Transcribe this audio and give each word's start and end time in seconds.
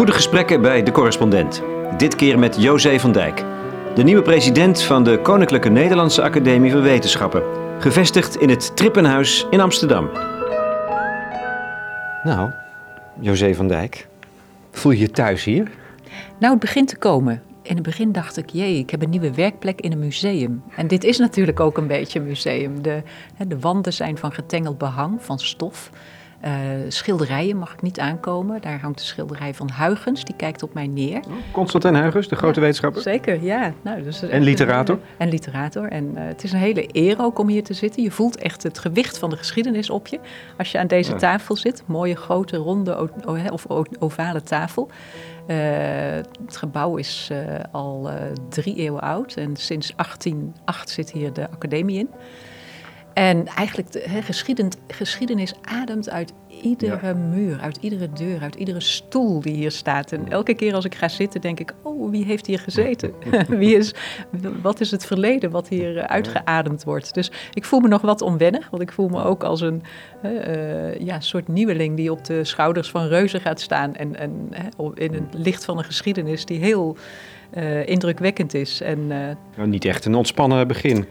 Goede 0.00 0.14
gesprekken 0.14 0.62
bij 0.62 0.82
De 0.82 0.90
Correspondent. 0.90 1.62
Dit 1.96 2.14
keer 2.14 2.38
met 2.38 2.62
José 2.62 2.98
van 2.98 3.12
Dijk, 3.12 3.44
de 3.94 4.02
nieuwe 4.02 4.22
president 4.22 4.82
van 4.82 5.04
de 5.04 5.20
Koninklijke 5.22 5.68
Nederlandse 5.68 6.22
Academie 6.22 6.70
van 6.70 6.82
Wetenschappen, 6.82 7.42
gevestigd 7.78 8.36
in 8.36 8.48
het 8.48 8.76
Trippenhuis 8.76 9.46
in 9.50 9.60
Amsterdam. 9.60 10.10
Nou, 12.22 12.50
José 13.20 13.54
van 13.54 13.68
Dijk, 13.68 14.08
voel 14.70 14.92
je 14.92 14.98
je 14.98 15.10
thuis 15.10 15.44
hier? 15.44 15.70
Nou, 16.38 16.52
het 16.52 16.60
begint 16.60 16.88
te 16.88 16.96
komen. 16.96 17.42
In 17.62 17.74
het 17.74 17.84
begin 17.84 18.12
dacht 18.12 18.36
ik, 18.36 18.50
jee, 18.50 18.78
ik 18.78 18.90
heb 18.90 19.02
een 19.02 19.10
nieuwe 19.10 19.34
werkplek 19.34 19.80
in 19.80 19.92
een 19.92 19.98
museum. 19.98 20.62
En 20.76 20.86
dit 20.86 21.04
is 21.04 21.18
natuurlijk 21.18 21.60
ook 21.60 21.78
een 21.78 21.86
beetje 21.86 22.18
een 22.18 22.26
museum. 22.26 22.82
De, 22.82 23.02
hè, 23.34 23.46
de 23.46 23.58
wanden 23.58 23.92
zijn 23.92 24.18
van 24.18 24.32
getengeld 24.32 24.78
behang, 24.78 25.22
van 25.22 25.38
stof. 25.38 25.90
Uh, 26.44 26.50
schilderijen 26.88 27.56
mag 27.56 27.72
ik 27.72 27.82
niet 27.82 27.98
aankomen. 28.00 28.60
Daar 28.60 28.80
hangt 28.80 28.98
de 28.98 29.04
schilderij 29.04 29.54
van 29.54 29.70
Huygens, 29.78 30.24
die 30.24 30.36
kijkt 30.36 30.62
op 30.62 30.74
mij 30.74 30.86
neer. 30.86 31.16
Oh, 31.16 31.32
Constantijn 31.52 31.96
Huygens, 31.96 32.28
de 32.28 32.36
grote 32.36 32.54
ja, 32.54 32.60
wetenschapper. 32.60 33.02
Zeker, 33.02 33.42
ja. 33.42 33.72
Nou, 33.82 34.02
dus 34.02 34.22
en 34.22 34.42
literator. 34.42 34.94
Een, 34.94 35.02
en 35.18 35.28
literator. 35.28 35.88
En 35.88 36.04
uh, 36.04 36.20
het 36.24 36.44
is 36.44 36.52
een 36.52 36.58
hele 36.58 36.88
eer 36.92 37.20
ook 37.20 37.38
om 37.38 37.48
hier 37.48 37.64
te 37.64 37.74
zitten. 37.74 38.02
Je 38.02 38.10
voelt 38.10 38.36
echt 38.36 38.62
het 38.62 38.78
gewicht 38.78 39.18
van 39.18 39.30
de 39.30 39.36
geschiedenis 39.36 39.90
op 39.90 40.06
je. 40.06 40.20
Als 40.58 40.72
je 40.72 40.78
aan 40.78 40.86
deze 40.86 41.12
ja. 41.12 41.18
tafel 41.18 41.56
zit, 41.56 41.82
mooie 41.86 42.16
grote 42.16 42.56
ronde 42.56 43.10
of 43.50 43.66
ovale 43.98 44.42
tafel. 44.42 44.90
Uh, 45.46 45.56
het 46.44 46.56
gebouw 46.56 46.96
is 46.96 47.30
al 47.72 48.10
drie 48.48 48.76
eeuwen 48.76 49.00
oud 49.02 49.34
en 49.34 49.56
sinds 49.56 49.92
1808 49.96 50.90
zit 50.90 51.12
hier 51.12 51.32
de 51.32 51.50
academie 51.50 51.98
in. 51.98 52.08
En 53.14 53.46
eigenlijk, 53.46 53.92
de 53.92 54.04
he, 54.08 54.22
geschiedenis, 54.22 54.74
geschiedenis 54.88 55.54
ademt 55.62 56.10
uit 56.10 56.32
iedere 56.62 57.06
ja. 57.06 57.14
muur, 57.14 57.60
uit 57.60 57.78
iedere 57.80 58.12
deur, 58.12 58.40
uit 58.40 58.54
iedere 58.54 58.80
stoel 58.80 59.40
die 59.40 59.54
hier 59.54 59.70
staat. 59.70 60.12
En 60.12 60.30
elke 60.30 60.54
keer 60.54 60.74
als 60.74 60.84
ik 60.84 60.94
ga 60.94 61.08
zitten, 61.08 61.40
denk 61.40 61.60
ik: 61.60 61.74
Oh, 61.82 62.10
wie 62.10 62.24
heeft 62.24 62.46
hier 62.46 62.58
gezeten? 62.58 63.12
wie 63.48 63.76
is, 63.76 63.94
wat 64.62 64.80
is 64.80 64.90
het 64.90 65.06
verleden 65.06 65.50
wat 65.50 65.68
hier 65.68 66.06
uitgeademd 66.06 66.84
wordt? 66.84 67.14
Dus 67.14 67.30
ik 67.52 67.64
voel 67.64 67.80
me 67.80 67.88
nog 67.88 68.00
wat 68.00 68.22
onwennig, 68.22 68.70
want 68.70 68.82
ik 68.82 68.92
voel 68.92 69.08
me 69.08 69.24
ook 69.24 69.44
als 69.44 69.60
een 69.60 69.82
uh, 70.24 70.98
ja, 70.98 71.20
soort 71.20 71.48
nieuweling 71.48 71.96
die 71.96 72.10
op 72.10 72.24
de 72.24 72.44
schouders 72.44 72.90
van 72.90 73.06
reuzen 73.06 73.40
gaat 73.40 73.60
staan. 73.60 73.94
En, 73.94 74.16
en 74.16 74.48
in 74.94 75.14
het 75.14 75.34
licht 75.34 75.64
van 75.64 75.78
een 75.78 75.84
geschiedenis 75.84 76.44
die 76.44 76.58
heel 76.58 76.96
uh, 77.54 77.86
indrukwekkend 77.86 78.54
is. 78.54 78.80
En, 78.80 79.06
nou, 79.06 79.38
niet 79.68 79.84
echt 79.84 80.04
een 80.04 80.14
ontspannen 80.14 80.68
begin. 80.68 81.06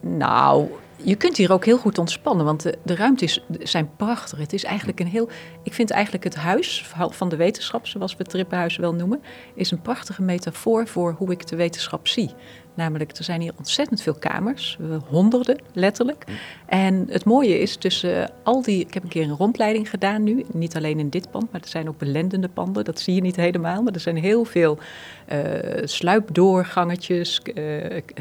Nou, 0.00 0.68
je 0.96 1.14
kunt 1.14 1.36
hier 1.36 1.52
ook 1.52 1.64
heel 1.64 1.78
goed 1.78 1.98
ontspannen, 1.98 2.44
want 2.44 2.62
de, 2.62 2.78
de 2.82 2.94
ruimtes 2.94 3.44
zijn 3.58 3.90
prachtig. 3.96 4.38
Het 4.38 4.52
is 4.52 4.64
eigenlijk 4.64 5.00
een 5.00 5.06
heel. 5.06 5.28
Ik 5.62 5.74
vind 5.74 5.90
eigenlijk 5.90 6.24
het 6.24 6.34
huis 6.34 6.86
van 7.08 7.28
de 7.28 7.36
wetenschap, 7.36 7.86
zoals 7.86 8.12
we 8.12 8.18
het 8.18 8.28
Trippenhuis 8.28 8.76
wel 8.76 8.94
noemen, 8.94 9.22
is 9.54 9.70
een 9.70 9.82
prachtige 9.82 10.22
metafoor 10.22 10.86
voor 10.86 11.14
hoe 11.18 11.32
ik 11.32 11.46
de 11.46 11.56
wetenschap 11.56 12.08
zie. 12.08 12.30
Namelijk, 12.74 13.16
er 13.16 13.24
zijn 13.24 13.40
hier 13.40 13.52
ontzettend 13.56 14.02
veel 14.02 14.14
kamers, 14.14 14.78
honderden 15.08 15.58
letterlijk. 15.72 16.24
En 16.66 17.06
het 17.10 17.24
mooie 17.24 17.58
is 17.58 17.76
tussen 17.76 18.30
al 18.42 18.62
die. 18.62 18.80
Ik 18.80 18.94
heb 18.94 19.02
een 19.02 19.08
keer 19.08 19.22
een 19.22 19.36
rondleiding 19.36 19.90
gedaan 19.90 20.22
nu, 20.22 20.44
niet 20.52 20.76
alleen 20.76 20.98
in 20.98 21.08
dit 21.08 21.30
pand, 21.30 21.52
maar 21.52 21.60
er 21.60 21.68
zijn 21.68 21.88
ook 21.88 21.98
belendende 21.98 22.48
panden. 22.48 22.84
Dat 22.84 23.00
zie 23.00 23.14
je 23.14 23.20
niet 23.20 23.36
helemaal, 23.36 23.82
maar 23.82 23.92
er 23.92 24.00
zijn 24.00 24.16
heel 24.16 24.44
veel 24.44 24.78
uh, 25.32 25.38
sluipdoorgangetjes, 25.84 27.40
uh, 27.54 27.64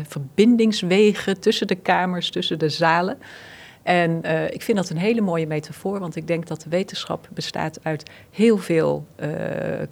verbindingswegen 0.08 1.40
tussen 1.40 1.68
de 1.68 1.76
kamers, 1.76 2.30
tussen 2.30 2.60
de 2.60 2.70
zalen. 2.70 3.18
En 3.84 4.22
uh, 4.26 4.52
ik 4.52 4.62
vind 4.62 4.78
dat 4.78 4.90
een 4.90 4.98
hele 4.98 5.22
mooie 5.22 5.48
metafoor, 5.48 6.00
want 6.00 6.16
ik 6.16 6.28
denk 6.28 6.48
dat 6.48 6.62
de 6.62 6.70
wetenschap 6.70 7.28
bestaat 7.34 7.80
uit 7.84 8.10
heel 8.32 8.58
veel 8.58 9.06
uh, 9.20 9.28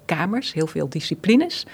kamers, 0.06 0.54
heel 0.54 0.68
veel 0.68 0.90
disciplines. 0.90 1.66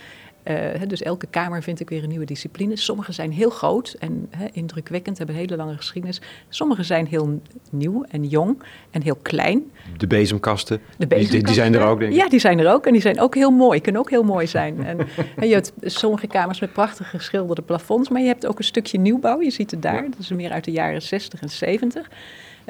Uh, 0.49 0.81
dus 0.87 1.01
elke 1.01 1.27
kamer 1.29 1.63
vind 1.63 1.79
ik 1.79 1.89
weer 1.89 2.03
een 2.03 2.09
nieuwe 2.09 2.25
discipline. 2.25 2.75
Sommige 2.75 3.11
zijn 3.11 3.31
heel 3.31 3.49
groot 3.49 3.95
en 3.99 4.27
he, 4.29 4.45
indrukwekkend, 4.51 5.17
hebben 5.17 5.35
een 5.35 5.41
hele 5.41 5.55
lange 5.55 5.75
geschiedenis. 5.75 6.21
Sommige 6.49 6.83
zijn 6.83 7.07
heel 7.07 7.41
nieuw 7.69 8.03
en 8.03 8.23
jong 8.23 8.63
en 8.91 9.01
heel 9.01 9.17
klein. 9.21 9.71
De 9.97 10.07
bezemkasten, 10.07 10.79
de 10.97 11.07
bezemkasten 11.07 11.37
die, 11.37 11.45
die, 11.45 11.53
zijn 11.53 11.73
er 11.73 11.81
ook, 11.81 11.99
denk 11.99 12.11
ik. 12.11 12.17
Ja, 12.17 12.29
die 12.29 12.39
zijn 12.39 12.59
er 12.59 12.71
ook 12.71 12.85
en 12.85 12.91
die 12.91 13.01
zijn 13.01 13.19
ook 13.19 13.35
heel 13.35 13.51
mooi, 13.51 13.81
kunnen 13.81 14.01
ook 14.01 14.09
heel 14.09 14.23
mooi 14.23 14.47
zijn. 14.47 14.83
en, 14.85 14.97
en 15.35 15.47
je 15.47 15.53
hebt 15.53 15.71
sommige 15.81 16.27
kamers 16.27 16.59
met 16.59 16.73
prachtig 16.73 17.09
geschilderde 17.09 17.61
plafonds, 17.61 18.09
maar 18.09 18.21
je 18.21 18.27
hebt 18.27 18.45
ook 18.45 18.57
een 18.57 18.63
stukje 18.63 18.99
nieuwbouw. 18.99 19.41
Je 19.41 19.51
ziet 19.51 19.71
het 19.71 19.81
daar, 19.81 20.03
ja. 20.03 20.09
dat 20.09 20.19
is 20.19 20.29
meer 20.29 20.51
uit 20.51 20.63
de 20.63 20.71
jaren 20.71 21.01
60 21.01 21.41
en 21.41 21.49
70. 21.49 22.09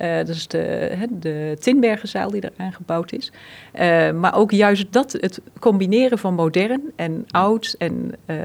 Uh, 0.02 0.18
dat 0.18 0.28
is 0.28 0.48
de, 0.48 1.08
de 1.10 1.58
Tinbergenzaal 1.60 2.32
die 2.32 2.42
er 2.42 2.52
aangebouwd 2.58 3.12
is. 3.12 3.32
Uh, 3.80 4.12
maar 4.12 4.36
ook 4.36 4.52
juist 4.52 4.86
dat, 4.90 5.12
het 5.12 5.42
combineren 5.60 6.18
van 6.18 6.34
modern 6.34 6.82
en 6.96 7.26
oud 7.32 7.76
en 7.78 8.14
uh, 8.26 8.38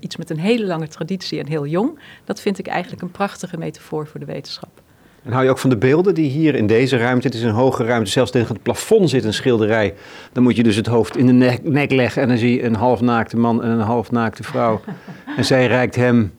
iets 0.00 0.16
met 0.16 0.30
een 0.30 0.38
hele 0.38 0.66
lange 0.66 0.88
traditie 0.88 1.40
en 1.40 1.46
heel 1.46 1.66
jong, 1.66 1.98
dat 2.24 2.40
vind 2.40 2.58
ik 2.58 2.66
eigenlijk 2.66 3.02
een 3.02 3.10
prachtige 3.10 3.58
metafoor 3.58 4.06
voor 4.06 4.20
de 4.20 4.26
wetenschap. 4.26 4.82
En 5.22 5.32
hou 5.32 5.44
je 5.44 5.50
ook 5.50 5.58
van 5.58 5.70
de 5.70 5.76
beelden 5.76 6.14
die 6.14 6.30
hier 6.30 6.54
in 6.54 6.66
deze 6.66 6.96
ruimte, 6.96 7.26
het 7.26 7.36
is 7.36 7.42
een 7.42 7.50
hoge 7.50 7.84
ruimte, 7.84 8.10
zelfs 8.10 8.30
tegen 8.30 8.54
het 8.54 8.62
plafond 8.62 9.10
zit 9.10 9.24
een 9.24 9.34
schilderij. 9.34 9.94
Dan 10.32 10.42
moet 10.42 10.56
je 10.56 10.62
dus 10.62 10.76
het 10.76 10.86
hoofd 10.86 11.16
in 11.16 11.26
de 11.26 11.32
nek, 11.32 11.62
nek 11.62 11.90
leggen 11.90 12.22
en 12.22 12.28
dan 12.28 12.38
zie 12.38 12.54
je 12.54 12.64
een 12.64 12.74
halfnaakte 12.74 13.36
man 13.36 13.62
en 13.62 13.70
een 13.70 13.80
halfnaakte 13.80 14.42
vrouw. 14.42 14.80
en 15.36 15.44
zij 15.44 15.66
reikt 15.66 15.96
hem 15.96 16.32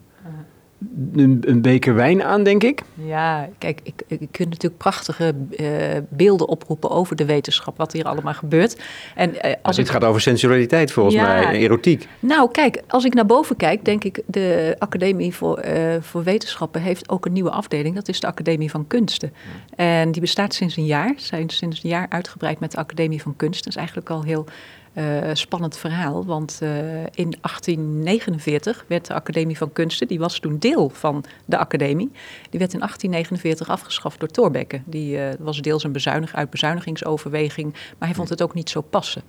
een, 1.15 1.43
een, 1.45 1.61
beker 1.61 1.95
wijn 1.95 2.23
aan, 2.23 2.43
denk 2.43 2.63
ik. 2.63 2.81
Ja, 2.93 3.49
kijk, 3.57 3.79
ik, 3.83 4.01
ik 4.07 4.27
kunt 4.31 4.49
natuurlijk 4.49 4.77
prachtige 4.77 5.35
uh, 5.59 5.67
beelden 6.09 6.47
oproepen 6.47 6.89
over 6.89 7.15
de 7.15 7.25
wetenschap, 7.25 7.77
wat 7.77 7.93
hier 7.93 8.05
allemaal 8.05 8.33
gebeurt. 8.33 8.81
En, 9.15 9.29
uh, 9.29 9.53
als 9.61 9.75
dit 9.75 9.85
ik... 9.85 9.91
gaat 9.91 10.03
over 10.03 10.21
sensualiteit 10.21 10.91
volgens 10.91 11.15
ja, 11.15 11.23
mij, 11.23 11.59
erotiek. 11.59 12.07
Nou, 12.19 12.51
kijk, 12.51 12.81
als 12.87 13.05
ik 13.05 13.13
naar 13.13 13.25
boven 13.25 13.55
kijk, 13.55 13.85
denk 13.85 14.03
ik, 14.03 14.21
de 14.25 14.75
Academie 14.79 15.33
voor, 15.33 15.65
uh, 15.65 15.95
voor 15.99 16.23
Wetenschappen 16.23 16.81
heeft 16.81 17.09
ook 17.09 17.25
een 17.25 17.33
nieuwe 17.33 17.51
afdeling. 17.51 17.95
Dat 17.95 18.07
is 18.07 18.19
de 18.19 18.27
Academie 18.27 18.71
van 18.71 18.87
Kunsten. 18.87 19.33
En 19.75 20.11
die 20.11 20.21
bestaat 20.21 20.53
sinds 20.53 20.77
een 20.77 20.85
jaar, 20.85 21.13
zijn 21.15 21.49
sinds 21.49 21.83
een 21.83 21.89
jaar 21.89 22.05
uitgebreid 22.09 22.59
met 22.59 22.71
de 22.71 22.77
Academie 22.77 23.21
van 23.21 23.35
Kunsten. 23.35 23.63
Dat 23.63 23.73
is 23.73 23.79
eigenlijk 23.79 24.09
al 24.09 24.23
heel 24.23 24.45
uh, 24.93 25.29
spannend 25.33 25.77
verhaal. 25.77 26.25
Want 26.25 26.59
uh, 26.63 26.69
in 27.03 27.35
1849 27.41 28.85
werd 28.87 29.07
de 29.07 29.13
Academie 29.13 29.57
van 29.57 29.73
Kunsten, 29.73 30.07
die 30.07 30.19
was 30.19 30.39
toen 30.39 30.57
deel 30.57 30.89
van 30.89 31.23
de 31.45 31.57
Academie, 31.57 32.11
die 32.49 32.59
werd 32.59 32.73
in 32.73 32.79
1849 32.79 33.69
afgeschaft 33.69 34.19
door 34.19 34.29
Thorbecke. 34.29 34.81
Die 34.85 35.17
uh, 35.17 35.23
was 35.39 35.61
deels 35.61 35.83
een 35.83 35.91
bezuinig, 35.91 36.35
uit 36.35 36.49
bezuinigingsoverweging, 36.49 37.73
maar 37.73 38.07
hij 38.07 38.15
vond 38.15 38.29
het 38.29 38.41
ook 38.41 38.53
niet 38.53 38.69
zo 38.69 38.81
passen. 38.81 39.21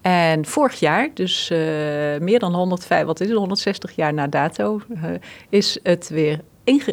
En 0.00 0.46
vorig 0.46 0.78
jaar, 0.80 1.10
dus 1.14 1.48
meer 2.20 2.38
dan 2.38 2.54
105, 2.54 3.04
wat 3.04 3.20
is 3.20 3.28
het, 3.28 3.36
160 3.36 3.96
jaar 3.96 4.14
na 4.14 4.26
dato, 4.26 4.80
is 5.48 5.78
het 5.82 6.08
weer 6.08 6.40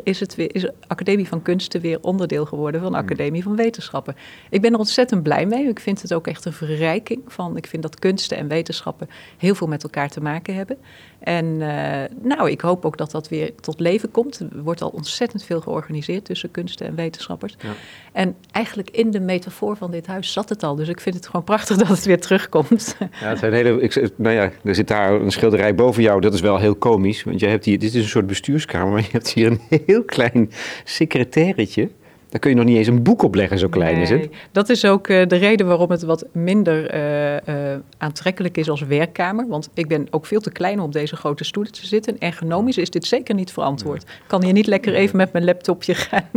is, 0.04 0.20
het 0.20 0.36
weer, 0.36 0.56
is 0.56 0.62
de 0.62 0.74
Academie 0.88 1.28
van 1.28 1.42
Kunsten 1.42 1.82
weer 1.82 1.98
onderdeel 2.02 2.46
geworden 2.46 2.82
van 2.82 2.92
de 2.92 2.98
Hmm. 2.98 3.06
Academie 3.06 3.44
van 3.44 3.56
Wetenschappen. 3.56 4.16
Ik 4.50 4.62
ben 4.62 4.74
er 4.74 4.80
ontzettend 4.80 5.24
blij 5.24 5.46
mee. 5.46 5.68
Ik 5.68 5.80
vind 5.80 6.02
het 6.02 6.14
ook 6.14 6.28
echt 6.28 6.46
een 6.46 6.54
verrijking 6.54 7.22
van. 7.28 7.58
Ik 7.58 7.68
vind 7.68 7.84
dat 7.84 8.00
kunsten 8.00 8.38
en 8.38 8.48
wetenschappen 8.48 9.10
heel 9.38 9.56
veel 9.56 9.68
met 9.68 9.84
elkaar 9.84 10.10
te 10.10 10.22
maken 10.22 10.56
hebben. 10.56 10.78
En 11.20 11.46
uh, 11.46 12.02
nou, 12.22 12.52
ik 12.52 12.62
hoop 12.62 12.86
ook 12.86 12.98
dat 12.98 13.12
dat 13.12 13.30
weer 13.30 13.56
tot 13.56 13.80
leven 13.80 14.12
komt. 14.12 14.40
Er 14.40 14.64
wordt 14.64 14.82
al 14.82 14.90
ontzettend 14.90 15.44
veel 15.44 15.62
georganiseerd 15.62 16.26
tussen 16.26 16.52
kunsten 16.52 16.88
en 16.88 16.96
wetenschappers. 16.96 17.56
Ja. 17.60 17.70
En 18.12 18.36
eigenlijk 18.52 18.90
in 18.90 19.12
de 19.12 19.20
metafoor 19.20 19.78
van 19.78 19.92
dit 19.92 20.08
huis 20.08 20.32
zat 20.32 20.50
het 20.50 20.64
al. 20.64 20.76
Dus 20.76 20.88
ik 20.88 21.00
vind 21.00 21.16
het 21.16 21.26
gewoon 21.26 21.44
prachtig 21.44 21.78
dat 21.84 21.88
het 21.88 22.06
weer 22.06 22.22
terugkomt. 22.22 22.96
Ja, 23.00 23.08
het 23.28 23.40
zijn 23.40 23.54
hele, 23.54 23.82
ik, 23.82 24.12
nou 24.16 24.36
ja, 24.36 24.52
er 24.64 24.76
zit 24.76 24.88
daar 24.88 25.14
een 25.14 25.32
schilderij 25.32 25.76
boven 25.76 26.04
jou. 26.04 26.22
Dat 26.22 26.34
is 26.34 26.42
wel 26.42 26.58
heel 26.58 26.76
komisch. 26.76 27.24
Want 27.24 27.40
je 27.40 27.48
hebt 27.48 27.66
hier, 27.66 27.80
dit 27.80 27.94
is 27.94 28.04
een 28.04 28.10
soort 28.10 28.28
bestuurskamer, 28.28 28.94
maar 28.94 29.02
je 29.02 29.12
hebt 29.12 29.30
hier 29.30 29.48
een 29.48 29.62
heel 29.86 30.04
klein 30.04 30.52
secretairetje. 30.84 31.90
Daar 32.34 32.42
kun 32.42 32.52
je 32.52 32.58
nog 32.58 32.66
niet 32.66 32.78
eens 32.78 32.88
een 32.88 33.04
boek 33.04 33.22
op 33.24 33.36
leggen, 33.36 33.60
zo 33.60 33.68
klein 33.68 33.94
nee, 33.94 34.04
is 34.04 34.10
het. 34.10 34.30
Dat 34.52 34.70
is 34.70 34.86
ook 34.86 35.08
uh, 35.08 35.28
de 35.28 35.36
reden 35.36 35.68
waarom 35.68 35.92
het 35.92 36.04
wat 36.04 36.26
minder 36.32 36.96
uh, 36.96 37.34
uh, 37.34 37.80
aantrekkelijk 37.98 38.58
is 38.58 38.70
als 38.70 38.82
werkkamer. 38.82 39.48
Want 39.48 39.70
ik 39.74 39.88
ben 39.88 40.08
ook 40.12 40.26
veel 40.26 40.40
te 40.40 40.52
klein 40.52 40.80
om 40.80 40.86
op 40.86 40.92
deze 40.92 41.16
grote 41.16 41.44
stoelen 41.44 41.72
te 41.72 41.86
zitten. 41.86 42.20
Ergonomisch 42.20 42.78
is 42.78 42.90
dit 42.90 43.06
zeker 43.06 43.36
niet 43.36 43.52
verantwoord. 43.52 44.04
Ik 44.04 44.28
kan 44.28 44.44
hier 44.44 44.54
niet 44.54 44.68
lekker 44.68 44.94
even 44.94 45.18
met 45.18 45.34
mijn 45.34 45.46
laptopje 45.46 45.96
gaan, 46.06 46.30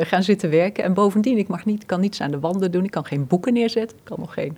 gaan 0.00 0.22
zitten 0.22 0.50
werken. 0.50 0.84
En 0.84 0.94
bovendien, 0.94 1.38
ik 1.38 1.48
mag 1.48 1.64
niet, 1.64 1.86
kan 1.86 2.00
niets 2.00 2.20
aan 2.20 2.30
de 2.30 2.40
wanden 2.40 2.70
doen. 2.70 2.84
Ik 2.84 2.90
kan 2.90 3.04
geen 3.04 3.26
boeken 3.26 3.52
neerzetten. 3.52 3.96
Ik 3.96 4.04
kan 4.04 4.18
nog 4.20 4.34
geen 4.34 4.56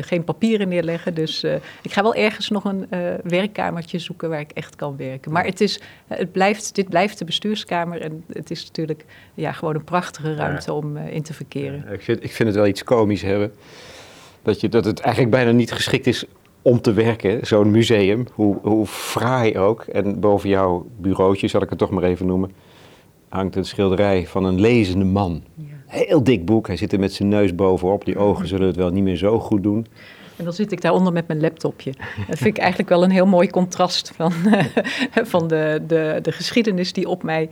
geen 0.00 0.24
papieren 0.24 0.68
neerleggen. 0.68 1.14
Dus 1.14 1.44
uh, 1.44 1.54
ik 1.82 1.92
ga 1.92 2.02
wel 2.02 2.14
ergens 2.14 2.48
nog 2.48 2.64
een 2.64 2.86
uh, 2.90 2.98
werkkamertje 3.22 3.98
zoeken 3.98 4.28
waar 4.28 4.40
ik 4.40 4.50
echt 4.50 4.76
kan 4.76 4.96
werken. 4.96 5.32
Maar 5.32 5.44
het 5.44 5.60
is, 5.60 5.80
het 6.06 6.32
blijft, 6.32 6.74
dit 6.74 6.88
blijft 6.88 7.18
de 7.18 7.24
bestuurskamer 7.24 8.00
en 8.00 8.24
het 8.32 8.50
is 8.50 8.64
natuurlijk 8.64 9.04
ja, 9.34 9.52
gewoon 9.52 9.74
een 9.74 9.84
prachtige 9.84 10.34
ruimte 10.34 10.70
ja. 10.70 10.76
om 10.76 10.96
in 10.96 11.22
te 11.22 11.34
verkeren. 11.34 11.84
Ik, 11.92 12.02
vind, 12.02 12.24
ik 12.24 12.32
vind 12.32 12.48
het 12.48 12.58
wel 12.58 12.66
iets 12.66 12.84
komisch 12.84 13.22
hebben. 13.22 13.52
Dat, 14.42 14.60
je, 14.60 14.68
dat 14.68 14.84
het 14.84 15.00
eigenlijk 15.00 15.34
bijna 15.34 15.50
niet 15.50 15.72
geschikt 15.72 16.06
is 16.06 16.24
om 16.62 16.80
te 16.80 16.92
werken, 16.92 17.46
zo'n 17.46 17.70
museum. 17.70 18.26
Hoe, 18.32 18.58
hoe 18.62 18.86
fraai 18.86 19.58
ook. 19.58 19.82
En 19.82 20.20
boven 20.20 20.48
jouw 20.48 20.86
bureautje, 20.98 21.48
zal 21.48 21.62
ik 21.62 21.68
het 21.68 21.78
toch 21.78 21.90
maar 21.90 22.02
even 22.02 22.26
noemen, 22.26 22.52
hangt 23.28 23.56
een 23.56 23.64
schilderij 23.64 24.26
van 24.26 24.44
een 24.44 24.60
lezende 24.60 25.04
man. 25.04 25.42
Ja. 25.54 25.71
Heel 25.92 26.24
dik 26.24 26.44
boek. 26.44 26.66
Hij 26.66 26.76
zit 26.76 26.92
er 26.92 26.98
met 26.98 27.12
zijn 27.12 27.28
neus 27.28 27.54
bovenop. 27.54 28.04
Die 28.04 28.18
ogen 28.18 28.46
zullen 28.46 28.66
het 28.66 28.76
wel 28.76 28.90
niet 28.90 29.02
meer 29.02 29.16
zo 29.16 29.38
goed 29.38 29.62
doen. 29.62 29.86
En 30.36 30.44
dan 30.44 30.52
zit 30.52 30.72
ik 30.72 30.80
daaronder 30.80 31.12
met 31.12 31.26
mijn 31.26 31.40
laptopje. 31.40 31.92
Dat 32.28 32.38
vind 32.38 32.56
ik 32.56 32.58
eigenlijk 32.58 32.88
wel 32.88 33.02
een 33.02 33.10
heel 33.10 33.26
mooi 33.26 33.50
contrast 33.50 34.12
van, 34.16 34.32
van 35.34 35.48
de, 35.48 35.82
de, 35.86 36.18
de 36.22 36.32
geschiedenis 36.32 36.92
die 36.92 37.08
op 37.08 37.22
mij 37.22 37.48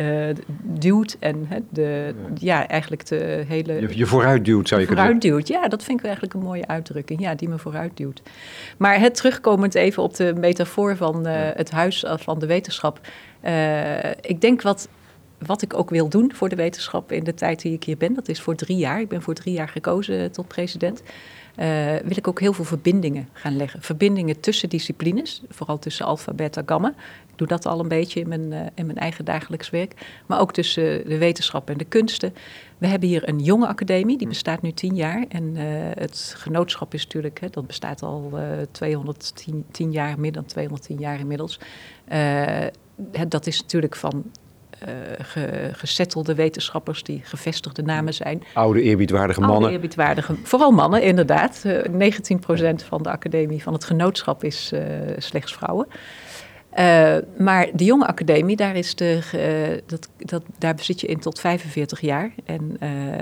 uh, 0.00 0.34
duwt. 0.62 1.16
En 1.18 1.48
de, 1.70 2.14
ja, 2.34 2.68
eigenlijk 2.68 3.06
de 3.06 3.44
hele... 3.48 3.80
Je, 3.80 3.96
je 3.96 4.06
vooruit 4.06 4.44
duwt, 4.44 4.68
zou 4.68 4.80
je 4.80 4.86
kunnen 4.86 5.04
zeggen. 5.04 5.20
Vooruit 5.22 5.46
duwt, 5.46 5.48
ja, 5.48 5.68
dat 5.68 5.84
vind 5.84 5.98
ik 5.98 6.04
eigenlijk 6.04 6.34
een 6.34 6.42
mooie 6.42 6.66
uitdrukking. 6.66 7.20
Ja, 7.20 7.34
die 7.34 7.48
me 7.48 7.58
vooruit 7.58 7.96
duwt. 7.96 8.22
Maar 8.76 9.00
het 9.00 9.14
terugkomend 9.14 9.74
even 9.74 10.02
op 10.02 10.16
de 10.16 10.34
metafoor 10.36 10.96
van 10.96 11.26
uh, 11.26 11.32
het 11.34 11.70
huis 11.70 12.04
van 12.08 12.38
de 12.38 12.46
wetenschap. 12.46 13.00
Uh, 13.44 14.10
ik 14.20 14.40
denk 14.40 14.62
wat 14.62 14.88
wat 15.46 15.62
ik 15.62 15.74
ook 15.74 15.90
wil 15.90 16.08
doen 16.08 16.32
voor 16.34 16.48
de 16.48 16.56
wetenschap 16.56 17.12
in 17.12 17.24
de 17.24 17.34
tijd 17.34 17.62
die 17.62 17.72
ik 17.72 17.84
hier 17.84 17.96
ben, 17.96 18.14
dat 18.14 18.28
is 18.28 18.40
voor 18.40 18.54
drie 18.54 18.76
jaar. 18.76 19.00
Ik 19.00 19.08
ben 19.08 19.22
voor 19.22 19.34
drie 19.34 19.54
jaar 19.54 19.68
gekozen 19.68 20.32
tot 20.32 20.48
president. 20.48 21.02
Uh, 21.60 21.64
wil 21.96 22.16
ik 22.16 22.28
ook 22.28 22.40
heel 22.40 22.52
veel 22.52 22.64
verbindingen 22.64 23.28
gaan 23.32 23.56
leggen. 23.56 23.82
Verbindingen 23.82 24.40
tussen 24.40 24.68
disciplines, 24.68 25.42
vooral 25.48 25.78
tussen 25.78 26.06
alpha, 26.06 26.32
beta, 26.32 26.62
gamma. 26.66 26.88
Ik 27.28 27.36
doe 27.36 27.46
dat 27.46 27.66
al 27.66 27.80
een 27.80 27.88
beetje 27.88 28.20
in 28.20 28.28
mijn, 28.28 28.52
uh, 28.52 28.60
in 28.74 28.86
mijn 28.86 28.98
eigen 28.98 29.24
dagelijks 29.24 29.70
werk. 29.70 29.94
Maar 30.26 30.40
ook 30.40 30.52
tussen 30.52 31.08
de 31.08 31.18
wetenschap 31.18 31.70
en 31.70 31.78
de 31.78 31.84
kunsten. 31.84 32.34
We 32.78 32.86
hebben 32.86 33.08
hier 33.08 33.28
een 33.28 33.38
jonge 33.38 33.66
academie, 33.66 34.18
die 34.18 34.28
bestaat 34.28 34.62
nu 34.62 34.72
tien 34.72 34.94
jaar. 34.94 35.24
En 35.28 35.44
uh, 35.56 35.62
het 35.94 36.34
genootschap 36.36 36.94
is 36.94 37.04
natuurlijk, 37.04 37.40
hè, 37.40 37.48
dat 37.48 37.66
bestaat 37.66 38.02
al 38.02 38.38
210 38.70 39.92
jaar, 39.92 40.20
meer 40.20 40.32
dan 40.32 40.44
210 40.44 40.98
jaar 40.98 41.18
inmiddels. 41.18 41.60
dat 43.28 43.46
is 43.46 43.60
natuurlijk 43.60 43.96
van 43.96 44.24
ge, 45.18 45.70
gesettelde 45.72 46.34
wetenschappers 46.34 47.02
die 47.02 47.20
gevestigde 47.24 47.82
namen 47.82 48.14
zijn. 48.14 48.42
Oude 48.54 48.82
eerbiedwaardige 48.82 49.40
mannen. 49.40 49.56
Oude 49.58 49.72
eerbiedwaardige, 49.72 50.34
vooral 50.42 50.70
mannen 50.70 51.02
inderdaad. 51.02 51.62
Eh, 51.64 51.82
19% 51.82 52.84
van 52.84 53.02
de 53.02 53.10
academie 53.10 53.62
van 53.62 53.72
het 53.72 53.84
genootschap 53.84 54.44
is 54.44 54.70
uh, 54.74 54.80
slechts 55.16 55.52
vrouwen. 55.52 55.86
maar 57.38 57.68
de 57.74 57.84
jonge 57.84 58.06
academie, 58.06 58.56
daar, 58.56 58.76
is 58.76 58.94
de, 58.94 59.82
dat, 59.86 60.08
dat, 60.16 60.42
daar 60.58 60.74
zit 60.80 61.00
je 61.00 61.06
in 61.06 61.18
tot 61.18 61.40
45 61.40 62.00
jaar. 62.00 62.30
En 62.44 62.76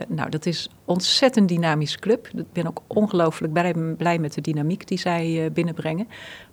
nou, 0.08 0.30
dat 0.30 0.46
is 0.46 0.64
een 0.64 0.76
ontzettend 0.84 1.48
dynamische 1.48 1.98
club. 1.98 2.28
Ik 2.34 2.52
ben 2.52 2.66
ook 2.66 2.82
ongelooflijk 2.86 3.52
blij, 3.52 3.74
blij 3.96 4.18
met 4.18 4.34
de 4.34 4.40
dynamiek 4.40 4.88
die 4.88 4.98
zij 4.98 5.50
binnenbrengen. 5.52 6.08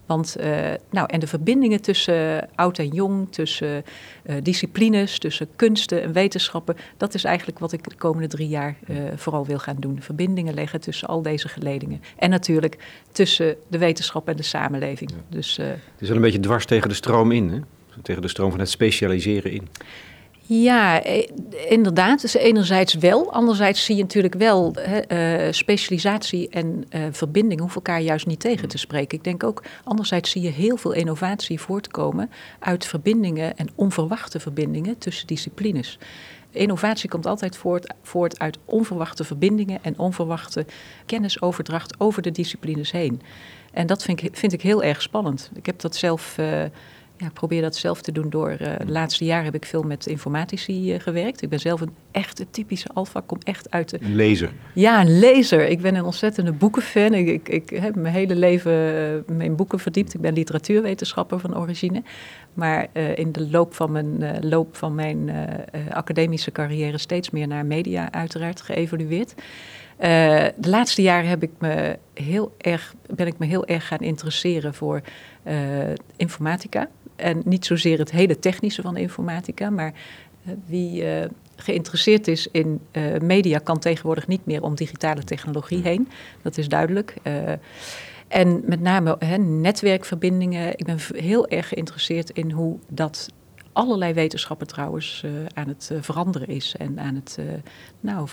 Want, 0.05 0.35
uh, 0.39 0.45
nou, 0.89 1.07
en 1.07 1.19
de 1.19 1.27
verbindingen 1.27 1.81
tussen 1.81 2.49
oud 2.55 2.77
en 2.77 2.87
jong, 2.87 3.31
tussen 3.31 3.83
uh, 4.25 4.35
disciplines, 4.43 5.19
tussen 5.19 5.47
kunsten 5.55 6.01
en 6.01 6.13
wetenschappen, 6.13 6.75
dat 6.97 7.13
is 7.13 7.23
eigenlijk 7.23 7.59
wat 7.59 7.71
ik 7.71 7.89
de 7.89 7.95
komende 7.95 8.27
drie 8.27 8.47
jaar 8.47 8.75
uh, 8.87 8.97
vooral 9.15 9.45
wil 9.45 9.59
gaan 9.59 9.77
doen. 9.79 10.01
Verbindingen 10.01 10.53
leggen 10.53 10.81
tussen 10.81 11.07
al 11.07 11.21
deze 11.21 11.47
geledingen. 11.47 12.01
En 12.17 12.29
natuurlijk 12.29 12.77
tussen 13.11 13.55
de 13.67 13.77
wetenschap 13.77 14.27
en 14.27 14.35
de 14.35 14.43
samenleving. 14.43 15.11
Ja. 15.11 15.17
Dus, 15.29 15.57
het 15.57 15.77
is 15.99 16.07
wel 16.07 16.17
een 16.17 16.23
beetje 16.23 16.39
dwars 16.39 16.65
tegen 16.65 16.89
de 16.89 16.95
stroom 16.95 17.31
in, 17.31 17.49
hè? 17.49 17.59
tegen 18.01 18.21
de 18.21 18.27
stroom 18.27 18.51
van 18.51 18.59
het 18.59 18.69
specialiseren 18.69 19.51
in. 19.51 19.67
Ja, 20.45 21.03
eh, 21.03 21.29
inderdaad. 21.69 22.21
Dus 22.21 22.33
enerzijds 22.33 22.93
wel. 22.93 23.33
Anderzijds 23.33 23.85
zie 23.85 23.95
je 23.95 24.01
natuurlijk 24.01 24.35
wel 24.35 24.75
uh, 25.11 25.47
specialisatie 25.51 26.49
en 26.49 26.85
uh, 26.89 27.01
verbinding 27.11 27.59
hoeven 27.59 27.75
elkaar 27.75 28.01
juist 28.01 28.25
niet 28.25 28.39
tegen 28.39 28.67
te 28.67 28.77
spreken. 28.77 29.17
Ik 29.17 29.23
denk 29.23 29.43
ook, 29.43 29.63
anderzijds 29.83 30.31
zie 30.31 30.41
je 30.41 30.49
heel 30.49 30.77
veel 30.77 30.91
innovatie 30.91 31.59
voortkomen 31.59 32.29
uit 32.59 32.85
verbindingen 32.85 33.57
en 33.57 33.69
onverwachte 33.75 34.39
verbindingen 34.39 34.97
tussen 34.97 35.27
disciplines. 35.27 35.97
Innovatie 36.51 37.09
komt 37.09 37.25
altijd 37.25 37.57
voort, 37.57 37.93
voort 38.01 38.39
uit 38.39 38.57
onverwachte 38.65 39.23
verbindingen 39.23 39.79
en 39.83 39.99
onverwachte 39.99 40.65
kennisoverdracht 41.05 41.99
over 41.99 42.21
de 42.21 42.31
disciplines 42.31 42.91
heen. 42.91 43.21
En 43.71 43.87
dat 43.87 44.03
vind 44.03 44.23
ik, 44.23 44.37
vind 44.37 44.53
ik 44.53 44.61
heel 44.61 44.83
erg 44.83 45.01
spannend. 45.01 45.51
Ik 45.53 45.65
heb 45.65 45.79
dat 45.79 45.95
zelf 45.95 46.35
ja, 47.23 47.29
ik 47.29 47.35
probeer 47.35 47.61
dat 47.61 47.75
zelf 47.75 48.01
te 48.01 48.11
doen 48.11 48.29
door. 48.29 48.51
Uh, 48.51 48.57
de 48.57 48.91
laatste 48.91 49.25
jaren 49.25 49.45
heb 49.45 49.55
ik 49.55 49.65
veel 49.65 49.83
met 49.83 50.07
informatici 50.07 50.93
uh, 50.93 50.99
gewerkt. 50.99 51.41
Ik 51.41 51.49
ben 51.49 51.59
zelf 51.59 51.81
een 51.81 51.95
echte 52.11 52.45
typische 52.49 52.89
alfa, 52.93 53.21
kom 53.25 53.37
echt 53.43 53.71
uit 53.71 53.89
de. 53.89 53.97
Een 54.01 54.15
lezer. 54.15 54.51
Ja, 54.73 55.01
een 55.01 55.19
lezer. 55.19 55.67
Ik 55.67 55.81
ben 55.81 55.95
een 55.95 56.03
ontzettende 56.03 56.51
boekenfan. 56.51 57.13
Ik, 57.13 57.27
ik, 57.27 57.49
ik 57.49 57.69
heb 57.69 57.95
mijn 57.95 58.13
hele 58.13 58.35
leven 58.35 58.71
uh, 59.29 59.45
in 59.45 59.55
boeken 59.55 59.79
verdiept. 59.79 60.13
Ik 60.13 60.21
ben 60.21 60.33
literatuurwetenschapper 60.33 61.39
van 61.39 61.57
origine. 61.57 62.03
Maar 62.53 62.87
in 63.15 63.31
de 63.31 63.49
loop 63.49 63.73
van 63.73 63.91
mijn, 63.91 64.39
loop 64.41 64.75
van 64.75 64.95
mijn 64.95 65.31
academische 65.89 66.51
carrière 66.51 66.97
steeds 66.97 67.29
meer 67.29 67.47
naar 67.47 67.65
media, 67.65 68.11
uiteraard, 68.11 68.61
geëvolueerd. 68.61 69.33
de 70.55 70.69
laatste 70.69 71.01
jaren 71.01 71.29
heb 71.29 71.43
ik 71.43 71.51
me 71.59 71.97
heel 72.13 72.55
erg, 72.57 72.95
ben 73.15 73.27
ik 73.27 73.37
me 73.37 73.45
heel 73.45 73.65
erg 73.65 73.87
gaan 73.87 73.99
interesseren 73.99 74.73
voor 74.73 75.01
informatica. 76.15 76.89
En 77.23 77.41
niet 77.45 77.65
zozeer 77.65 77.99
het 77.99 78.11
hele 78.11 78.39
technische 78.39 78.81
van 78.81 78.97
informatica, 78.97 79.69
maar 79.69 79.93
uh, 79.93 80.53
wie 80.65 81.03
uh, 81.03 81.25
geïnteresseerd 81.55 82.27
is 82.27 82.47
in 82.51 82.79
uh, 82.91 83.17
media 83.19 83.57
kan 83.57 83.79
tegenwoordig 83.79 84.27
niet 84.27 84.45
meer 84.45 84.61
om 84.63 84.75
digitale 84.75 85.23
technologie 85.23 85.81
heen. 85.81 86.07
Dat 86.41 86.57
is 86.57 86.67
duidelijk. 86.67 87.15
en 88.27 88.61
met 88.65 88.81
name 88.81 89.15
hè, 89.19 89.37
netwerkverbindingen. 89.37 90.67
Ik 90.75 90.85
ben 90.85 90.97
heel 91.15 91.47
erg 91.47 91.67
geïnteresseerd 91.67 92.29
in 92.29 92.51
hoe 92.51 92.77
dat 92.87 93.29
allerlei 93.73 94.13
wetenschappen 94.13 94.67
trouwens 94.67 95.21
uh, 95.25 95.31
aan 95.53 95.67
het 95.67 95.89
uh, 95.91 95.97
veranderen 96.01 96.47
is. 96.47 96.75
En 96.77 96.99
aan 96.99 97.15
het, 97.15 97.37
uh, 97.39 97.45
nou, 97.99 98.27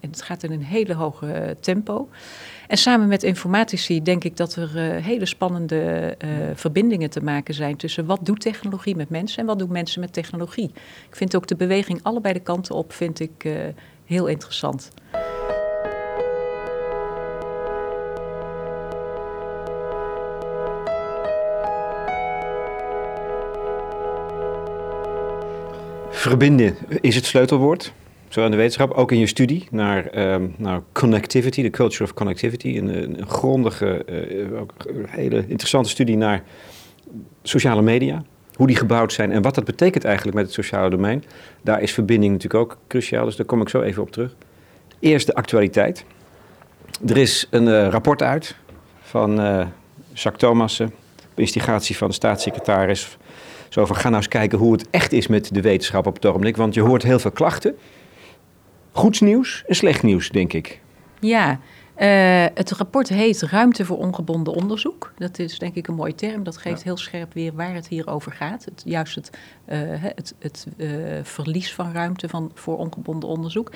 het 0.00 0.22
gaat 0.22 0.42
in 0.42 0.52
een 0.52 0.64
hele 0.64 0.94
hoge 0.94 1.56
tempo. 1.60 2.08
En 2.68 2.76
samen 2.76 3.08
met 3.08 3.22
informatici 3.22 4.02
denk 4.02 4.24
ik 4.24 4.36
dat 4.36 4.54
er 4.54 4.74
hele 5.02 5.26
spannende 5.26 6.16
verbindingen 6.54 7.10
te 7.10 7.22
maken 7.22 7.54
zijn 7.54 7.76
tussen 7.76 8.06
wat 8.06 8.18
doet 8.22 8.40
technologie 8.40 8.96
met 8.96 9.08
mensen 9.08 9.38
en 9.38 9.46
wat 9.46 9.58
doen 9.58 9.72
mensen 9.72 10.00
met 10.00 10.12
technologie. 10.12 10.70
Ik 11.08 11.16
vind 11.16 11.36
ook 11.36 11.46
de 11.46 11.56
beweging 11.56 12.00
allebei 12.02 12.34
de 12.34 12.40
kanten 12.40 12.74
op 12.74 12.92
vind 12.92 13.20
ik 13.20 13.48
heel 14.04 14.26
interessant. 14.26 14.90
Verbinden 26.18 26.76
is 27.00 27.14
het 27.14 27.24
sleutelwoord, 27.24 27.92
zo 28.28 28.44
in 28.44 28.50
de 28.50 28.56
wetenschap, 28.56 28.92
ook 28.92 29.12
in 29.12 29.18
je 29.18 29.26
studie 29.26 29.66
naar, 29.70 30.10
naar 30.56 30.80
connectivity, 30.92 31.62
de 31.62 31.70
culture 31.70 32.04
of 32.04 32.14
connectivity. 32.14 32.78
Een, 32.78 33.18
een 33.18 33.28
grondige, 33.28 34.04
uh, 34.52 34.60
ook 34.60 34.72
hele 35.06 35.44
interessante 35.46 35.88
studie 35.88 36.16
naar 36.16 36.42
sociale 37.42 37.82
media. 37.82 38.22
Hoe 38.54 38.66
die 38.66 38.76
gebouwd 38.76 39.12
zijn 39.12 39.32
en 39.32 39.42
wat 39.42 39.54
dat 39.54 39.64
betekent 39.64 40.04
eigenlijk 40.04 40.36
met 40.36 40.44
het 40.44 40.54
sociale 40.54 40.90
domein. 40.90 41.24
Daar 41.62 41.82
is 41.82 41.92
verbinding 41.92 42.32
natuurlijk 42.32 42.62
ook 42.62 42.78
cruciaal, 42.86 43.24
dus 43.24 43.36
daar 43.36 43.46
kom 43.46 43.60
ik 43.60 43.68
zo 43.68 43.80
even 43.80 44.02
op 44.02 44.10
terug. 44.10 44.36
Eerst 45.00 45.26
de 45.26 45.34
actualiteit. 45.34 46.04
Er 47.06 47.16
is 47.16 47.46
een 47.50 47.66
uh, 47.66 47.88
rapport 47.88 48.22
uit 48.22 48.56
van 49.00 49.40
uh, 49.40 49.66
Jacques 50.12 50.38
Thomassen, 50.38 50.86
op 51.30 51.38
instigatie 51.40 51.96
van 51.96 52.08
de 52.08 52.14
staatssecretaris 52.14 53.18
zo 53.68 53.86
van, 53.86 53.96
ga 53.96 54.08
nou 54.08 54.16
eens 54.16 54.28
kijken 54.28 54.58
hoe 54.58 54.72
het 54.72 54.86
echt 54.90 55.12
is 55.12 55.26
met 55.26 55.54
de 55.54 55.60
wetenschap 55.60 56.06
op 56.06 56.14
het 56.14 56.26
ogenblik. 56.26 56.56
Want 56.56 56.74
je 56.74 56.80
hoort 56.80 57.02
heel 57.02 57.18
veel 57.18 57.30
klachten. 57.30 57.76
Goed 58.92 59.20
nieuws 59.20 59.64
en 59.66 59.74
slecht 59.74 60.02
nieuws, 60.02 60.28
denk 60.28 60.52
ik. 60.52 60.80
Ja, 61.20 61.60
uh, 61.98 62.46
het 62.54 62.70
rapport 62.70 63.08
heet 63.08 63.42
Ruimte 63.42 63.84
voor 63.84 63.98
ongebonden 63.98 64.54
onderzoek. 64.54 65.12
Dat 65.16 65.38
is 65.38 65.58
denk 65.58 65.74
ik 65.74 65.88
een 65.88 65.94
mooie 65.94 66.14
term. 66.14 66.42
Dat 66.42 66.56
geeft 66.56 66.78
ja. 66.78 66.84
heel 66.84 66.96
scherp 66.96 67.32
weer 67.32 67.54
waar 67.54 67.74
het 67.74 67.88
hier 67.88 68.08
over 68.08 68.32
gaat. 68.32 68.64
Het, 68.64 68.82
juist 68.84 69.14
het, 69.14 69.30
uh, 69.68 69.78
het, 69.90 70.34
het 70.38 70.66
uh, 70.76 71.18
verlies 71.22 71.74
van 71.74 71.92
ruimte 71.92 72.28
van, 72.28 72.50
voor 72.54 72.78
ongebonden 72.78 73.28
onderzoek. 73.28 73.72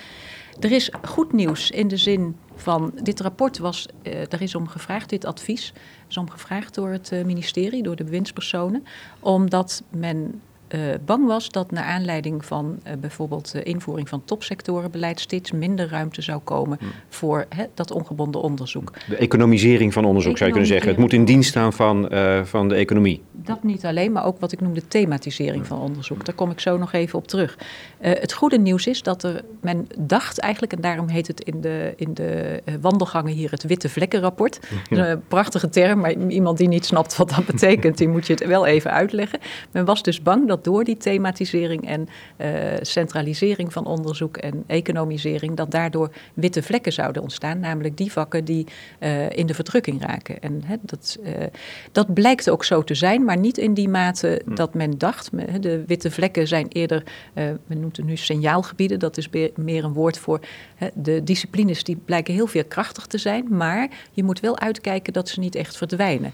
Er 0.60 0.72
is 0.72 0.92
goed 1.02 1.32
nieuws 1.32 1.70
in 1.70 1.88
de 1.88 1.96
zin 1.96 2.36
van, 2.54 2.92
dit 3.02 3.20
rapport 3.20 3.58
was, 3.58 3.88
er 4.02 4.42
is 4.42 4.54
om 4.54 4.68
gevraagd, 4.68 5.08
dit 5.08 5.24
advies 5.24 5.72
is 6.08 6.16
om 6.16 6.30
gevraagd 6.30 6.74
door 6.74 6.90
het 6.90 7.10
ministerie, 7.24 7.82
door 7.82 7.96
de 7.96 8.04
bewindspersonen, 8.04 8.84
omdat 9.20 9.82
men 9.90 10.40
uh, 10.74 10.80
bang 11.04 11.26
was 11.26 11.48
dat 11.48 11.70
naar 11.70 11.84
aanleiding 11.84 12.44
van 12.44 12.78
uh, 12.86 12.92
bijvoorbeeld 13.00 13.52
de 13.52 13.62
invoering 13.62 14.08
van 14.08 14.24
topsectorenbeleid 14.24 15.20
steeds 15.20 15.52
minder 15.52 15.88
ruimte 15.88 16.22
zou 16.22 16.40
komen 16.40 16.78
hmm. 16.80 16.90
voor 17.08 17.46
he, 17.48 17.64
dat 17.74 17.90
ongebonden 17.90 18.40
onderzoek. 18.40 18.92
De 19.08 19.16
economisering 19.16 19.92
van 19.92 20.04
onderzoek 20.04 20.36
zou 20.36 20.44
je 20.44 20.50
kunnen 20.50 20.72
zeggen. 20.72 20.90
Het 20.90 20.98
moet 20.98 21.12
in 21.12 21.24
dienst 21.24 21.48
staan 21.48 21.72
van, 21.72 22.14
uh, 22.14 22.44
van 22.44 22.68
de 22.68 22.74
economie. 22.74 23.22
Dat 23.32 23.62
niet 23.62 23.84
alleen, 23.84 24.12
maar 24.12 24.24
ook 24.24 24.40
wat 24.40 24.52
ik 24.52 24.60
noem 24.60 24.74
de 24.74 24.88
thematisering 24.88 25.66
van 25.66 25.80
onderzoek. 25.80 26.24
Daar 26.24 26.34
kom 26.34 26.50
ik 26.50 26.60
zo 26.60 26.78
nog 26.78 26.92
even 26.92 27.18
op 27.18 27.28
terug. 27.28 27.58
het 27.98 28.32
goede 28.32 28.58
nieuws 28.58 28.86
is 28.86 29.02
dat 29.02 29.22
er, 29.22 29.42
men 29.60 29.86
dacht 29.98 30.38
eigenlijk, 30.38 30.72
en 30.72 30.80
daarom 30.80 31.08
heet 31.08 31.26
het 31.26 31.40
in 31.40 31.60
de, 31.60 31.92
in 31.96 32.14
de 32.14 32.62
wandelgangen 32.80 33.32
hier 33.32 33.50
het 33.50 33.62
witte 33.62 33.88
vlekkenrapport. 33.88 34.60
Een 34.90 35.22
prachtige 35.28 35.68
term, 35.68 36.00
maar 36.00 36.12
iemand 36.12 36.58
die 36.58 36.68
niet 36.68 36.84
snapt 36.84 37.16
wat 37.16 37.30
dat 37.30 37.46
betekent, 37.46 37.98
die 37.98 38.08
moet 38.08 38.26
je 38.26 38.32
het 38.32 38.46
wel 38.46 38.66
even 38.66 38.90
uitleggen. 38.90 39.38
Men 39.70 39.84
was 39.84 40.02
dus 40.02 40.22
bang 40.22 40.48
dat 40.48 40.61
dat 40.62 40.72
door 40.72 40.84
die 40.84 40.96
thematisering 40.96 41.88
en 41.88 42.08
centralisering 42.80 43.72
van 43.72 43.86
onderzoek 43.86 44.36
en 44.36 44.64
economisering, 44.66 45.56
dat 45.56 45.70
daardoor 45.70 46.10
witte 46.34 46.62
vlekken 46.62 46.92
zouden 46.92 47.22
ontstaan, 47.22 47.60
namelijk 47.60 47.96
die 47.96 48.12
vakken 48.12 48.44
die 48.44 48.66
in 49.28 49.46
de 49.46 49.54
verdrukking 49.54 50.02
raken. 50.02 50.40
En 50.40 50.62
dat, 50.80 51.18
dat 51.92 52.14
blijkt 52.14 52.50
ook 52.50 52.64
zo 52.64 52.82
te 52.82 52.94
zijn, 52.94 53.24
maar 53.24 53.38
niet 53.38 53.58
in 53.58 53.74
die 53.74 53.88
mate 53.88 54.42
hm. 54.44 54.54
dat 54.54 54.74
men 54.74 54.98
dacht. 54.98 55.30
De 55.60 55.84
witte 55.86 56.10
vlekken 56.10 56.48
zijn 56.48 56.66
eerder, 56.68 57.02
men 57.34 57.80
noemt 57.80 57.96
het 57.96 58.06
nu 58.06 58.16
signaalgebieden, 58.16 58.98
dat 58.98 59.16
is 59.16 59.28
meer 59.54 59.84
een 59.84 59.92
woord 59.92 60.18
voor 60.18 60.40
de 60.94 61.24
disciplines 61.24 61.84
die 61.84 61.96
blijken 62.04 62.34
heel 62.34 62.46
veerkrachtig 62.46 63.06
te 63.06 63.18
zijn, 63.18 63.46
maar 63.50 63.88
je 64.12 64.24
moet 64.24 64.40
wel 64.40 64.58
uitkijken 64.58 65.12
dat 65.12 65.28
ze 65.28 65.40
niet 65.40 65.54
echt 65.54 65.76
verdwijnen. 65.76 66.32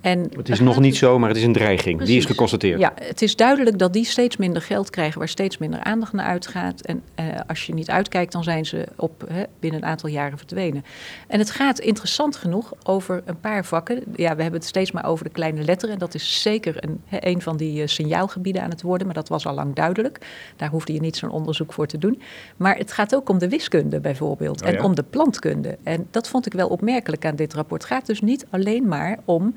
En 0.00 0.30
het 0.36 0.48
is 0.48 0.60
nog 0.60 0.80
niet 0.80 0.96
zo, 0.96 1.18
maar 1.18 1.28
het 1.28 1.38
is 1.38 1.44
een 1.44 1.52
dreiging. 1.52 2.02
Die 2.02 2.16
is 2.16 2.24
geconstateerd. 2.24 2.80
Ja, 2.80 2.92
het 2.94 3.22
is 3.22 3.36
duidelijk 3.36 3.69
dat 3.78 3.92
die 3.92 4.04
steeds 4.04 4.36
minder 4.36 4.62
geld 4.62 4.90
krijgen, 4.90 5.18
waar 5.18 5.28
steeds 5.28 5.58
minder 5.58 5.82
aandacht 5.82 6.12
naar 6.12 6.26
uitgaat. 6.26 6.80
En 6.80 7.02
eh, 7.14 7.24
als 7.46 7.66
je 7.66 7.74
niet 7.74 7.90
uitkijkt, 7.90 8.32
dan 8.32 8.42
zijn 8.42 8.64
ze 8.64 8.86
op, 8.96 9.32
binnen 9.60 9.82
een 9.82 9.88
aantal 9.88 10.08
jaren 10.08 10.38
verdwenen. 10.38 10.84
En 11.26 11.38
het 11.38 11.50
gaat 11.50 11.78
interessant 11.78 12.36
genoeg 12.36 12.72
over 12.82 13.22
een 13.24 13.40
paar 13.40 13.64
vakken. 13.64 14.02
Ja, 14.14 14.36
we 14.36 14.42
hebben 14.42 14.60
het 14.60 14.68
steeds 14.68 14.92
maar 14.92 15.04
over 15.04 15.24
de 15.24 15.30
kleine 15.30 15.62
letteren. 15.62 15.94
En 15.94 16.00
dat 16.00 16.14
is 16.14 16.42
zeker 16.42 16.84
een, 16.84 17.02
een 17.20 17.42
van 17.42 17.56
die 17.56 17.80
uh, 17.80 17.86
signaalgebieden 17.86 18.62
aan 18.62 18.70
het 18.70 18.82
worden, 18.82 19.06
maar 19.06 19.16
dat 19.16 19.28
was 19.28 19.46
al 19.46 19.54
lang 19.54 19.74
duidelijk. 19.74 20.18
Daar 20.56 20.70
hoefde 20.70 20.92
je 20.92 21.00
niet 21.00 21.16
zo'n 21.16 21.30
onderzoek 21.30 21.72
voor 21.72 21.86
te 21.86 21.98
doen. 21.98 22.22
Maar 22.56 22.76
het 22.76 22.92
gaat 22.92 23.14
ook 23.14 23.28
om 23.28 23.38
de 23.38 23.48
wiskunde 23.48 24.00
bijvoorbeeld 24.00 24.62
oh 24.62 24.68
en 24.68 24.82
om 24.82 24.94
de 24.94 25.02
plantkunde. 25.02 25.78
En 25.82 26.06
dat 26.10 26.28
vond 26.28 26.46
ik 26.46 26.52
wel 26.52 26.68
opmerkelijk 26.68 27.24
aan 27.24 27.36
dit 27.36 27.54
rapport. 27.54 27.82
Het 27.82 27.92
gaat 27.92 28.06
dus 28.06 28.20
niet 28.20 28.46
alleen 28.50 28.88
maar 28.88 29.18
om 29.24 29.44
uh, 29.44 29.56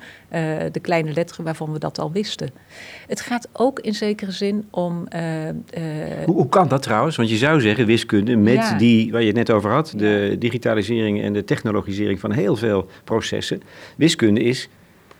de 0.72 0.80
kleine 0.82 1.14
letteren 1.14 1.44
waarvan 1.44 1.72
we 1.74 1.80
dat 1.80 2.00
al 2.00 2.12
wisten. 2.12 2.50
Het 3.08 3.22
gaat 3.22 3.48
ook 3.52 3.80
in 3.80 3.94
zekere 4.04 4.32
zin 4.32 4.66
om. 4.70 5.06
Uh, 5.16 5.48
uh, 5.48 5.54
hoe, 6.26 6.36
hoe, 6.36 6.50
kan 6.50 6.68
dat 6.68 6.82
trouwens? 6.82 7.16
Want 7.16 7.30
je 7.30 7.38
zou 7.38 7.62
zeggen 7.62 7.86
wiskunde 7.86 8.36
met 8.36 8.76
die 8.78 9.12
waar 9.12 9.22
je 9.22 9.28
het 9.28 9.36
net 9.36 9.52
over 9.52 9.72
had, 9.72 9.94
de 9.98 10.36
digitalisering 10.40 11.22
en 11.22 11.34
de 11.34 11.44
technologisering 11.44 12.20
van 12.20 12.32
heel 12.32 12.56
veel 12.56 12.88
processen. 13.04 13.62
Wiskunde 13.96 14.42
is 14.44 14.70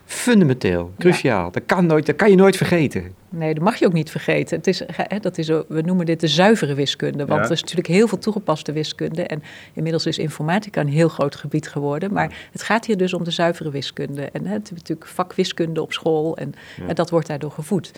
fundamenteel, 0.04 0.92
cruciaal. 0.98 1.50
Dat, 1.50 1.62
kan 1.66 1.86
nooit, 1.86 2.06
dat 2.06 2.16
kan 2.16 2.30
je 2.30 2.36
nooit 2.36 2.56
vergeten. 2.56 3.14
Nee, 3.28 3.54
dat 3.54 3.62
mag 3.62 3.76
je 3.76 3.86
ook 3.86 3.92
niet 3.92 4.10
vergeten. 4.10 4.56
Het 4.56 4.66
is, 4.66 4.82
hè, 4.92 5.18
dat 5.18 5.38
is, 5.38 5.48
we 5.48 5.82
noemen 5.84 6.06
dit 6.06 6.20
de 6.20 6.28
zuivere 6.28 6.74
wiskunde. 6.74 7.26
Want 7.26 7.44
er 7.44 7.50
is 7.50 7.60
natuurlijk 7.60 7.88
heel 7.88 8.08
veel 8.08 8.18
toegepaste 8.18 8.72
wiskunde. 8.72 9.22
En 9.22 9.42
inmiddels 9.72 10.06
is 10.06 10.18
informatica 10.18 10.80
een 10.80 10.88
heel 10.88 11.08
groot 11.08 11.36
gebied 11.36 11.68
geworden. 11.68 12.12
Maar 12.12 12.48
het 12.52 12.62
gaat 12.62 12.86
hier 12.86 12.96
dus 12.96 13.14
om 13.14 13.24
de 13.24 13.30
zuivere 13.30 13.70
wiskunde. 13.70 14.22
En 14.32 14.46
hè, 14.46 14.52
het 14.52 14.64
is 14.64 14.70
natuurlijk 14.70 15.08
vakwiskunde 15.08 15.82
op 15.82 15.92
school. 15.92 16.36
En, 16.36 16.54
en 16.86 16.94
dat 16.94 17.10
wordt 17.10 17.26
daardoor 17.26 17.50
gevoed. 17.50 17.92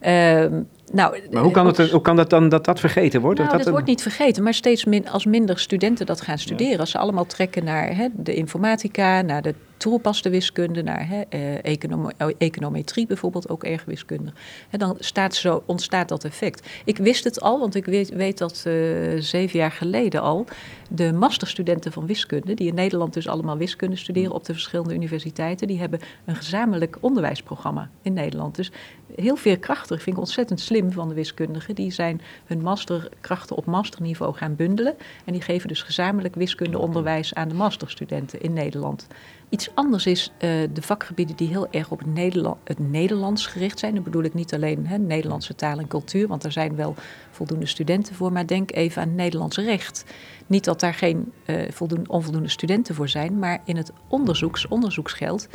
Ehm, 0.00 0.62
nou, 0.92 1.18
maar 1.30 1.42
hoe 1.42 1.52
kan, 1.52 1.66
het, 1.66 1.90
hoe 1.90 2.00
kan 2.00 2.16
dat 2.16 2.30
dan 2.30 2.48
dat 2.48 2.64
dat 2.64 2.80
vergeten 2.80 3.20
wordt? 3.20 3.38
Nou, 3.38 3.50
dat, 3.50 3.62
dat 3.62 3.72
wordt 3.72 3.86
niet 3.86 4.02
vergeten, 4.02 4.42
maar 4.42 4.54
steeds 4.54 4.84
min, 4.84 5.08
als 5.08 5.26
minder 5.26 5.58
studenten 5.58 6.06
dat 6.06 6.20
gaan 6.20 6.38
studeren, 6.38 6.78
als 6.78 6.90
ze 6.90 6.98
allemaal 6.98 7.26
trekken 7.26 7.64
naar 7.64 7.96
hè, 7.96 8.08
de 8.16 8.34
informatica, 8.34 9.20
naar 9.20 9.42
de 9.42 9.54
toegepaste 9.82 10.30
wiskunde, 10.30 10.82
naar 10.82 11.08
hè, 11.08 11.20
eh, 11.20 12.34
econometrie 12.38 13.06
bijvoorbeeld, 13.06 13.48
ook 13.48 13.64
erg 13.64 13.84
wiskundig. 13.84 14.34
Hè, 14.68 14.78
dan 14.78 14.96
staat 14.98 15.34
zo, 15.34 15.62
ontstaat 15.66 16.08
dat 16.08 16.24
effect. 16.24 16.68
Ik 16.84 16.96
wist 16.96 17.24
het 17.24 17.40
al, 17.40 17.58
want 17.58 17.74
ik 17.74 17.84
weet, 17.84 18.38
dat 18.38 18.64
uh, 18.66 19.20
zeven 19.20 19.58
jaar 19.58 19.70
geleden 19.70 20.20
al 20.20 20.46
de 20.88 21.12
masterstudenten 21.12 21.92
van 21.92 22.06
wiskunde, 22.06 22.54
die 22.54 22.68
in 22.68 22.74
Nederland 22.74 23.14
dus 23.14 23.28
allemaal 23.28 23.56
wiskunde 23.56 23.96
studeren 23.96 24.32
op 24.32 24.44
de 24.44 24.52
verschillende 24.52 24.94
universiteiten, 24.94 25.66
die 25.66 25.78
hebben 25.78 26.00
een 26.24 26.36
gezamenlijk 26.36 26.96
onderwijsprogramma 27.00 27.90
in 28.02 28.12
Nederland. 28.12 28.54
Dus 28.54 28.72
heel 29.14 29.36
veerkrachtig, 29.36 30.02
vind 30.02 30.16
ik 30.16 30.22
ontzettend 30.22 30.60
slim 30.60 30.92
van 30.92 31.08
de 31.08 31.14
wiskundigen. 31.14 31.74
Die 31.74 31.90
zijn 31.90 32.20
hun 32.44 32.62
masterkrachten 32.62 33.56
op 33.56 33.64
masterniveau 33.64 34.34
gaan 34.34 34.56
bundelen. 34.56 34.94
En 35.24 35.32
die 35.32 35.42
geven 35.42 35.68
dus 35.68 35.82
gezamenlijk 35.82 36.34
wiskundeonderwijs 36.34 37.34
aan 37.34 37.48
de 37.48 37.54
masterstudenten 37.54 38.40
in 38.40 38.52
Nederland. 38.52 39.06
Iets 39.48 39.71
anders 39.74 40.06
is 40.06 40.32
uh, 40.32 40.38
de 40.72 40.82
vakgebieden 40.82 41.36
die 41.36 41.48
heel 41.48 41.70
erg 41.70 41.90
op 41.90 42.00
het, 42.04 42.56
het 42.64 42.78
Nederlands 42.78 43.46
gericht 43.46 43.78
zijn. 43.78 43.94
Dan 43.94 44.02
bedoel 44.02 44.22
ik 44.22 44.34
niet 44.34 44.54
alleen 44.54 44.86
hè, 44.86 44.98
Nederlandse 44.98 45.54
taal 45.54 45.78
en 45.78 45.86
cultuur, 45.88 46.28
want 46.28 46.44
er 46.44 46.52
zijn 46.52 46.76
wel 46.76 46.94
voldoende 47.30 47.66
studenten 47.66 48.14
voor. 48.14 48.32
Maar 48.32 48.46
denk 48.46 48.72
even 48.72 49.02
aan 49.02 49.14
Nederlands 49.14 49.56
recht. 49.56 50.04
Niet 50.46 50.64
dat 50.64 50.80
daar 50.80 50.94
geen 50.94 51.32
uh, 51.46 51.70
voldoende, 51.70 52.10
onvoldoende 52.10 52.48
studenten 52.48 52.94
voor 52.94 53.08
zijn, 53.08 53.38
maar 53.38 53.60
in 53.64 53.76
het 53.76 53.92
onderzoeks, 54.08 54.68
onderzoeksgeld. 54.68 55.48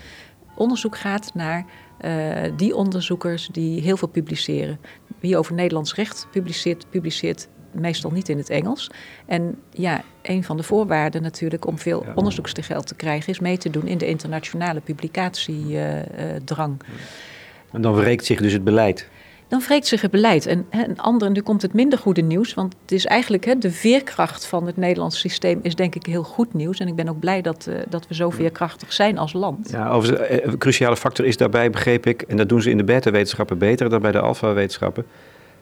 Onderzoek 0.55 0.97
gaat 0.97 1.33
naar 1.33 1.65
uh, 2.01 2.51
die 2.57 2.75
onderzoekers 2.75 3.50
die 3.51 3.81
heel 3.81 3.97
veel 3.97 4.07
publiceren. 4.07 4.79
Wie 5.19 5.38
over 5.38 5.53
Nederlands 5.53 5.95
recht 5.95 6.27
publiceert, 6.31 6.89
publiceert 6.89 7.47
meestal 7.79 8.12
niet 8.12 8.29
in 8.29 8.38
het 8.38 8.50
Engels. 8.50 8.89
En 9.25 9.55
ja, 9.69 10.03
een 10.22 10.43
van 10.43 10.57
de 10.57 10.63
voorwaarden 10.63 11.22
natuurlijk 11.22 11.67
om 11.67 11.79
veel 11.79 12.03
ja. 12.05 12.12
onderzoeksgeld 12.15 12.88
te 12.88 12.96
krijgen... 12.96 13.29
is 13.29 13.39
mee 13.39 13.57
te 13.57 13.69
doen 13.69 13.88
in 13.88 13.98
de 13.98 14.07
internationale 14.07 14.79
publicatiedrang. 14.79 16.77
En 17.72 17.81
dan 17.81 17.96
wreekt 17.96 18.25
zich 18.25 18.41
dus 18.41 18.53
het 18.53 18.63
beleid 18.63 19.10
dan 19.48 19.62
wreekt 19.67 19.88
zich 19.88 20.01
het 20.01 20.12
beleid. 20.12 20.46
En 20.46 20.65
een 20.69 21.00
ander, 21.00 21.31
nu 21.31 21.41
komt 21.41 21.62
het 21.62 21.74
minder 21.74 22.00
goede 22.00 22.22
nieuws, 22.22 22.53
want 22.53 22.75
het 22.81 22.91
is 22.91 23.05
eigenlijk 23.05 23.46
hè, 23.46 23.57
de 23.57 23.72
veerkracht 23.72 24.46
van 24.46 24.65
het 24.65 24.77
Nederlandse 24.77 25.19
systeem 25.19 25.60
is 25.62 25.75
denk 25.75 25.96
ik 25.96 26.05
heel 26.05 26.24
goed 26.24 26.53
nieuws. 26.53 26.79
En 26.79 26.88
ik 26.88 26.96
ben 26.96 27.10
ook 27.10 27.19
blij 27.19 27.41
dat, 27.41 27.67
uh, 27.69 27.75
dat 27.89 28.07
we 28.07 28.15
zo 28.15 28.29
veerkrachtig 28.29 28.93
zijn 28.93 29.17
als 29.17 29.34
land. 29.34 29.69
Ja, 29.72 29.89
over, 29.89 30.31
een 30.31 30.41
eh, 30.41 30.57
cruciale 30.57 30.98
factor 30.98 31.25
is 31.25 31.38
daarbij, 31.38 31.69
begreep 31.69 32.05
ik, 32.05 32.22
en 32.22 32.38
dat 32.38 32.50
doen 32.50 32.62
ze 32.62 32.69
in 32.69 32.77
de 32.77 32.84
beta-wetenschappen 32.84 33.57
beter 33.57 33.89
dan 33.89 34.01
bij 34.01 34.12
de 34.12 34.19
alfa-wetenschappen, 34.19 35.05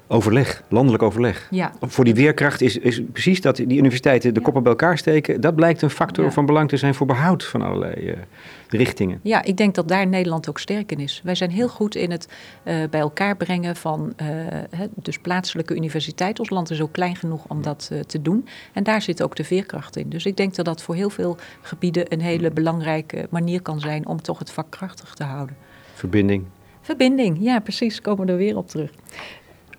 Overleg, 0.07 0.63
landelijk 0.69 1.03
overleg. 1.03 1.47
Ja. 1.51 1.73
Voor 1.81 2.03
die 2.03 2.15
weerkracht 2.15 2.61
is, 2.61 2.77
is 2.77 3.01
precies 3.11 3.41
dat 3.41 3.55
die 3.55 3.77
universiteiten 3.77 4.33
de 4.33 4.41
koppen 4.41 4.63
bij 4.63 4.71
elkaar 4.71 4.97
steken. 4.97 5.41
Dat 5.41 5.55
blijkt 5.55 5.81
een 5.81 5.89
factor 5.89 6.31
van 6.31 6.45
belang 6.45 6.69
te 6.69 6.77
zijn 6.77 6.95
voor 6.95 7.07
behoud 7.07 7.43
van 7.43 7.61
allerlei 7.61 8.09
uh, 8.09 8.17
richtingen. 8.67 9.19
Ja, 9.23 9.43
ik 9.43 9.57
denk 9.57 9.75
dat 9.75 9.87
daar 9.87 10.07
Nederland 10.07 10.49
ook 10.49 10.59
sterk 10.59 10.91
in 10.91 10.99
is. 10.99 11.21
Wij 11.23 11.35
zijn 11.35 11.49
heel 11.49 11.67
goed 11.67 11.95
in 11.95 12.11
het 12.11 12.27
uh, 12.63 12.75
bij 12.89 12.99
elkaar 12.99 13.37
brengen 13.37 13.75
van 13.75 14.13
uh, 14.21 14.27
dus 14.95 15.19
plaatselijke 15.19 15.75
universiteiten. 15.75 16.39
Ons 16.39 16.49
land 16.49 16.69
is 16.69 16.81
ook 16.81 16.91
klein 16.91 17.15
genoeg 17.15 17.45
om 17.47 17.61
dat 17.61 17.91
te 18.07 18.21
doen. 18.21 18.47
En 18.73 18.83
daar 18.83 19.01
zit 19.01 19.23
ook 19.23 19.35
de 19.35 19.43
veerkracht 19.43 19.95
in. 19.95 20.09
Dus 20.09 20.25
ik 20.25 20.37
denk 20.37 20.55
dat 20.55 20.65
dat 20.65 20.81
voor 20.81 20.95
heel 20.95 21.09
veel 21.09 21.37
gebieden 21.61 22.13
een 22.13 22.21
hele 22.21 22.51
belangrijke 22.51 23.27
manier 23.29 23.61
kan 23.61 23.79
zijn 23.79 24.07
om 24.07 24.21
toch 24.21 24.39
het 24.39 24.51
vak 24.51 24.69
krachtig 24.69 25.13
te 25.13 25.23
houden. 25.23 25.55
Verbinding. 25.93 26.43
Verbinding, 26.81 27.37
ja 27.39 27.59
precies, 27.59 28.01
komen 28.01 28.25
we 28.25 28.31
er 28.31 28.37
weer 28.37 28.57
op 28.57 28.67
terug. 28.67 28.91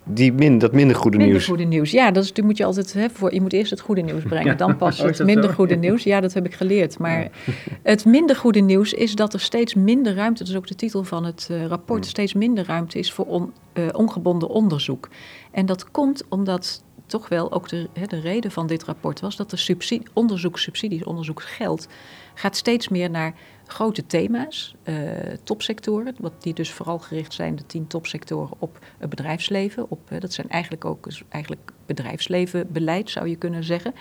Die 0.09 0.33
min, 0.33 0.59
dat 0.59 0.73
minder 0.73 0.97
goede 0.97 1.17
minder 1.17 1.35
nieuws. 1.35 1.49
goede 1.49 1.65
nieuws. 1.65 1.91
Ja, 1.91 2.11
dat 2.11 2.25
is, 2.25 2.33
moet 2.43 2.57
je 2.57 2.65
altijd 2.65 2.93
hè, 2.93 3.11
voor. 3.11 3.35
Je 3.35 3.41
moet 3.41 3.53
eerst 3.53 3.71
het 3.71 3.81
goede 3.81 4.01
nieuws 4.01 4.23
brengen, 4.23 4.57
dan 4.57 4.77
pas 4.77 4.99
oh, 5.01 5.07
het 5.07 5.25
minder 5.25 5.53
goede 5.53 5.75
nieuws. 5.75 6.03
Ja, 6.03 6.21
dat 6.21 6.35
heb 6.35 6.47
ik 6.47 6.55
geleerd. 6.55 6.99
Maar 6.99 7.31
het 7.83 8.05
minder 8.05 8.37
goede 8.37 8.61
nieuws 8.61 8.93
is 8.93 9.15
dat 9.15 9.33
er 9.35 9.41
steeds 9.41 9.75
minder 9.75 10.15
ruimte, 10.15 10.39
dat 10.39 10.53
is 10.53 10.59
ook 10.59 10.67
de 10.67 10.75
titel 10.75 11.05
van 11.05 11.25
het 11.25 11.49
uh, 11.51 11.67
rapport, 11.67 12.07
steeds 12.07 12.35
minder 12.35 12.65
ruimte 12.67 12.99
is 12.99 13.13
voor 13.13 13.27
on, 13.27 13.53
uh, 13.75 13.85
ongebonden 13.93 14.49
onderzoek. 14.49 15.09
En 15.51 15.67
dat 15.67 15.91
komt 15.91 16.25
omdat 16.29 16.83
toch 17.07 17.29
wel 17.29 17.53
ook 17.53 17.69
de, 17.69 17.89
hè, 17.93 18.07
de 18.07 18.21
reden 18.21 18.51
van 18.51 18.67
dit 18.67 18.85
rapport 18.85 19.21
was 19.21 19.37
dat 19.37 19.51
de 19.51 19.57
subsidie, 19.57 20.07
onderzoekssubsidies, 20.13 21.05
onderzoeksgeld, 21.05 21.89
gaat 22.35 22.57
steeds 22.57 22.89
meer 22.89 23.11
naar 23.11 23.35
grote 23.67 24.07
thema's, 24.07 24.75
uh, 24.85 24.97
topsectoren, 25.43 26.15
wat 26.19 26.33
die 26.39 26.55
dus 26.55 26.71
vooral 26.71 26.99
gericht 26.99 27.33
zijn, 27.33 27.57
de 27.57 27.67
tien 27.67 27.87
topsectoren, 27.87 28.57
op 28.59 28.79
het 28.99 29.11
bedrijfsleven. 29.11 29.91
Op, 29.91 30.11
uh, 30.13 30.21
dat 30.21 30.33
zijn 30.33 30.49
eigenlijk 30.49 30.85
ook 30.85 31.05
dus 31.05 31.23
eigenlijk 31.29 31.73
bedrijfslevenbeleid, 31.87 33.11
zou 33.11 33.29
je 33.29 33.37
kunnen 33.37 33.65
zeggen. 33.65 33.95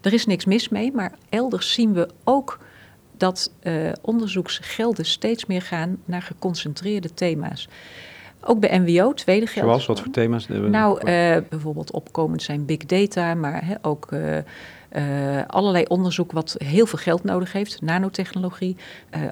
Er 0.00 0.12
is 0.12 0.26
niks 0.26 0.44
mis 0.44 0.68
mee, 0.68 0.92
maar 0.92 1.14
elders 1.28 1.72
zien 1.72 1.92
we 1.92 2.08
ook 2.24 2.58
dat 3.16 3.52
uh, 3.62 3.92
onderzoeksgelden 4.00 5.04
steeds 5.04 5.46
meer 5.46 5.62
gaan 5.62 5.96
naar 6.04 6.22
geconcentreerde 6.22 7.14
thema's. 7.14 7.68
Ook 8.40 8.60
bij 8.60 8.78
NWO, 8.78 9.12
tweede 9.12 9.46
geld. 9.46 9.66
Zoals, 9.66 9.86
wat 9.86 10.00
voor 10.00 10.10
thema's? 10.10 10.48
Nou, 10.48 11.04
bijvoorbeeld 11.48 11.90
opkomend 11.90 12.42
zijn 12.42 12.64
big 12.64 12.78
data, 12.78 13.34
maar 13.34 13.66
he, 13.66 13.74
ook 13.82 14.08
allerlei 15.46 15.84
onderzoek 15.84 16.32
wat 16.32 16.54
heel 16.58 16.86
veel 16.86 16.98
geld 16.98 17.24
nodig 17.24 17.52
heeft. 17.52 17.80
Nanotechnologie, 17.80 18.76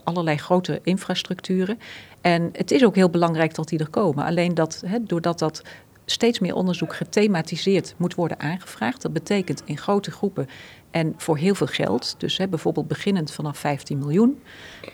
allerlei 0.04 0.36
grote 0.36 0.80
infrastructuren. 0.82 1.78
En 2.20 2.50
het 2.52 2.70
is 2.70 2.84
ook 2.84 2.94
heel 2.94 3.10
belangrijk 3.10 3.54
dat 3.54 3.68
die 3.68 3.78
er 3.78 3.90
komen. 3.90 4.24
Alleen 4.24 4.54
dat, 4.54 4.82
doordat 5.00 5.38
dat 5.38 5.62
steeds 6.04 6.38
meer 6.38 6.54
onderzoek 6.54 6.94
gethematiseerd 6.94 7.94
moet 7.96 8.14
worden 8.14 8.40
aangevraagd. 8.40 9.02
Dat 9.02 9.12
betekent 9.12 9.62
in 9.64 9.78
grote 9.78 10.10
groepen 10.10 10.48
en 10.90 11.14
voor 11.16 11.36
heel 11.36 11.54
veel 11.54 11.66
geld. 11.66 12.14
Dus 12.18 12.36
hè, 12.38 12.48
bijvoorbeeld 12.48 12.88
beginnend 12.88 13.30
vanaf 13.30 13.58
15 13.58 13.98
miljoen. 13.98 14.42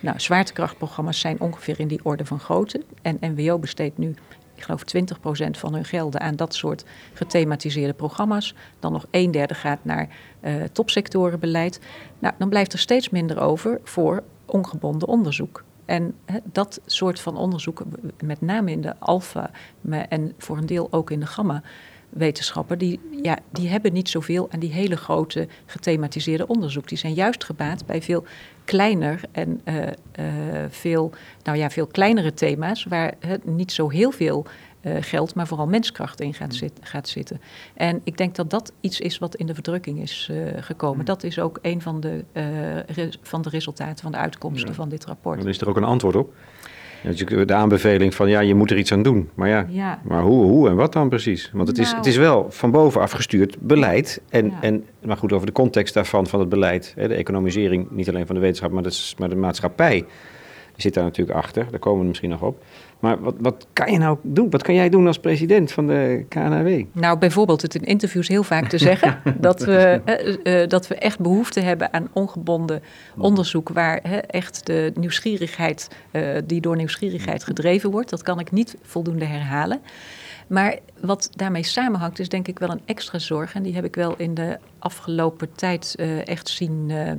Nou, 0.00 0.20
zwaartekrachtprogramma's 0.20 1.20
zijn 1.20 1.40
ongeveer 1.40 1.80
in 1.80 1.88
die 1.88 2.00
orde 2.02 2.24
van 2.24 2.40
grootte. 2.40 2.82
En 3.02 3.18
NWO 3.20 3.58
besteedt 3.58 3.98
nu, 3.98 4.14
ik 4.56 4.62
geloof, 4.62 4.82
20% 5.46 5.50
van 5.50 5.74
hun 5.74 5.84
gelden 5.84 6.20
aan 6.20 6.36
dat 6.36 6.54
soort 6.54 6.84
gethematiseerde 7.12 7.94
programma's. 7.94 8.54
Dan 8.78 8.92
nog 8.92 9.06
een 9.10 9.30
derde 9.30 9.54
gaat 9.54 9.78
naar 9.82 10.08
uh, 10.40 10.62
topsectorenbeleid. 10.72 11.80
Nou, 12.18 12.34
dan 12.38 12.48
blijft 12.48 12.72
er 12.72 12.78
steeds 12.78 13.08
minder 13.08 13.40
over 13.40 13.80
voor 13.84 14.22
ongebonden 14.44 15.08
onderzoek. 15.08 15.64
En 15.84 16.14
dat 16.44 16.80
soort 16.86 17.20
van 17.20 17.36
onderzoeken, 17.36 17.92
met 18.24 18.40
name 18.40 18.70
in 18.70 18.80
de 18.80 18.98
alfa 18.98 19.50
en 20.08 20.34
voor 20.38 20.56
een 20.56 20.66
deel 20.66 20.88
ook 20.90 21.10
in 21.10 21.20
de 21.20 21.26
gamma, 21.26 21.62
wetenschappen, 22.08 22.78
die, 22.78 23.00
ja, 23.22 23.38
die 23.50 23.68
hebben 23.68 23.92
niet 23.92 24.08
zoveel 24.08 24.48
aan 24.50 24.60
die 24.60 24.72
hele 24.72 24.96
grote 24.96 25.48
gethematiseerde 25.66 26.46
onderzoek. 26.46 26.88
Die 26.88 26.98
zijn 26.98 27.14
juist 27.14 27.44
gebaat 27.44 27.86
bij 27.86 28.02
veel 28.02 28.24
kleiner 28.66 29.20
en 29.32 29.60
uh, 29.64 29.74
uh, 29.76 29.90
veel, 30.68 31.12
nou 31.42 31.58
ja, 31.58 31.70
veel 31.70 31.86
kleinere 31.86 32.34
thema's, 32.34 32.84
waar 32.84 33.14
het 33.18 33.44
niet 33.44 33.72
zo 33.72 33.88
heel 33.88 34.10
veel 34.10 34.46
uh, 34.82 34.96
geld, 35.00 35.34
maar 35.34 35.46
vooral 35.46 35.66
menskracht 35.66 36.20
in 36.20 36.34
gaat, 36.34 36.54
zit, 36.54 36.72
gaat, 36.80 37.08
zitten. 37.08 37.40
En 37.74 38.00
ik 38.04 38.16
denk 38.16 38.34
dat 38.34 38.50
dat 38.50 38.72
iets 38.80 39.00
is 39.00 39.18
wat 39.18 39.34
in 39.34 39.46
de 39.46 39.54
verdrukking 39.54 40.00
is 40.00 40.30
gekomen. 40.60 41.04
Dat 41.04 41.22
is 41.22 41.38
ook 41.38 41.58
een 41.62 41.82
van 41.82 42.00
de, 42.00 42.24
van 43.22 43.42
de 43.42 43.48
resultaten, 43.48 44.02
van 44.02 44.12
de 44.12 44.18
uitkomsten 44.18 44.74
van 44.74 44.88
dit 44.88 45.04
rapport. 45.04 45.38
Dan 45.38 45.48
is 45.48 45.60
er 45.60 45.68
ook 45.68 45.76
een 45.76 45.84
antwoord 45.84 46.16
op. 46.16 46.34
De 47.46 47.54
aanbeveling 47.54 48.14
van 48.14 48.28
ja, 48.28 48.40
je 48.40 48.54
moet 48.54 48.70
er 48.70 48.78
iets 48.78 48.92
aan 48.92 49.02
doen. 49.02 49.30
Maar 49.34 49.48
ja, 49.48 50.00
maar 50.02 50.22
hoe, 50.22 50.44
hoe 50.44 50.68
en 50.68 50.76
wat 50.76 50.92
dan 50.92 51.08
precies? 51.08 51.50
Want 51.52 51.68
het, 51.68 51.78
is, 51.78 51.92
het 51.92 52.06
is 52.06 52.16
wel 52.16 52.46
van 52.50 52.70
bovenaf 52.70 53.10
gestuurd 53.10 53.56
beleid. 53.60 54.20
En, 54.28 54.52
en, 54.60 54.84
maar 55.04 55.16
goed, 55.16 55.32
over 55.32 55.46
de 55.46 55.52
context 55.52 55.94
daarvan, 55.94 56.26
van 56.26 56.40
het 56.40 56.48
beleid. 56.48 56.92
Hè, 56.96 57.08
de 57.08 57.14
economisering, 57.14 57.90
niet 57.90 58.08
alleen 58.08 58.26
van 58.26 58.34
de 58.34 58.40
wetenschap, 58.40 58.70
maar 58.70 58.82
de, 58.82 59.12
maar 59.18 59.28
de 59.28 59.36
maatschappij. 59.36 60.04
Die 60.72 60.84
zit 60.84 60.94
daar 60.94 61.04
natuurlijk 61.04 61.38
achter. 61.38 61.66
Daar 61.70 61.78
komen 61.78 62.00
we 62.00 62.06
misschien 62.06 62.30
nog 62.30 62.42
op. 62.42 62.62
Maar 63.00 63.20
wat, 63.20 63.34
wat 63.38 63.66
kan 63.72 63.92
je 63.92 63.98
nou 63.98 64.18
doen? 64.22 64.50
Wat 64.50 64.62
kan 64.62 64.74
jij 64.74 64.88
doen 64.88 65.06
als 65.06 65.18
president 65.18 65.72
van 65.72 65.86
de 65.86 66.24
KNW? 66.28 66.82
Nou, 66.92 67.18
bijvoorbeeld 67.18 67.62
het 67.62 67.74
in 67.74 67.84
interviews 67.84 68.28
heel 68.28 68.42
vaak 68.42 68.68
te 68.68 68.78
zeggen 68.78 69.20
dat, 69.40 69.64
we, 69.64 70.00
eh, 70.04 70.62
eh, 70.62 70.68
dat 70.68 70.88
we 70.88 70.94
echt 70.94 71.18
behoefte 71.18 71.60
hebben 71.60 71.92
aan 71.92 72.08
ongebonden 72.12 72.82
onderzoek 73.16 73.68
waar 73.68 73.96
echt 74.26 74.66
de 74.66 74.92
nieuwsgierigheid, 74.94 75.90
uh, 76.12 76.36
die 76.44 76.60
door 76.60 76.76
nieuwsgierigheid 76.76 77.44
gedreven 77.44 77.90
wordt. 77.90 78.10
Dat 78.10 78.22
kan 78.22 78.40
ik 78.40 78.52
niet 78.52 78.76
voldoende 78.82 79.24
herhalen. 79.24 79.80
Maar 80.46 80.78
wat 81.00 81.30
daarmee 81.32 81.62
samenhangt 81.62 82.18
is 82.18 82.28
denk 82.28 82.48
ik 82.48 82.58
wel 82.58 82.70
een 82.70 82.82
extra 82.84 83.18
zorg. 83.18 83.54
En 83.54 83.62
die 83.62 83.74
heb 83.74 83.84
ik 83.84 83.94
wel 83.94 84.16
in 84.16 84.34
de 84.34 84.58
afgelopen 84.78 85.52
tijd 85.52 85.94
uh, 85.98 86.28
echt 86.28 86.48
zien, 86.48 86.88
uh, 86.88 87.10
uh, 87.10 87.16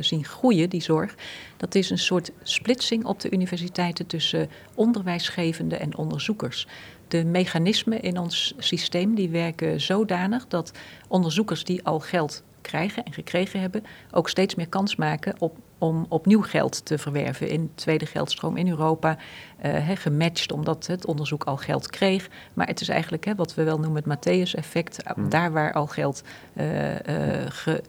zien 0.00 0.24
groeien, 0.24 0.70
die 0.70 0.82
zorg. 0.82 1.14
Dat 1.56 1.74
is 1.74 1.90
een 1.90 1.98
soort 1.98 2.30
splitsing 2.42 3.04
op 3.04 3.20
de 3.20 3.30
universiteiten 3.30 4.06
tussen 4.06 4.50
onderwijsgevenden 4.74 5.80
en 5.80 5.96
onderzoekers. 5.96 6.66
De 7.08 7.24
mechanismen 7.24 8.02
in 8.02 8.18
ons 8.18 8.54
systeem 8.58 9.14
die 9.14 9.28
werken 9.28 9.80
zodanig 9.80 10.46
dat 10.48 10.72
onderzoekers 11.08 11.64
die 11.64 11.84
al 11.84 12.00
geld 12.00 12.42
krijgen 12.60 13.04
en 13.04 13.12
gekregen 13.12 13.60
hebben, 13.60 13.84
ook 14.10 14.28
steeds 14.28 14.54
meer 14.54 14.68
kans 14.68 14.96
maken 14.96 15.34
op 15.38 15.56
om 15.80 16.06
opnieuw 16.08 16.42
geld 16.42 16.84
te 16.84 16.98
verwerven 16.98 17.48
in 17.48 17.70
tweede 17.74 18.06
geldstroom 18.06 18.56
in 18.56 18.68
Europa. 18.68 19.16
Uh, 19.64 19.88
gematcht 19.94 20.52
omdat 20.52 20.86
het 20.86 21.06
onderzoek 21.06 21.44
al 21.44 21.56
geld 21.56 21.90
kreeg. 21.90 22.28
Maar 22.54 22.66
het 22.66 22.80
is 22.80 22.88
eigenlijk 22.88 23.32
wat 23.36 23.54
we 23.54 23.62
wel 23.62 23.78
noemen 23.78 24.02
het 24.04 24.18
Matthäus-effect. 24.18 25.02
Hmm. 25.14 25.28
Daar 25.28 25.52
waar 25.52 25.72
al 25.72 25.86
geld 25.86 26.22
uh, 26.54 26.64
ge, 27.48 27.82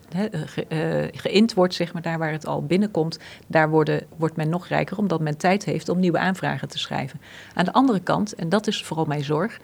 ge, 0.46 1.10
geïnd 1.14 1.54
wordt, 1.54 1.74
zeg 1.74 1.94
maar, 1.94 2.02
daar 2.02 2.18
waar 2.18 2.32
het 2.32 2.46
al 2.46 2.66
binnenkomt, 2.66 3.20
daar 3.48 3.70
worden, 3.70 4.06
wordt 4.18 4.36
men 4.36 4.50
nog 4.50 4.68
rijker 4.68 4.98
omdat 4.98 5.20
men 5.20 5.38
tijd 5.38 5.66
heeft 5.66 5.90
om 5.90 6.00
nieuwe 6.00 6.18
aanvragen 6.18 6.68
te 6.68 6.80
schrijven. 6.80 7.22
Aan 7.54 7.66
de 7.66 7.74
andere 7.74 8.00
kant, 8.00 8.36
en 8.36 8.50
dat 8.50 8.68
is 8.68 8.84
vooral 8.84 9.06
mijn 9.06 9.24
zorg, 9.24 9.60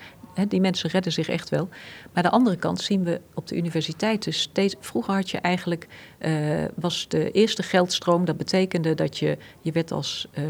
die 0.48 0.62
mensen 0.62 0.89
redden 0.89 1.12
zich 1.12 1.29
echt 1.29 1.50
wel. 1.50 1.67
Maar 1.67 2.24
aan 2.24 2.24
de 2.24 2.29
andere 2.29 2.56
kant 2.56 2.82
zien 2.82 3.03
we 3.03 3.22
op 3.34 3.48
de 3.48 3.56
universiteiten 3.56 4.34
steeds. 4.34 4.75
Vroeger 4.79 5.13
had 5.13 5.29
je 5.29 5.38
eigenlijk. 5.38 5.88
Uh, 6.20 6.65
was 6.75 7.08
de 7.08 7.32
eerste 7.32 7.63
geldstroom. 7.63 8.25
Dat 8.25 8.38
betekende 8.38 8.94
dat 8.94 9.17
je. 9.17 9.38
Je 9.62 9.72
werd 9.72 9.91
als 9.91 10.27
uh, 10.34 10.44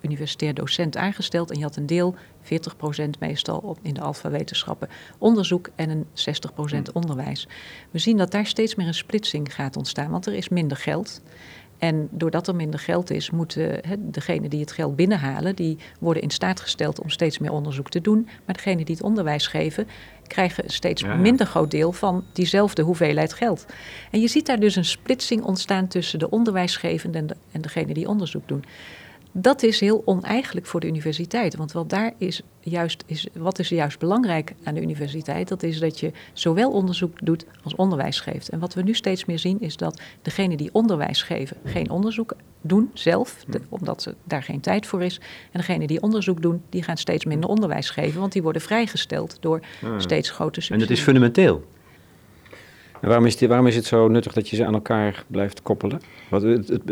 universitair 0.00 0.54
docent 0.54 0.96
aangesteld. 0.96 1.50
En 1.50 1.58
je 1.58 1.64
had 1.64 1.76
een 1.76 1.86
deel, 1.86 2.14
40% 2.44 2.48
meestal 3.18 3.58
op, 3.58 3.78
in 3.82 3.94
de 3.94 4.00
alfa-wetenschappen, 4.00 4.88
onderzoek 5.18 5.70
en 5.74 5.90
een 5.90 6.04
60% 6.04 6.10
hmm. 6.54 6.82
onderwijs. 6.92 7.48
We 7.90 7.98
zien 7.98 8.16
dat 8.16 8.30
daar 8.30 8.46
steeds 8.46 8.74
meer 8.74 8.86
een 8.86 8.94
splitsing 8.94 9.54
gaat 9.54 9.76
ontstaan. 9.76 10.10
Want 10.10 10.26
er 10.26 10.34
is 10.34 10.48
minder 10.48 10.76
geld. 10.76 11.22
En 11.80 12.08
doordat 12.10 12.48
er 12.48 12.54
minder 12.54 12.80
geld 12.80 13.10
is, 13.10 13.30
moeten 13.30 13.80
degenen 13.98 14.50
die 14.50 14.60
het 14.60 14.72
geld 14.72 14.96
binnenhalen, 14.96 15.56
die 15.56 15.78
worden 16.00 16.22
in 16.22 16.30
staat 16.30 16.60
gesteld 16.60 17.00
om 17.00 17.10
steeds 17.10 17.38
meer 17.38 17.52
onderzoek 17.52 17.90
te 17.90 18.00
doen. 18.00 18.28
Maar 18.44 18.54
degenen 18.54 18.84
die 18.84 18.94
het 18.94 19.04
onderwijs 19.04 19.46
geven, 19.46 19.88
krijgen 20.26 20.64
een 20.64 20.70
steeds 20.70 21.04
minder 21.04 21.46
groot 21.46 21.70
deel 21.70 21.92
van 21.92 22.24
diezelfde 22.32 22.82
hoeveelheid 22.82 23.32
geld. 23.32 23.66
En 24.10 24.20
je 24.20 24.28
ziet 24.28 24.46
daar 24.46 24.60
dus 24.60 24.76
een 24.76 24.84
splitsing 24.84 25.42
ontstaan 25.42 25.86
tussen 25.86 26.18
de 26.18 26.30
onderwijsgevenden 26.30 27.20
en, 27.20 27.26
de, 27.26 27.36
en 27.52 27.60
degenen 27.60 27.94
die 27.94 28.08
onderzoek 28.08 28.48
doen. 28.48 28.64
Dat 29.32 29.62
is 29.62 29.80
heel 29.80 30.02
oneigenlijk 30.04 30.66
voor 30.66 30.80
de 30.80 30.86
universiteit. 30.86 31.56
Want 31.56 31.72
wat 31.72 31.90
daar 31.90 32.12
is 32.18 32.42
juist 32.60 33.04
is, 33.06 33.26
wat 33.32 33.58
is 33.58 33.68
juist 33.68 33.98
belangrijk 33.98 34.54
aan 34.64 34.74
de 34.74 34.80
universiteit? 34.80 35.48
Dat 35.48 35.62
is 35.62 35.78
dat 35.78 36.00
je 36.00 36.12
zowel 36.32 36.70
onderzoek 36.70 37.26
doet 37.26 37.44
als 37.62 37.74
onderwijs 37.74 38.20
geeft. 38.20 38.48
En 38.48 38.58
wat 38.58 38.74
we 38.74 38.82
nu 38.82 38.94
steeds 38.94 39.24
meer 39.24 39.38
zien 39.38 39.60
is 39.60 39.76
dat 39.76 40.00
degenen 40.22 40.56
die 40.56 40.70
onderwijs 40.72 41.22
geven 41.22 41.56
geen 41.64 41.90
onderzoek 41.90 42.34
doen 42.60 42.90
zelf, 42.94 43.44
omdat 43.68 44.02
ze, 44.02 44.14
daar 44.24 44.42
geen 44.42 44.60
tijd 44.60 44.86
voor 44.86 45.02
is. 45.02 45.20
En 45.52 45.58
degenen 45.58 45.86
die 45.86 46.02
onderzoek 46.02 46.42
doen, 46.42 46.62
die 46.68 46.82
gaan 46.82 46.96
steeds 46.96 47.24
minder 47.24 47.50
onderwijs 47.50 47.90
geven, 47.90 48.20
want 48.20 48.32
die 48.32 48.42
worden 48.42 48.62
vrijgesteld 48.62 49.36
door 49.40 49.60
ah. 49.82 49.98
steeds 49.98 50.30
grotere 50.30 50.60
subsidies. 50.60 50.82
En 50.82 50.88
dat 50.88 50.96
is 50.96 51.02
fundamenteel 51.04 51.64
waarom 53.00 53.26
is, 53.26 53.40
waarom 53.40 53.66
is 53.66 53.76
het 53.76 53.84
zo 53.84 54.08
nuttig 54.08 54.32
dat 54.32 54.48
je 54.48 54.56
ze 54.56 54.66
aan 54.66 54.74
elkaar 54.74 55.24
blijft 55.26 55.62
koppelen? 55.62 56.00
Wat, 56.30 56.42
het, 56.42 56.68
het 56.68 56.82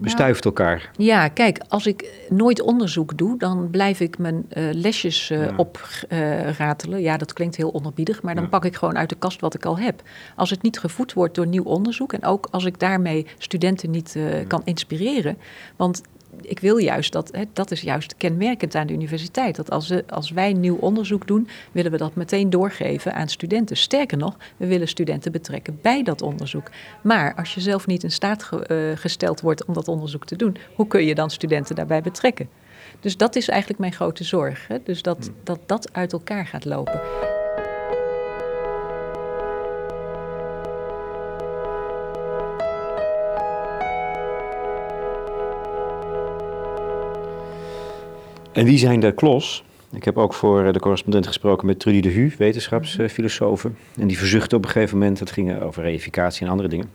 bestuift 0.00 0.44
nou, 0.44 0.56
elkaar. 0.56 0.90
Ja, 0.96 1.28
kijk, 1.28 1.60
als 1.68 1.86
ik 1.86 2.26
nooit 2.28 2.60
onderzoek 2.60 3.18
doe, 3.18 3.38
dan 3.38 3.70
blijf 3.70 4.00
ik 4.00 4.18
mijn 4.18 4.46
uh, 4.52 4.68
lesjes 4.72 5.30
uh, 5.30 5.44
ja. 5.44 5.54
opratelen. 5.56 7.00
ja, 7.00 7.16
dat 7.16 7.32
klinkt 7.32 7.56
heel 7.56 7.74
onerbiedig, 7.74 8.22
maar 8.22 8.34
dan 8.34 8.48
pak 8.48 8.64
ik 8.64 8.76
gewoon 8.76 8.98
uit 8.98 9.08
de 9.08 9.16
kast 9.16 9.40
wat 9.40 9.54
ik 9.54 9.64
al 9.64 9.78
heb. 9.78 10.02
Als 10.36 10.50
het 10.50 10.62
niet 10.62 10.78
gevoed 10.78 11.12
wordt 11.12 11.34
door 11.34 11.46
nieuw 11.46 11.64
onderzoek 11.64 12.12
en 12.12 12.24
ook 12.24 12.48
als 12.50 12.64
ik 12.64 12.78
daarmee 12.80 13.26
studenten 13.38 13.90
niet 13.90 14.16
kan 14.46 14.62
inspireren. 14.64 15.38
Want 15.76 16.02
ik 16.42 16.60
wil 16.60 16.76
juist 16.76 17.12
dat, 17.12 17.28
hè, 17.32 17.44
dat 17.52 17.70
is 17.70 17.80
juist 17.80 18.16
kenmerkend 18.16 18.74
aan 18.74 18.86
de 18.86 18.92
universiteit. 18.92 19.56
Dat 19.56 19.70
als, 19.70 19.88
we, 19.88 20.04
als 20.08 20.30
wij 20.30 20.52
nieuw 20.52 20.76
onderzoek 20.76 21.26
doen, 21.26 21.48
willen 21.72 21.90
we 21.90 21.98
dat 21.98 22.14
meteen 22.14 22.50
doorgeven 22.50 23.14
aan 23.14 23.28
studenten. 23.28 23.76
Sterker 23.76 24.18
nog, 24.18 24.36
we 24.56 24.66
willen 24.66 24.88
studenten 24.88 25.32
betrekken 25.32 25.78
bij 25.82 26.02
dat 26.02 26.22
onderzoek. 26.22 26.70
Maar 27.02 27.34
als 27.34 27.54
je 27.54 27.60
zelf 27.60 27.86
niet 27.86 28.02
in 28.02 28.10
staat 28.10 28.42
ge, 28.42 28.90
uh, 28.92 28.98
gesteld 29.00 29.40
wordt 29.40 29.64
om 29.64 29.74
dat 29.74 29.88
onderzoek 29.88 30.26
te 30.26 30.36
doen, 30.36 30.56
hoe 30.74 30.86
kun 30.86 31.04
je 31.04 31.14
dan 31.14 31.30
studenten 31.30 31.74
daarbij 31.74 32.02
betrekken? 32.02 32.48
Dus 33.00 33.16
dat 33.16 33.36
is 33.36 33.48
eigenlijk 33.48 33.80
mijn 33.80 33.92
grote 33.92 34.24
zorg. 34.24 34.66
Hè? 34.68 34.78
Dus 34.84 35.02
dat, 35.02 35.24
hmm. 35.26 35.34
dat 35.42 35.58
dat 35.66 35.92
uit 35.92 36.12
elkaar 36.12 36.46
gaat 36.46 36.64
lopen. 36.64 37.00
En 48.52 48.64
wie 48.64 48.78
zijn 48.78 49.00
de 49.00 49.12
klos? 49.12 49.64
Ik 49.92 50.04
heb 50.04 50.18
ook 50.18 50.34
voor 50.34 50.64
eh, 50.64 50.72
de 50.72 50.80
correspondent 50.80 51.26
gesproken 51.26 51.66
met 51.66 51.78
Trudy 51.78 52.00
de 52.00 52.08
Hu, 52.08 52.32
wetenschapsfilosoof. 52.38 53.64
En 53.98 54.06
die 54.06 54.18
verzuchtte 54.18 54.56
op 54.56 54.64
een 54.64 54.70
gegeven 54.70 54.98
moment, 54.98 55.18
dat 55.18 55.30
ging 55.30 55.60
over 55.60 55.82
reificatie 55.82 56.44
en 56.44 56.50
andere 56.50 56.68
dingen. 56.68 56.90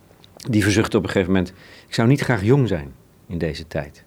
Die 0.50 0.64
verzuchtte 0.64 0.98
op 0.98 1.04
een 1.04 1.10
gegeven 1.10 1.34
moment, 1.34 1.54
ik 1.88 1.94
zou 1.94 2.08
niet 2.08 2.22
graag 2.22 2.44
jong 2.44 2.68
zijn 2.68 2.94
in 3.28 3.38
deze 3.38 3.68
tijd. 3.68 4.04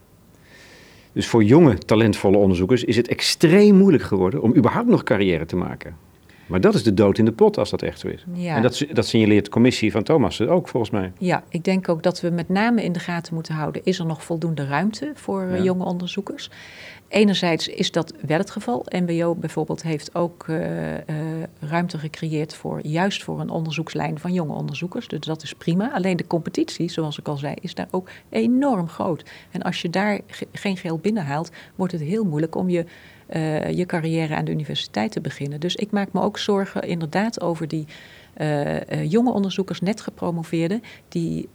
Dus 1.13 1.27
voor 1.27 1.45
jonge, 1.45 1.79
talentvolle 1.79 2.37
onderzoekers 2.37 2.85
is 2.85 2.97
het 2.97 3.09
extreem 3.09 3.75
moeilijk 3.75 4.05
geworden 4.05 4.43
om 4.43 4.57
überhaupt 4.57 4.89
nog 4.89 5.03
carrière 5.03 5.47
te 5.47 5.57
maken. 5.57 5.97
Maar 6.47 6.61
dat 6.61 6.75
is 6.75 6.83
de 6.83 6.95
dood 6.95 7.19
in 7.19 7.25
de 7.25 7.33
pot 7.33 7.59
als 7.59 7.71
dat 7.71 7.83
echt 7.83 8.01
zo 8.01 8.09
is. 8.09 8.25
Ja. 8.33 8.57
En 8.57 8.63
dat, 8.63 8.85
dat 8.93 9.07
signaleert 9.07 9.45
de 9.45 9.51
commissie 9.51 9.93
van 9.93 10.03
Thomas 10.03 10.41
ook 10.41 10.69
volgens 10.69 10.93
mij. 10.93 11.13
Ja, 11.19 11.45
ik 11.49 11.65
denk 11.65 11.89
ook 11.89 12.03
dat 12.03 12.21
we 12.21 12.31
met 12.31 12.49
name 12.49 12.83
in 12.83 12.93
de 12.93 12.99
gaten 12.99 13.35
moeten 13.35 13.55
houden... 13.55 13.85
is 13.85 13.99
er 13.99 14.07
nog 14.07 14.25
voldoende 14.25 14.67
ruimte 14.67 15.11
voor 15.15 15.43
eh, 15.43 15.65
jonge 15.65 15.85
onderzoekers? 15.85 16.51
Enerzijds 17.09 17.69
is 17.69 17.91
dat 17.91 18.13
wel 18.27 18.39
het 18.39 18.51
geval. 18.51 18.87
NWO 18.89 19.35
bijvoorbeeld 19.35 19.83
heeft 19.83 20.15
ook 20.15 20.47
uh, 20.47 20.93
uh, 20.93 20.99
ruimte 21.61 21.99
gecreëerd 21.99 22.55
voor 22.55 22.87
juist 22.87 23.25
voor 23.25 23.41
een 23.41 23.51
onderzoekslijn 23.51 24.19
van 24.19 24.33
jonge 24.33 24.53
onderzoekers. 24.53 25.09
Dus 25.09 25.21
dat 25.21 25.43
is 25.43 25.53
prima. 25.53 25.93
Alleen 25.93 26.17
de 26.17 26.27
competitie, 26.27 26.91
zoals 26.91 27.19
ik 27.19 27.29
al 27.29 27.37
zei, 27.37 27.55
is 27.61 27.75
daar 27.75 27.89
ook 27.91 28.09
enorm 28.29 28.89
groot. 28.89 29.25
En 29.51 29.63
als 29.63 29.83
je 29.83 29.91
daar 29.91 30.21
geen 30.53 30.77
geld 30.77 31.03
binnenhaalt, 31.03 31.51
wordt 31.75 31.93
het 31.93 32.03
heel 32.03 32.25
moeilijk 32.25 32.55
om 32.55 32.69
je, 32.69 32.85
uh, 33.29 33.71
je 33.71 33.87
carrière 33.87 34.37
aan 34.37 34.45
de 34.45 34.51
universiteit 34.51 35.13
te 35.13 35.21
beginnen. 35.21 35.61
Dus 35.61 35.77
ik 35.77 35.91
maak 35.91 36.13
me 36.13 36.21
ook 36.21 36.39
zorgen 36.39 36.83
inderdaad 36.83 37.41
over 37.41 37.69
die 37.69 37.87
jonge 39.03 39.33
onderzoekers, 39.33 39.81
net 39.81 40.01
gepromoveerden, 40.01 40.83
die 41.09 41.49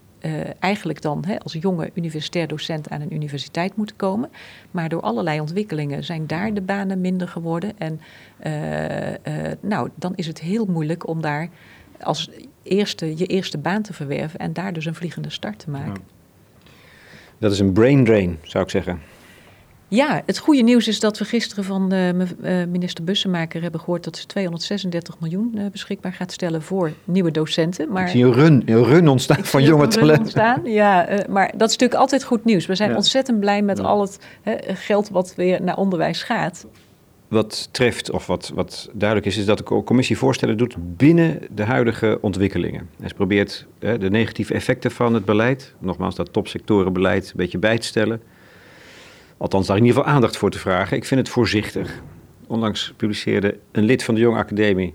eigenlijk 0.60 1.01
dan 1.01 1.23
hè, 1.27 1.39
als 1.39 1.53
jonge 1.53 1.91
universitair 1.93 2.47
docent 2.47 2.89
aan 2.89 3.01
een 3.01 3.13
universiteit 3.13 3.75
moeten 3.75 3.95
komen. 3.95 4.29
Maar 4.71 4.89
door 4.89 5.01
allerlei 5.01 5.39
ontwikkelingen 5.39 6.03
zijn 6.03 6.27
daar 6.27 6.53
de 6.53 6.62
banen 6.62 7.01
minder 7.01 7.27
geworden. 7.27 7.73
En 7.77 7.99
nou, 9.62 9.89
dan 9.95 10.15
is 10.15 10.27
het 10.27 10.39
heel 10.39 10.65
moeilijk 10.65 11.07
om 11.07 11.21
daar 11.21 11.49
als 11.99 12.29
eerste 12.63 13.17
je 13.17 13.25
eerste 13.25 13.57
baan 13.57 13.81
te 13.81 13.93
verwerven 13.93 14.39
en 14.39 14.53
daar 14.53 14.73
dus 14.73 14.86
een 14.86 14.95
vliegende 14.95 15.29
start 15.29 15.60
te 15.60 15.69
maken. 15.69 16.03
Dat 17.38 17.51
is 17.51 17.60
een 17.60 17.73
brain 17.73 18.05
drain, 18.05 18.38
zou 18.43 18.63
ik 18.63 18.69
zeggen. 18.69 18.99
Ja, 19.93 20.21
het 20.25 20.38
goede 20.38 20.62
nieuws 20.62 20.88
is 20.88 20.99
dat 20.99 21.17
we 21.17 21.25
gisteren 21.25 21.63
van 21.63 21.93
uh, 21.93 22.10
minister 22.69 23.04
Bussemaker 23.04 23.62
hebben 23.62 23.80
gehoord 23.80 24.04
dat 24.04 24.17
ze 24.17 24.25
236 24.25 25.19
miljoen 25.19 25.51
uh, 25.56 25.65
beschikbaar 25.71 26.13
gaat 26.13 26.32
stellen 26.32 26.62
voor 26.62 26.91
nieuwe 27.04 27.32
docenten. 27.32 27.91
Maar, 27.91 28.04
Ik 28.04 28.10
zie 28.10 28.23
een 28.23 28.34
run, 28.34 28.63
een 28.65 28.84
run 28.84 29.08
ontstaan 29.08 29.45
van 29.45 29.63
jonge 29.63 29.88
talenten. 29.88 30.62
Ja, 30.63 31.12
uh, 31.12 31.17
maar 31.30 31.45
dat 31.45 31.69
is 31.69 31.77
natuurlijk 31.77 31.99
altijd 31.99 32.23
goed 32.23 32.45
nieuws. 32.45 32.65
We 32.65 32.75
zijn 32.75 32.89
ja. 32.89 32.95
ontzettend 32.95 33.39
blij 33.39 33.62
met 33.62 33.77
ja. 33.77 33.84
al 33.84 34.01
het 34.01 34.19
geld 34.67 35.10
wat 35.10 35.36
weer 35.36 35.62
naar 35.62 35.77
onderwijs 35.77 36.23
gaat. 36.23 36.65
Wat 37.27 37.69
treft, 37.71 38.12
of 38.12 38.27
wat, 38.27 38.51
wat 38.56 38.89
duidelijk 38.93 39.27
is, 39.27 39.38
is 39.38 39.45
dat 39.45 39.58
de 39.58 39.84
commissie 39.84 40.17
voorstellen 40.17 40.58
doet 40.58 40.75
binnen 40.97 41.39
de 41.56 41.63
huidige 41.63 42.17
ontwikkelingen. 42.21 42.89
En 42.99 43.10
ze 43.10 43.15
probeert 43.15 43.65
de 43.80 44.10
negatieve 44.10 44.54
effecten 44.54 44.91
van 44.91 45.13
het 45.13 45.25
beleid, 45.25 45.73
nogmaals 45.80 46.15
dat 46.15 46.34
topsectorenbeleid, 46.34 47.25
een 47.25 47.34
beetje 47.36 47.58
bij 47.58 47.77
te 47.77 47.88
stellen 47.88 48.21
Althans, 49.41 49.67
daar 49.67 49.77
in 49.77 49.84
ieder 49.84 49.97
geval 49.97 50.13
aandacht 50.13 50.38
voor 50.38 50.49
te 50.49 50.60
vragen. 50.60 50.97
Ik 50.97 51.06
vind 51.06 51.19
het 51.19 51.30
voorzichtig. 51.30 52.01
Onlangs 52.47 52.93
publiceerde 52.97 53.58
een 53.71 53.84
lid 53.84 54.04
van 54.04 54.15
de 54.15 54.21
Jonge 54.21 54.38
Academie, 54.38 54.93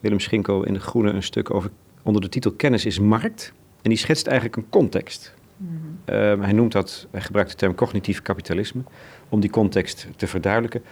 Willem 0.00 0.20
Schinkel, 0.20 0.64
in 0.64 0.72
De 0.72 0.80
Groene 0.80 1.10
een 1.10 1.22
stuk 1.22 1.54
over, 1.54 1.70
onder 2.02 2.22
de 2.22 2.28
titel 2.28 2.52
Kennis 2.52 2.86
is 2.86 2.98
markt. 2.98 3.52
En 3.82 3.90
die 3.90 3.98
schetst 3.98 4.26
eigenlijk 4.26 4.56
een 4.56 4.68
context. 4.68 5.34
Mm 5.56 5.96
hij 6.40 6.52
noemt 6.52 6.72
dat, 6.72 7.06
hij 7.10 7.20
gebruikt 7.20 7.50
de 7.50 7.56
term 7.56 7.74
cognitief 7.74 8.22
kapitalisme, 8.22 8.82
om 9.28 9.40
die 9.40 9.50
context 9.50 10.06
te 10.16 10.26
verduidelijken. 10.26 10.82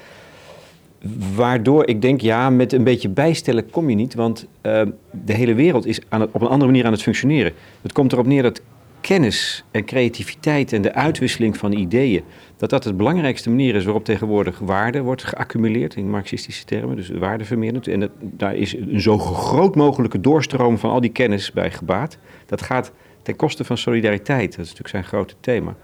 Waardoor 1.34 1.86
ik 1.86 2.02
denk, 2.02 2.20
ja, 2.20 2.50
met 2.50 2.72
een 2.72 2.84
beetje 2.84 3.08
bijstellen 3.08 3.70
kom 3.70 3.90
je 3.90 3.96
niet, 3.96 4.14
want 4.14 4.46
uh, 4.62 4.82
de 5.10 5.32
hele 5.32 5.54
wereld 5.54 5.86
is 5.86 6.00
aan 6.08 6.20
het, 6.20 6.30
op 6.32 6.40
een 6.40 6.48
andere 6.48 6.70
manier 6.70 6.86
aan 6.86 6.92
het 6.92 7.02
functioneren. 7.02 7.52
Het 7.82 7.92
komt 7.92 8.12
erop 8.12 8.26
neer 8.26 8.42
dat 8.42 8.60
kennis 9.06 9.64
en 9.70 9.84
creativiteit 9.84 10.72
en 10.72 10.82
de 10.82 10.94
uitwisseling 10.94 11.56
van 11.56 11.72
ideeën, 11.72 12.22
dat 12.56 12.70
dat 12.70 12.84
het 12.84 12.96
belangrijkste 12.96 13.50
manier 13.50 13.74
is 13.74 13.84
waarop 13.84 14.04
tegenwoordig 14.04 14.58
waarde 14.58 15.00
wordt 15.00 15.24
geaccumuleerd 15.24 15.94
in 15.94 16.10
marxistische 16.10 16.64
termen, 16.64 16.96
dus 16.96 17.08
waarde 17.08 17.44
vermeerderd. 17.44 17.88
En 17.88 18.00
dat, 18.00 18.10
daar 18.20 18.54
is 18.54 18.76
een 18.76 19.00
zo 19.00 19.18
groot 19.18 19.74
mogelijke 19.74 20.20
doorstroom 20.20 20.78
van 20.78 20.90
al 20.90 21.00
die 21.00 21.10
kennis 21.10 21.52
bij 21.52 21.70
gebaat. 21.70 22.18
Dat 22.46 22.62
gaat 22.62 22.92
ten 23.22 23.36
koste 23.36 23.64
van 23.64 23.78
solidariteit, 23.78 24.50
dat 24.50 24.64
is 24.64 24.72
natuurlijk 24.72 24.88
zijn 24.88 25.04
grote 25.04 25.34
thema. 25.40 25.76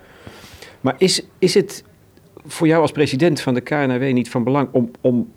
Maar 0.80 0.94
is, 0.98 1.26
is 1.38 1.54
het 1.54 1.84
voor 2.46 2.66
jou 2.66 2.80
als 2.82 2.92
president 2.92 3.40
van 3.40 3.54
de 3.54 3.60
KNW 3.60 4.12
niet 4.12 4.30
van 4.30 4.44
belang 4.44 4.68
om, 4.72 4.90
om, 5.00 5.32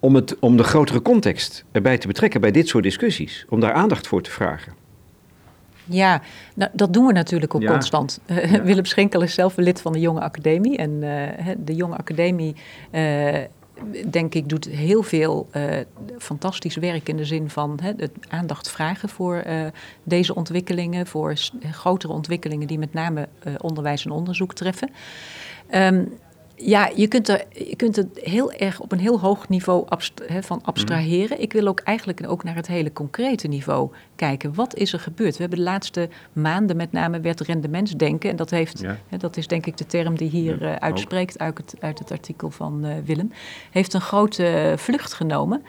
om, 0.00 0.14
het, 0.14 0.38
om 0.38 0.56
de 0.56 0.64
grotere 0.64 1.02
context 1.02 1.64
erbij 1.72 1.98
te 1.98 2.06
betrekken 2.06 2.40
bij 2.40 2.50
dit 2.50 2.68
soort 2.68 2.84
discussies, 2.84 3.46
om 3.48 3.60
daar 3.60 3.72
aandacht 3.72 4.06
voor 4.06 4.22
te 4.22 4.30
vragen? 4.30 4.79
Ja, 5.90 6.22
nou, 6.54 6.70
dat 6.74 6.92
doen 6.92 7.06
we 7.06 7.12
natuurlijk 7.12 7.54
ook 7.54 7.66
constant. 7.66 8.20
Ja. 8.50 8.62
Willem 8.62 8.84
Schenkel 8.84 9.22
is 9.22 9.34
zelf 9.34 9.56
lid 9.56 9.80
van 9.80 9.92
de 9.92 10.00
Jonge 10.00 10.20
Academie. 10.20 10.76
En 10.76 10.90
uh, 10.90 11.28
de 11.58 11.74
Jonge 11.74 11.96
Academie, 11.96 12.56
uh, 12.92 13.38
denk 14.10 14.34
ik, 14.34 14.48
doet 14.48 14.64
heel 14.64 15.02
veel 15.02 15.48
uh, 15.52 15.62
fantastisch 16.18 16.76
werk 16.76 17.08
in 17.08 17.16
de 17.16 17.24
zin 17.24 17.50
van 17.50 17.78
het 17.82 18.10
aandacht 18.28 18.70
vragen 18.70 19.08
voor 19.08 19.42
deze 20.02 20.34
ontwikkelingen, 20.34 21.06
voor 21.06 21.34
grotere 21.70 22.12
ontwikkelingen 22.12 22.66
die 22.66 22.78
met 22.78 22.92
name 22.92 23.28
onderwijs 23.58 24.04
en 24.04 24.10
onderzoek 24.10 24.54
treffen. 24.54 24.90
Um, 25.74 26.12
ja, 26.60 26.90
je 26.94 27.08
kunt, 27.08 27.28
er, 27.28 27.44
je 27.52 27.76
kunt 27.76 27.96
het 27.96 28.20
heel 28.22 28.52
erg 28.52 28.80
op 28.80 28.92
een 28.92 28.98
heel 28.98 29.20
hoog 29.20 29.48
niveau 29.48 29.86
van 30.40 30.60
abstraheren. 30.64 31.36
Mm. 31.36 31.42
Ik 31.42 31.52
wil 31.52 31.66
ook 31.66 31.80
eigenlijk 31.80 32.22
ook 32.28 32.44
naar 32.44 32.54
het 32.54 32.66
hele 32.66 32.92
concrete 32.92 33.48
niveau 33.48 33.90
kijken. 34.16 34.54
Wat 34.54 34.74
is 34.74 34.92
er 34.92 35.00
gebeurd? 35.00 35.34
We 35.34 35.40
hebben 35.40 35.58
de 35.58 35.64
laatste 35.64 36.08
maanden 36.32 36.76
met 36.76 36.92
name 36.92 37.20
werd 37.20 37.40
rendementsdenken. 37.40 38.30
En 38.30 38.36
dat, 38.36 38.50
heeft, 38.50 38.80
ja. 38.80 38.96
dat 39.18 39.36
is 39.36 39.46
denk 39.46 39.66
ik 39.66 39.76
de 39.76 39.86
term 39.86 40.16
die 40.16 40.30
hier 40.30 40.62
ja, 40.62 40.70
uh, 40.70 40.76
uitspreekt 40.76 41.38
uit 41.38 41.58
het, 41.58 41.74
uit 41.80 41.98
het 41.98 42.10
artikel 42.10 42.50
van 42.50 42.86
uh, 42.86 42.92
Willem. 43.04 43.32
Heeft 43.70 43.94
een 43.94 44.00
grote 44.00 44.74
vlucht 44.76 45.12
genomen. 45.12 45.62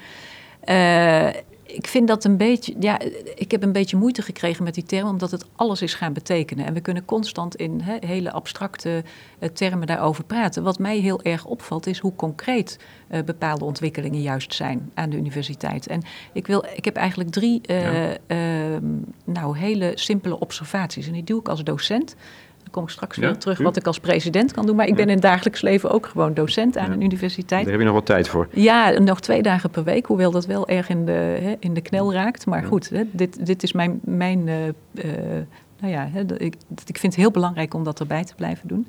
Uh, 0.65 1.27
ik 1.73 1.87
vind 1.87 2.07
dat 2.07 2.23
een 2.23 2.37
beetje, 2.37 2.75
ja, 2.79 2.99
ik 3.35 3.51
heb 3.51 3.63
een 3.63 3.71
beetje 3.71 3.97
moeite 3.97 4.21
gekregen 4.21 4.63
met 4.63 4.73
die 4.73 4.83
term, 4.83 5.07
omdat 5.07 5.31
het 5.31 5.45
alles 5.55 5.81
is 5.81 5.93
gaan 5.93 6.13
betekenen. 6.13 6.65
En 6.65 6.73
we 6.73 6.81
kunnen 6.81 7.05
constant 7.05 7.55
in 7.55 7.79
hele 7.81 8.31
abstracte 8.31 9.03
uh, 9.39 9.49
termen 9.49 9.87
daarover 9.87 10.23
praten. 10.23 10.63
Wat 10.63 10.79
mij 10.79 10.97
heel 10.97 11.21
erg 11.21 11.45
opvalt, 11.45 11.87
is 11.87 11.99
hoe 11.99 12.15
concreet 12.15 12.79
uh, 13.11 13.21
bepaalde 13.23 13.65
ontwikkelingen 13.65 14.21
juist 14.21 14.53
zijn 14.53 14.91
aan 14.93 15.09
de 15.09 15.17
universiteit. 15.17 15.87
En 15.87 16.01
ik, 16.33 16.47
wil, 16.47 16.65
ik 16.75 16.85
heb 16.85 16.95
eigenlijk 16.95 17.29
drie 17.29 17.61
uh, 17.65 18.11
ja. 18.11 18.17
nou, 19.23 19.57
hele 19.57 19.91
simpele 19.95 20.39
observaties. 20.39 21.07
En 21.07 21.13
die 21.13 21.23
doe 21.23 21.39
ik 21.39 21.49
als 21.49 21.63
docent 21.63 22.15
kom 22.71 22.83
ik 22.83 22.89
straks 22.89 23.17
weer 23.17 23.37
terug 23.37 23.57
wat 23.57 23.75
ik 23.75 23.87
als 23.87 23.99
president 23.99 24.51
kan 24.51 24.65
doen. 24.65 24.75
Maar 24.75 24.87
ik 24.87 24.95
ben 24.95 25.07
in 25.07 25.13
het 25.13 25.21
dagelijks 25.21 25.61
leven 25.61 25.91
ook 25.91 26.05
gewoon 26.05 26.33
docent 26.33 26.77
aan 26.77 26.91
een 26.91 27.01
universiteit. 27.01 27.63
Daar 27.63 27.71
heb 27.71 27.79
je 27.79 27.85
nog 27.85 27.95
wat 27.95 28.05
tijd 28.05 28.27
voor. 28.27 28.47
Ja, 28.51 28.89
nog 28.89 29.19
twee 29.19 29.41
dagen 29.41 29.69
per 29.69 29.83
week. 29.83 30.05
Hoewel 30.05 30.31
dat 30.31 30.45
wel 30.45 30.67
erg 30.67 30.89
in 30.89 31.05
de, 31.05 31.11
hè, 31.11 31.55
in 31.59 31.73
de 31.73 31.81
knel 31.81 32.13
raakt. 32.13 32.45
Maar 32.45 32.63
goed, 32.63 32.89
hè, 32.89 33.03
dit, 33.11 33.45
dit 33.45 33.63
is 33.63 33.71
mijn, 33.71 33.99
mijn 34.03 34.47
uh, 34.47 34.65
uh, 34.65 35.03
nou 35.79 35.93
ja, 35.93 36.09
hè, 36.11 36.21
ik, 36.37 36.55
ik 36.85 36.97
vind 36.97 37.13
het 37.13 37.15
heel 37.15 37.31
belangrijk 37.31 37.73
om 37.73 37.83
dat 37.83 37.99
erbij 37.99 38.23
te 38.23 38.35
blijven 38.35 38.67
doen. 38.67 38.87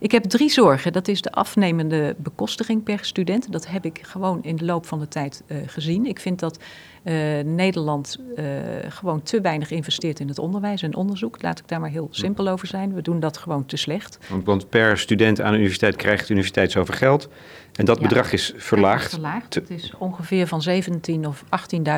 Ik 0.00 0.12
heb 0.12 0.24
drie 0.24 0.50
zorgen. 0.50 0.92
Dat 0.92 1.08
is 1.08 1.22
de 1.22 1.32
afnemende 1.32 2.14
bekostiging 2.18 2.82
per 2.82 3.04
student. 3.04 3.52
Dat 3.52 3.66
heb 3.66 3.84
ik 3.84 4.00
gewoon 4.02 4.42
in 4.42 4.56
de 4.56 4.64
loop 4.64 4.86
van 4.86 4.98
de 4.98 5.08
tijd 5.08 5.42
uh, 5.46 5.56
gezien. 5.66 6.06
Ik 6.06 6.20
vind 6.20 6.38
dat 6.38 6.58
uh, 7.04 7.14
Nederland 7.44 8.18
uh, 8.36 8.44
gewoon 8.88 9.22
te 9.22 9.40
weinig 9.40 9.70
investeert 9.70 10.20
in 10.20 10.28
het 10.28 10.38
onderwijs 10.38 10.82
en 10.82 10.96
onderzoek. 10.96 11.42
Laat 11.42 11.58
ik 11.58 11.68
daar 11.68 11.80
maar 11.80 11.90
heel 11.90 12.08
simpel 12.10 12.48
over 12.48 12.66
zijn. 12.66 12.94
We 12.94 13.02
doen 13.02 13.20
dat 13.20 13.36
gewoon 13.36 13.66
te 13.66 13.76
slecht. 13.76 14.18
Want, 14.28 14.44
want 14.44 14.68
per 14.68 14.98
student 14.98 15.40
aan 15.40 15.50
de 15.50 15.56
universiteit 15.56 15.96
krijgt 15.96 16.26
de 16.26 16.32
universiteit 16.32 16.70
zoveel 16.70 16.94
geld. 16.94 17.28
En 17.74 17.84
dat 17.84 18.00
ja, 18.00 18.02
bedrag 18.02 18.32
is 18.32 18.52
verlaagd. 18.56 19.10
verlaagd. 19.10 19.54
Het 19.54 19.70
is 19.70 19.92
ongeveer 19.98 20.46
van 20.46 20.62
17 20.62 21.26
of 21.26 21.44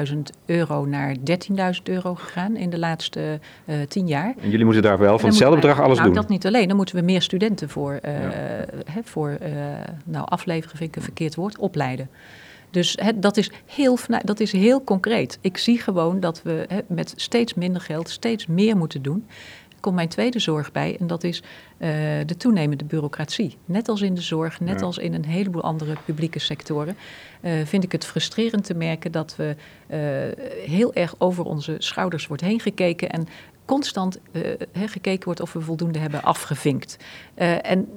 18.000 0.09 0.19
euro 0.47 0.85
naar 0.85 1.17
13.000 1.17 1.83
euro 1.83 2.15
gegaan 2.15 2.57
in 2.57 2.71
de 2.71 2.79
laatste 2.79 3.41
uh, 3.65 3.77
10 3.89 4.07
jaar. 4.07 4.35
En 4.41 4.51
jullie 4.51 4.65
moeten 4.65 4.83
daar 4.83 4.99
wel 4.99 5.19
van 5.19 5.29
hetzelfde 5.29 5.57
bedrag 5.61 5.81
alles 5.81 5.99
nou, 5.99 6.09
doen? 6.09 6.21
dat 6.21 6.29
niet 6.29 6.47
alleen. 6.47 6.69
Dan 6.69 6.77
moeten 6.77 6.97
we 6.97 7.03
meer 7.03 7.23
studenten 7.23 7.69
voor, 7.69 7.99
uh, 8.05 8.23
ja. 8.23 8.31
he, 8.91 9.01
voor 9.05 9.39
uh, 9.43 9.49
nou 10.05 10.27
afleveren 10.29 10.77
vind 10.77 10.91
ik 10.91 10.97
een 10.97 11.03
verkeerd 11.03 11.35
woord, 11.35 11.59
opleiden. 11.59 12.09
Dus 12.71 12.97
he, 13.01 13.19
dat, 13.19 13.37
is 13.37 13.51
heel, 13.65 13.99
dat 14.25 14.41
is 14.41 14.53
heel 14.53 14.85
concreet. 14.85 15.39
Ik 15.41 15.59
zie 15.59 15.81
gewoon 15.81 16.21
dat 16.21 16.43
we 16.43 16.65
he, 16.69 16.81
met 16.87 17.13
steeds 17.17 17.55
minder 17.55 17.81
geld 17.81 18.09
steeds 18.09 18.47
meer 18.47 18.77
moeten 18.77 19.03
doen. 19.03 19.27
Er 19.69 19.81
komt 19.81 19.95
mijn 19.95 20.09
tweede 20.09 20.39
zorg 20.39 20.73
bij 20.73 20.97
en 21.01 21.07
dat 21.07 21.25
is 21.25 21.43
uh, 21.43 21.89
de 22.27 22.37
toenemende 22.37 22.85
bureaucratie. 22.85 23.57
Net 23.65 23.89
als 23.89 24.01
in 24.01 24.15
de 24.15 24.21
zorg, 24.21 24.61
net 24.61 24.81
ja. 24.81 24.87
als 24.87 24.99
in 24.99 25.15
een 25.15 25.25
heleboel 25.25 25.63
andere 25.63 25.97
publieke 26.05 26.39
sectoren, 26.39 26.97
uh, 27.41 27.53
vind 27.65 27.85
ik 27.85 27.93
het 27.93 28.05
frustrerend 28.05 28.65
te 28.65 28.75
merken 28.75 29.13
dat 29.13 29.37
we 29.37 29.57
uh, 29.89 29.97
heel 30.69 30.95
erg 30.95 31.15
over 31.19 31.45
onze 31.45 31.77
schouders 31.79 32.27
wordt 32.27 32.43
heen 32.43 32.61
gekeken 32.61 33.11
en 33.11 33.27
constant 33.65 34.19
gekeken 34.73 35.25
wordt 35.25 35.41
of 35.41 35.53
we 35.53 35.61
voldoende 35.61 35.99
hebben 35.99 36.23
afgevinkt. 36.23 36.97
en 37.63 37.89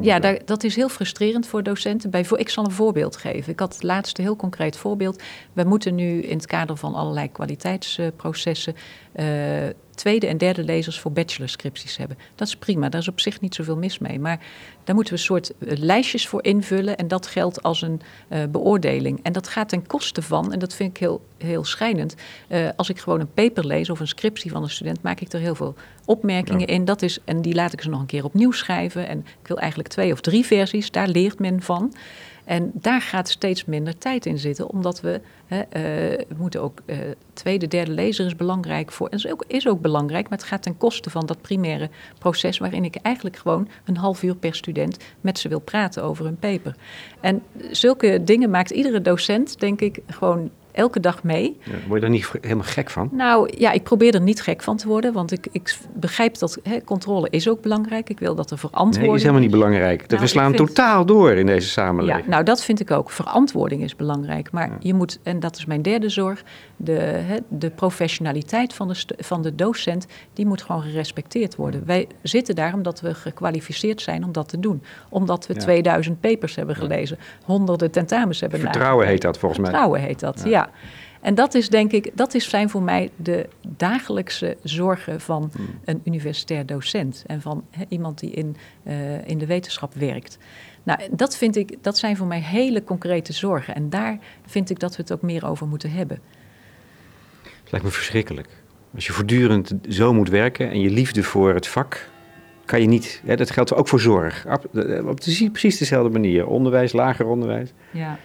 ja, 0.00 0.18
dat 0.44 0.64
is 0.64 0.76
heel 0.76 0.88
frustrerend 0.88 1.46
voor 1.46 1.62
docenten. 1.62 2.10
Bij, 2.10 2.26
ik 2.36 2.48
zal 2.48 2.64
een 2.64 2.70
voorbeeld 2.70 3.16
geven. 3.16 3.52
Ik 3.52 3.60
had 3.60 3.72
het 3.72 3.82
laatste 3.82 4.22
heel 4.22 4.36
concreet 4.36 4.76
voorbeeld. 4.76 5.22
We 5.52 5.64
moeten 5.64 5.94
nu 5.94 6.22
in 6.22 6.36
het 6.36 6.46
kader 6.46 6.76
van 6.76 6.94
allerlei 6.94 7.32
kwaliteitsprocessen 7.32 8.74
uh, 9.16 9.26
tweede 9.94 10.26
en 10.26 10.38
derde 10.38 10.64
lezers 10.64 11.00
voor 11.00 11.12
bachelorscripties 11.12 11.96
hebben. 11.96 12.18
Dat 12.34 12.48
is 12.48 12.56
prima, 12.56 12.88
daar 12.88 13.00
is 13.00 13.08
op 13.08 13.20
zich 13.20 13.40
niet 13.40 13.54
zoveel 13.54 13.76
mis 13.76 13.98
mee. 13.98 14.20
Maar 14.20 14.40
daar 14.84 14.94
moeten 14.94 15.14
we 15.14 15.18
een 15.18 15.26
soort 15.26 15.52
uh, 15.58 15.72
lijstjes 15.76 16.28
voor 16.28 16.44
invullen 16.44 16.96
en 16.96 17.08
dat 17.08 17.26
geldt 17.26 17.62
als 17.62 17.82
een 17.82 18.00
uh, 18.28 18.44
beoordeling. 18.50 19.20
En 19.22 19.32
dat 19.32 19.48
gaat 19.48 19.68
ten 19.68 19.86
koste 19.86 20.22
van, 20.22 20.52
en 20.52 20.58
dat 20.58 20.74
vind 20.74 20.90
ik 20.90 20.96
heel, 20.96 21.24
heel 21.38 21.64
schijnend, 21.64 22.14
uh, 22.48 22.68
als 22.76 22.88
ik 22.88 22.98
gewoon 22.98 23.20
een 23.20 23.32
paper 23.34 23.66
lees 23.66 23.90
of 23.90 24.00
een 24.00 24.08
scriptie 24.08 24.50
van 24.50 24.62
een 24.62 24.70
student, 24.70 25.02
maak 25.02 25.20
ik 25.20 25.32
er 25.32 25.40
heel 25.40 25.54
veel 25.54 25.74
opmerkingen 26.04 26.60
ja. 26.60 26.66
in. 26.66 26.84
Dat 26.84 27.02
is, 27.02 27.18
en 27.24 27.42
die 27.42 27.54
laat 27.54 27.72
ik 27.72 27.82
ze 27.82 27.88
nog 27.88 28.00
een 28.00 28.06
keer 28.06 28.24
opnieuw 28.24 28.52
schrijven. 28.52 29.08
En 29.08 29.18
ik 29.18 29.48
wil 29.48 29.58
eigenlijk 29.58 29.88
twee 29.88 30.12
of 30.12 30.20
drie 30.20 30.44
versies, 30.44 30.90
daar 30.90 31.08
leert 31.08 31.38
men 31.38 31.62
van. 31.62 31.94
En 32.44 32.70
daar 32.74 33.00
gaat 33.00 33.28
steeds 33.28 33.64
minder 33.64 33.98
tijd 33.98 34.26
in 34.26 34.38
zitten, 34.38 34.70
omdat 34.70 35.00
we, 35.00 35.20
hè, 35.46 35.62
we 36.28 36.34
moeten 36.36 36.62
ook, 36.62 36.80
uh, 36.86 36.96
tweede, 37.32 37.68
derde 37.68 37.90
lezer 37.90 38.26
is 38.26 38.36
belangrijk 38.36 38.92
voor, 38.92 39.08
en 39.08 39.16
is 39.16 39.28
ook, 39.28 39.44
is 39.46 39.68
ook 39.68 39.80
belangrijk, 39.80 40.28
maar 40.28 40.38
het 40.38 40.46
gaat 40.46 40.62
ten 40.62 40.76
koste 40.76 41.10
van 41.10 41.26
dat 41.26 41.40
primaire 41.40 41.90
proces, 42.18 42.58
waarin 42.58 42.84
ik 42.84 42.96
eigenlijk 42.96 43.36
gewoon 43.36 43.68
een 43.84 43.96
half 43.96 44.22
uur 44.22 44.36
per 44.36 44.54
student 44.54 44.96
met 45.20 45.38
ze 45.38 45.48
wil 45.48 45.60
praten 45.60 46.02
over 46.02 46.26
een 46.26 46.38
paper. 46.38 46.76
En 47.20 47.42
zulke 47.70 48.24
dingen 48.24 48.50
maakt 48.50 48.70
iedere 48.70 49.00
docent, 49.00 49.60
denk 49.60 49.80
ik, 49.80 49.98
gewoon 50.06 50.50
elke 50.74 51.00
dag 51.00 51.22
mee. 51.22 51.56
Ja, 51.62 51.72
word 51.72 51.94
je 51.94 52.00
daar 52.00 52.10
niet 52.10 52.30
helemaal 52.40 52.64
gek 52.64 52.90
van? 52.90 53.08
Nou 53.12 53.50
ja, 53.58 53.70
ik 53.72 53.82
probeer 53.82 54.14
er 54.14 54.20
niet 54.20 54.40
gek 54.42 54.62
van 54.62 54.76
te 54.76 54.88
worden, 54.88 55.12
want 55.12 55.32
ik, 55.32 55.46
ik 55.52 55.76
begrijp 55.94 56.38
dat 56.38 56.58
hè, 56.62 56.80
controle 56.84 57.28
is 57.30 57.48
ook 57.48 57.60
belangrijk. 57.62 58.08
Ik 58.10 58.18
wil 58.18 58.34
dat 58.34 58.50
er 58.50 58.58
verantwoording 58.58 59.06
Nee, 59.06 59.14
is 59.14 59.20
helemaal 59.22 59.42
niet 59.42 59.50
belangrijk. 59.50 60.08
Nou, 60.08 60.20
we 60.20 60.26
slaan 60.28 60.54
vind- 60.54 60.66
totaal 60.68 61.06
door 61.06 61.30
in 61.32 61.46
deze 61.46 61.68
samenleving. 61.68 62.24
Ja, 62.24 62.30
nou 62.30 62.44
dat 62.44 62.64
vind 62.64 62.80
ik 62.80 62.90
ook. 62.90 63.10
Verantwoording 63.10 63.82
is 63.82 63.96
belangrijk. 63.96 64.50
Maar 64.52 64.70
je 64.80 64.94
moet, 64.94 65.18
en 65.22 65.40
dat 65.40 65.56
is 65.56 65.64
mijn 65.64 65.82
derde 65.82 66.08
zorg, 66.08 66.42
de, 66.76 66.92
hè, 66.92 67.36
de 67.48 67.70
professionaliteit 67.70 68.74
van 68.74 68.88
de, 68.88 69.04
van 69.18 69.42
de 69.42 69.54
docent, 69.54 70.06
die 70.32 70.46
moet 70.46 70.62
gewoon 70.62 70.82
gerespecteerd 70.82 71.56
worden. 71.56 71.82
Wij 71.86 72.06
zitten 72.22 72.54
daar 72.54 72.74
omdat 72.74 73.00
we 73.00 73.14
gekwalificeerd 73.14 74.00
zijn 74.00 74.24
om 74.24 74.32
dat 74.32 74.48
te 74.48 74.60
doen. 74.60 74.82
Omdat 75.08 75.46
we 75.46 75.54
Ja. 75.54 75.60
2000 75.60 76.20
papers 76.20 76.54
hebben 76.54 76.76
gelezen, 76.76 77.18
honderden 77.44 77.90
tentamens 77.90 78.40
hebben 78.40 78.60
Vertrouwen 78.60 79.06
heet 79.06 79.22
dat 79.22 79.38
volgens 79.38 79.60
mij. 79.60 79.70
Vertrouwen 79.70 80.00
heet 80.00 80.20
dat, 80.20 80.42
ja. 80.44 80.63
En 81.20 81.34
dat 81.34 81.54
is 81.54 81.68
denk 81.68 81.92
ik, 81.92 82.10
dat 82.14 82.34
is 82.34 82.48
zijn 82.48 82.70
voor 82.70 82.82
mij 82.82 83.10
de 83.16 83.48
dagelijkse 83.76 84.56
zorgen 84.62 85.20
van 85.20 85.50
Hmm. 85.54 85.66
een 85.84 86.00
universitair 86.04 86.66
docent 86.66 87.24
en 87.26 87.40
van 87.40 87.64
iemand 87.88 88.18
die 88.18 88.30
in, 88.30 88.56
eh, 88.82 89.28
in 89.28 89.38
de 89.38 89.46
wetenschap 89.46 89.94
werkt. 89.94 90.38
Nou, 90.82 91.00
dat 91.10 91.36
vind 91.36 91.56
ik, 91.56 91.76
dat 91.80 91.98
zijn 91.98 92.16
voor 92.16 92.26
mij 92.26 92.40
hele 92.40 92.84
concrete 92.84 93.32
zorgen. 93.32 93.74
En 93.74 93.90
daar 93.90 94.18
vind 94.46 94.70
ik 94.70 94.78
dat 94.78 94.96
we 94.96 95.02
het 95.02 95.12
ook 95.12 95.22
meer 95.22 95.46
over 95.46 95.66
moeten 95.66 95.90
hebben. 95.90 96.18
Het 97.42 97.70
lijkt 97.72 97.86
me 97.86 97.92
verschrikkelijk. 97.92 98.48
Als 98.94 99.06
je 99.06 99.12
voortdurend 99.12 99.74
zo 99.88 100.12
moet 100.12 100.28
werken 100.28 100.70
en 100.70 100.80
je 100.80 100.90
liefde 100.90 101.22
voor 101.22 101.54
het 101.54 101.66
vak, 101.66 102.08
kan 102.64 102.80
je 102.80 102.86
niet. 102.86 103.22
Hè, 103.24 103.36
dat 103.36 103.50
geldt 103.50 103.74
ook 103.74 103.88
voor 103.88 104.00
zorg. 104.00 104.46
Op, 104.46 104.68
op 105.06 105.20
precies 105.52 105.78
dezelfde 105.78 106.10
manier. 106.10 106.46
Onderwijs, 106.46 106.92
lager 106.92 107.26
onderwijs. 107.26 107.72
Ja. 107.90 108.18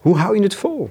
Hoe 0.00 0.16
hou 0.16 0.36
je 0.36 0.42
het 0.42 0.54
vol? 0.54 0.90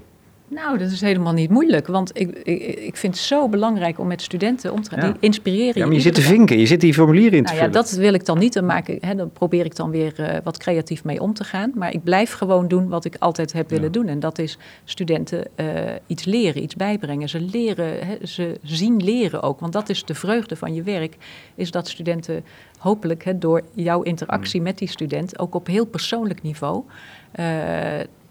Nou, 0.54 0.78
dat 0.78 0.92
is 0.92 1.02
helemaal 1.02 1.34
niet 1.34 1.50
moeilijk. 1.50 1.88
Want 1.88 2.20
ik, 2.20 2.30
ik, 2.44 2.62
ik 2.80 2.98
vind 2.98 3.14
het 3.16 3.24
zo 3.24 3.50
belangrijk 3.50 4.00
om 4.00 4.08
met 4.08 4.22
studenten 4.22 4.72
om 4.74 4.82
te 4.82 4.90
gaan. 4.90 5.00
Ja. 5.00 5.12
Die 5.12 5.22
inspireren 5.22 5.74
Ja, 5.82 5.86
maar 5.86 5.96
je 5.96 6.02
zit 6.02 6.14
te 6.14 6.22
vinken, 6.22 6.58
je 6.60 6.66
zit 6.66 6.82
die 6.82 6.94
formulieren 6.94 7.38
in 7.38 7.44
te 7.46 7.54
Nou 7.54 7.56
ja, 7.64 7.72
vullen. 7.72 7.82
dat 7.88 7.92
wil 7.92 8.14
ik 8.14 8.26
dan 8.26 8.38
niet. 8.40 8.54
Dan, 8.54 8.66
maak 8.66 8.88
ik, 8.88 9.04
hè, 9.04 9.16
dan 9.16 9.32
probeer 9.32 9.66
ik 9.66 9.76
dan 9.76 9.90
weer 9.92 10.20
eh, 10.20 10.38
wat 10.44 10.58
creatief 10.58 11.04
mee 11.04 11.22
om 11.22 11.34
te 11.34 11.44
gaan. 11.44 11.72
Maar 11.76 11.94
ik 11.94 12.04
blijf 12.04 12.32
gewoon 12.32 12.68
doen 12.68 12.88
wat 12.90 13.06
ik 13.06 13.16
altijd 13.20 13.54
heb 13.54 13.70
willen 13.70 13.92
doen. 13.92 14.08
En 14.08 14.20
dat 14.20 14.40
is 14.40 14.58
studenten 14.84 15.46
eh, 15.56 15.66
iets 16.08 16.26
leren, 16.26 16.64
iets 16.64 16.76
bijbrengen. 16.76 17.30
Ze 17.30 17.40
leren, 17.42 18.08
hè, 18.08 18.26
ze 18.26 18.58
zien 18.64 19.04
leren 19.04 19.42
ook. 19.42 19.60
Want 19.60 19.74
dat 19.74 19.90
is 19.90 20.06
de 20.06 20.16
vreugde 20.16 20.56
van 20.56 20.74
je 20.74 20.84
werk. 20.84 21.16
Is 21.56 21.72
dat 21.72 21.88
studenten 21.88 22.44
hopelijk 22.78 23.24
hè, 23.24 23.38
door 23.38 23.62
jouw 23.74 24.02
interactie 24.02 24.60
Mm. 24.60 24.66
met 24.66 24.78
die 24.78 24.90
student... 24.90 25.40
ook 25.40 25.56
op 25.56 25.68
heel 25.68 25.86
persoonlijk 25.86 26.42
niveau... 26.42 26.84
eh, 27.32 27.46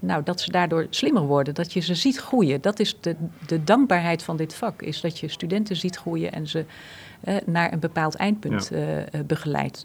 nou, 0.00 0.22
dat 0.22 0.40
ze 0.40 0.50
daardoor 0.50 0.86
slimmer 0.90 1.22
worden, 1.22 1.54
dat 1.54 1.72
je 1.72 1.80
ze 1.80 1.94
ziet 1.94 2.16
groeien. 2.18 2.60
Dat 2.60 2.78
is 2.80 2.96
de, 3.00 3.16
de 3.46 3.64
dankbaarheid 3.64 4.22
van 4.22 4.36
dit 4.36 4.54
vak, 4.54 4.82
is 4.82 5.00
dat 5.00 5.18
je 5.18 5.28
studenten 5.28 5.76
ziet 5.76 5.96
groeien 5.96 6.32
en 6.32 6.46
ze 6.46 6.64
eh, 7.20 7.36
naar 7.46 7.72
een 7.72 7.78
bepaald 7.78 8.14
eindpunt 8.14 8.70
eh, 8.70 8.98
eh, 8.98 9.06
begeleidt. 9.26 9.84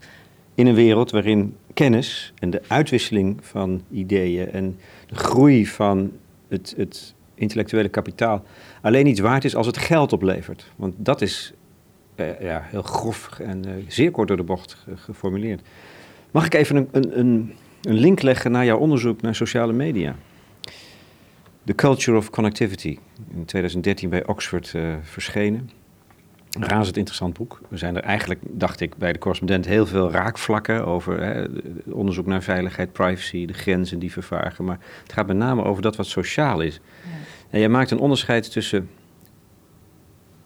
In 0.56 0.68
een 0.68 0.76
wereld 0.76 1.12
waarin 1.12 1.56
kennis 1.74 2.34
en 2.40 2.50
de 2.50 2.62
uitwisseling 2.68 3.38
van 3.46 3.82
ideeën 3.92 4.52
en 4.52 4.78
de 5.08 5.16
groei 5.16 5.68
van 5.68 6.12
het, 6.48 6.74
het 6.78 7.14
intellectuele 7.34 7.90
kapitaal 7.90 8.44
alleen 8.82 9.08
iets 9.08 9.20
waard 9.20 9.44
is 9.46 9.56
als 9.56 9.68
het 9.68 9.78
geld 9.78 10.14
oplevert. 10.14 10.72
Want 10.76 10.94
dat 10.98 11.22
is 11.22 11.54
ja, 12.40 12.66
heel 12.66 12.82
grof 12.82 13.40
en 13.40 13.66
eh, 13.66 13.72
zeer 13.88 14.12
kort 14.12 14.28
door 14.28 14.38
de 14.38 14.44
bocht 14.44 14.74
ge- 14.74 14.98
geformuleerd. 14.98 15.62
Mag 16.32 16.46
ik 16.46 16.54
even 16.54 16.76
een, 16.76 16.88
een, 16.92 17.20
een, 17.20 17.54
een 17.86 17.94
link 18.00 18.22
leggen 18.22 18.52
naar 18.52 18.66
jouw 18.66 18.78
onderzoek 18.78 19.22
naar 19.22 19.36
sociale 19.36 19.74
media? 19.74 20.16
The 21.64 21.76
Culture 21.76 22.18
of 22.18 22.30
Connectivity, 22.30 22.98
in 23.36 23.46
2013 23.46 24.10
bij 24.10 24.26
Oxford 24.28 24.72
eh, 24.76 24.94
verschenen. 25.02 25.70
Een 26.52 26.64
razend 26.66 26.98
interessant 26.98 27.38
boek. 27.38 27.62
Er 27.72 27.78
zijn 27.78 27.96
er 27.96 28.02
eigenlijk, 28.04 28.40
dacht 28.44 28.80
ik, 28.80 28.98
bij 28.98 29.14
de 29.14 29.20
correspondent 29.20 29.66
heel 29.66 29.86
veel 29.86 30.12
raakvlakken 30.12 30.86
over 30.86 31.22
hè, 31.24 31.54
de- 31.54 31.84
onderzoek 31.92 32.26
naar 32.26 32.44
veiligheid, 32.44 32.92
privacy, 32.92 33.46
de 33.46 33.54
grenzen 33.54 34.00
die 34.00 34.12
vervagen. 34.12 34.66
Maar 34.66 34.80
het 35.04 35.14
gaat 35.14 35.28
met 35.28 35.38
name 35.38 35.64
over 35.64 35.82
dat 35.82 35.96
wat 35.96 36.06
sociaal 36.06 36.62
is. 36.62 36.80
En 37.50 37.60
jij 37.60 37.70
maakt 37.70 37.92
een 37.92 38.00
onderscheid 38.00 38.52
tussen 38.52 38.90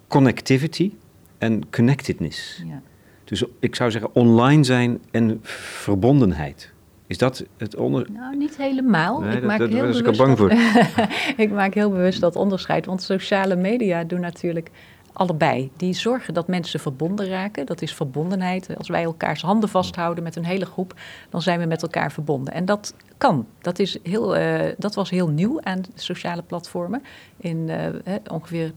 connectivity 0.07 0.91
en 1.37 1.69
connectedness. 1.69 2.63
Ja. 2.67 2.81
Dus 3.23 3.43
ik 3.59 3.75
zou 3.75 3.91
zeggen 3.91 4.15
online 4.15 4.63
zijn 4.63 5.01
en 5.11 5.39
verbondenheid. 5.41 6.71
Is 7.09 7.17
dat 7.17 7.43
het 7.57 7.75
onder... 7.75 8.07
Nou, 8.11 8.37
niet 8.37 8.57
helemaal. 8.57 9.19
Nee, 9.19 9.29
ik, 9.29 9.35
dat- 9.35 9.43
maak 9.43 9.59
dat 9.59 9.69
heel 9.69 9.85
was 9.85 9.97
ik 9.97 10.03
bewust 10.03 10.37
bang 10.37 10.37
dat- 10.37 11.09
ik 11.45 11.51
maak 11.51 11.73
heel 11.73 11.89
bewust 11.89 12.21
dat 12.21 12.35
onderscheid. 12.35 12.85
Want 12.85 13.01
sociale 13.01 13.55
media 13.55 14.03
doen 14.03 14.19
natuurlijk 14.19 14.71
allebei. 15.13 15.71
Die 15.77 15.93
zorgen 15.93 16.33
dat 16.33 16.47
mensen 16.47 16.79
verbonden 16.79 17.27
raken. 17.29 17.65
Dat 17.65 17.81
is 17.81 17.93
verbondenheid. 17.93 18.77
Als 18.77 18.89
wij 18.89 19.03
elkaars 19.03 19.41
handen 19.41 19.69
vasthouden 19.69 20.23
met 20.23 20.35
een 20.35 20.45
hele 20.45 20.65
groep, 20.65 20.93
dan 21.29 21.41
zijn 21.41 21.59
we 21.59 21.65
met 21.65 21.81
elkaar 21.81 22.11
verbonden. 22.11 22.53
En 22.53 22.65
dat 22.65 22.93
kan. 23.17 23.47
Dat, 23.61 23.79
is 23.79 23.97
heel, 24.03 24.35
eh, 24.35 24.73
dat 24.77 24.95
was 24.95 25.09
heel 25.09 25.27
nieuw 25.27 25.61
aan 25.61 25.81
sociale 25.95 26.41
platformen. 26.43 27.03
In 27.37 27.69
eh, 27.69 28.13
ongeveer 28.31 28.73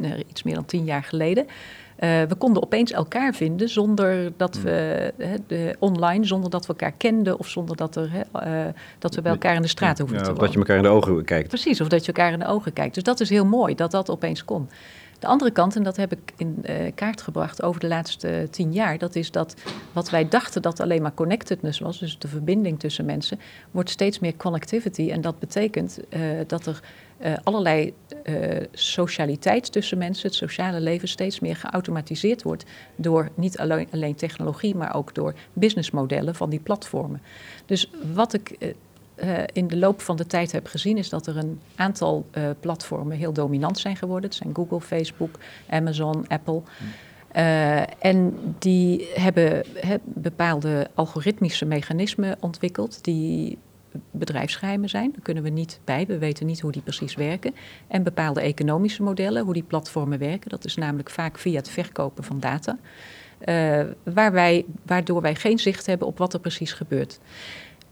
eh, 0.00 0.10
iets 0.28 0.42
meer 0.42 0.54
dan 0.54 0.64
tien 0.64 0.84
jaar 0.84 1.02
geleden. 1.04 1.46
Eh, 2.02 2.22
we 2.22 2.34
konden 2.34 2.62
opeens 2.62 2.92
elkaar 2.92 3.34
vinden 3.34 3.68
zonder 3.68 4.32
dat 4.36 4.60
we 4.62 5.12
hè, 5.18 5.34
de, 5.46 5.76
online, 5.78 6.24
zonder 6.24 6.50
dat 6.50 6.62
we 6.62 6.68
elkaar 6.68 6.92
kenden 6.92 7.38
of 7.38 7.48
zonder 7.48 7.76
dat, 7.76 7.96
er, 7.96 8.10
hè, 8.12 8.20
eh, 8.32 8.72
dat 8.98 9.14
we 9.14 9.22
bij 9.22 9.32
elkaar 9.32 9.54
in 9.54 9.62
de 9.62 9.68
straat 9.68 9.98
hoeven 9.98 10.16
Ja, 10.16 10.22
te 10.22 10.30
of 10.30 10.36
wonen. 10.36 10.52
dat 10.52 10.62
je 10.62 10.68
elkaar 10.68 10.76
in 10.76 10.90
de 10.90 11.08
ogen 11.08 11.24
kijkt. 11.24 11.48
Precies, 11.48 11.80
of 11.80 11.88
dat 11.88 12.00
je 12.00 12.12
elkaar 12.12 12.32
in 12.32 12.38
de 12.38 12.46
ogen 12.46 12.72
kijkt. 12.72 12.94
Dus 12.94 13.02
dat 13.02 13.20
is 13.20 13.28
heel 13.28 13.46
mooi 13.46 13.74
dat 13.74 13.90
dat 13.90 14.10
opeens 14.10 14.44
kon. 14.44 14.68
De 15.22 15.28
andere 15.28 15.50
kant, 15.50 15.76
en 15.76 15.82
dat 15.82 15.96
heb 15.96 16.12
ik 16.12 16.32
in 16.36 16.58
eh, 16.62 16.92
kaart 16.94 17.20
gebracht 17.20 17.62
over 17.62 17.80
de 17.80 17.88
laatste 17.88 18.48
tien 18.50 18.72
jaar, 18.72 18.98
dat 18.98 19.16
is 19.16 19.30
dat 19.30 19.54
wat 19.92 20.10
wij 20.10 20.28
dachten 20.28 20.62
dat 20.62 20.80
alleen 20.80 21.02
maar 21.02 21.14
connectedness 21.14 21.78
was, 21.78 21.98
dus 21.98 22.18
de 22.18 22.28
verbinding 22.28 22.78
tussen 22.78 23.04
mensen, 23.04 23.40
wordt 23.70 23.90
steeds 23.90 24.18
meer 24.18 24.36
connectivity. 24.36 25.10
En 25.10 25.20
dat 25.20 25.38
betekent 25.38 25.98
eh, 26.08 26.20
dat 26.46 26.66
er 26.66 26.80
eh, 27.18 27.32
allerlei 27.42 27.94
socialiteit 28.72 29.72
tussen 29.72 29.98
mensen, 29.98 30.28
het 30.28 30.36
sociale 30.36 30.80
leven, 30.80 31.08
steeds 31.08 31.40
meer 31.40 31.56
geautomatiseerd 31.56 32.42
wordt 32.42 32.64
door 32.96 33.28
niet 33.34 33.58
alleen, 33.58 33.88
alleen 33.92 34.14
technologie, 34.14 34.74
maar 34.74 34.94
ook 34.94 35.14
door 35.14 35.34
businessmodellen 35.52 36.34
van 36.34 36.50
die 36.50 36.60
platformen. 36.60 37.22
Dus 37.66 37.90
wat 38.12 38.32
ik 38.32 38.74
eh, 39.14 39.38
in 39.52 39.68
de 39.68 39.76
loop 39.76 40.00
van 40.00 40.16
de 40.16 40.26
tijd 40.26 40.52
heb 40.52 40.66
gezien, 40.66 40.96
is 40.98 41.08
dat 41.08 41.26
er 41.26 41.36
een 41.36 41.60
aantal 41.74 42.26
eh, 42.30 42.42
platformen 42.60 43.16
heel 43.16 43.32
dominant 43.32 43.78
zijn 43.78 43.96
geworden. 43.96 44.30
Het 44.30 44.38
zijn 44.38 44.54
Google, 44.54 44.80
Facebook, 44.80 45.38
Amazon, 45.68 46.28
Apple. 46.28 46.62
Eh, 47.28 48.04
en 48.04 48.34
die 48.58 49.08
hebben 49.14 49.64
bepaalde 50.04 50.88
algoritmische 50.94 51.64
mechanismen 51.64 52.36
ontwikkeld 52.40 53.04
die 53.04 53.58
bedrijfsgeheimen 54.10 54.88
zijn. 54.88 55.10
Daar 55.12 55.22
kunnen 55.22 55.42
we 55.42 55.48
niet 55.48 55.80
bij. 55.84 56.06
We 56.06 56.18
weten 56.18 56.46
niet 56.46 56.60
hoe 56.60 56.72
die 56.72 56.82
precies 56.82 57.14
werken. 57.14 57.54
En 57.88 58.02
bepaalde 58.02 58.40
economische 58.40 59.02
modellen, 59.02 59.44
hoe 59.44 59.54
die 59.54 59.62
platformen 59.62 60.18
werken. 60.18 60.50
Dat 60.50 60.64
is 60.64 60.76
namelijk 60.76 61.10
vaak 61.10 61.38
via 61.38 61.56
het 61.56 61.68
verkopen 61.68 62.24
van 62.24 62.40
data. 62.40 62.78
Waar 64.02 64.32
wij, 64.32 64.64
waardoor 64.86 65.20
wij 65.20 65.34
geen 65.34 65.58
zicht 65.58 65.86
hebben 65.86 66.06
op 66.06 66.18
wat 66.18 66.34
er 66.34 66.40
precies 66.40 66.72
gebeurt. 66.72 67.20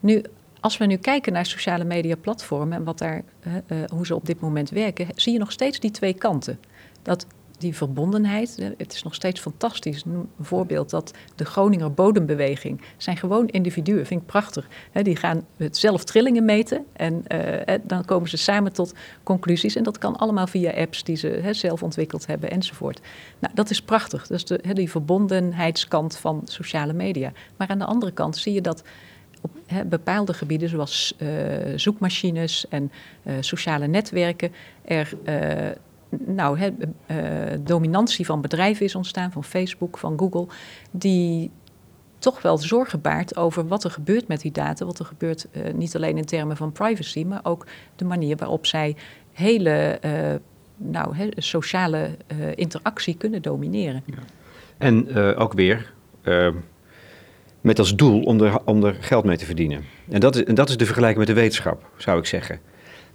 Nu, 0.00 0.22
als 0.60 0.78
we 0.78 0.86
nu 0.86 0.96
kijken 0.96 1.32
naar 1.32 1.46
sociale 1.46 1.84
media 1.84 2.16
platformen 2.16 2.78
en 2.78 2.84
wat 2.84 2.98
daar, 2.98 3.22
eh, 3.40 3.78
hoe 3.92 4.06
ze 4.06 4.14
op 4.14 4.26
dit 4.26 4.40
moment 4.40 4.70
werken, 4.70 5.06
zie 5.14 5.32
je 5.32 5.38
nog 5.38 5.52
steeds 5.52 5.80
die 5.80 5.90
twee 5.90 6.14
kanten. 6.14 6.60
Dat 7.02 7.26
die 7.60 7.76
verbondenheid, 7.76 8.72
het 8.76 8.92
is 8.92 9.02
nog 9.02 9.14
steeds 9.14 9.40
fantastisch. 9.40 10.04
Een 10.04 10.28
voorbeeld 10.40 10.90
dat 10.90 11.12
de 11.34 11.44
Groninger 11.44 11.92
Bodembeweging 11.92 12.80
zijn 12.96 13.16
gewoon 13.16 13.48
individuen, 13.48 14.06
vind 14.06 14.20
ik 14.20 14.26
prachtig. 14.26 14.68
Die 14.92 15.16
gaan 15.16 15.46
het 15.56 15.76
zelf 15.76 16.04
trillingen 16.04 16.44
meten 16.44 16.84
en 16.92 17.26
eh, 17.26 17.78
dan 17.82 18.04
komen 18.04 18.28
ze 18.28 18.36
samen 18.36 18.72
tot 18.72 18.94
conclusies. 19.22 19.76
En 19.76 19.82
dat 19.82 19.98
kan 19.98 20.16
allemaal 20.16 20.46
via 20.46 20.72
apps 20.72 21.04
die 21.04 21.16
ze 21.16 21.48
zelf 21.50 21.82
ontwikkeld 21.82 22.26
hebben 22.26 22.50
enzovoort. 22.50 23.00
Nou, 23.38 23.54
dat 23.54 23.70
is 23.70 23.82
prachtig. 23.82 24.30
Is 24.30 24.44
de, 24.44 24.60
die 24.72 24.90
verbondenheidskant 24.90 26.16
van 26.16 26.42
sociale 26.44 26.92
media. 26.92 27.32
Maar 27.56 27.68
aan 27.68 27.78
de 27.78 27.84
andere 27.84 28.12
kant 28.12 28.36
zie 28.36 28.52
je 28.52 28.60
dat 28.60 28.82
op 29.40 29.50
bepaalde 29.86 30.32
gebieden, 30.32 30.68
zoals 30.68 31.14
eh, 31.18 31.28
zoekmachines 31.76 32.68
en 32.68 32.92
eh, 33.22 33.34
sociale 33.40 33.86
netwerken, 33.86 34.52
er 34.84 35.12
eh, 35.24 35.68
nou, 36.26 36.58
hè, 36.58 36.70
eh, 37.06 37.58
dominantie 37.60 38.26
van 38.26 38.40
bedrijven 38.40 38.84
is 38.84 38.94
ontstaan, 38.94 39.32
van 39.32 39.44
Facebook, 39.44 39.98
van 39.98 40.18
Google, 40.18 40.46
die 40.90 41.50
toch 42.18 42.42
wel 42.42 42.58
zorgen 42.58 43.00
baart 43.00 43.36
over 43.36 43.68
wat 43.68 43.84
er 43.84 43.90
gebeurt 43.90 44.28
met 44.28 44.40
die 44.40 44.52
data. 44.52 44.84
Wat 44.84 44.98
er 44.98 45.04
gebeurt 45.04 45.46
niet 45.74 45.96
alleen 45.96 46.16
in 46.16 46.24
termen 46.24 46.56
van 46.56 46.72
privacy, 46.72 47.24
maar 47.24 47.40
ook 47.42 47.66
de 47.96 48.04
manier 48.04 48.36
waarop 48.36 48.66
zij 48.66 48.96
hele 49.32 50.00
nou, 50.76 51.14
sociale 51.36 52.16
interactie 52.54 53.16
kunnen 53.16 53.42
domineren. 53.42 54.02
En 54.80 55.08
eh, 55.08 55.40
ook 55.40 55.52
weer 55.52 55.92
met 57.60 57.78
als 57.78 57.96
doel 57.96 58.22
om 58.22 58.40
er, 58.40 58.58
om 58.64 58.84
er 58.84 58.96
geld 59.00 59.24
mee 59.24 59.36
te 59.36 59.44
verdienen. 59.44 59.84
En 60.08 60.20
dat, 60.20 60.36
is, 60.36 60.44
en 60.44 60.54
dat 60.54 60.68
is 60.68 60.76
de 60.76 60.84
vergelijking 60.84 61.18
met 61.18 61.34
de 61.36 61.40
wetenschap, 61.40 61.90
zou 61.96 62.18
ik 62.18 62.26
zeggen. 62.26 62.60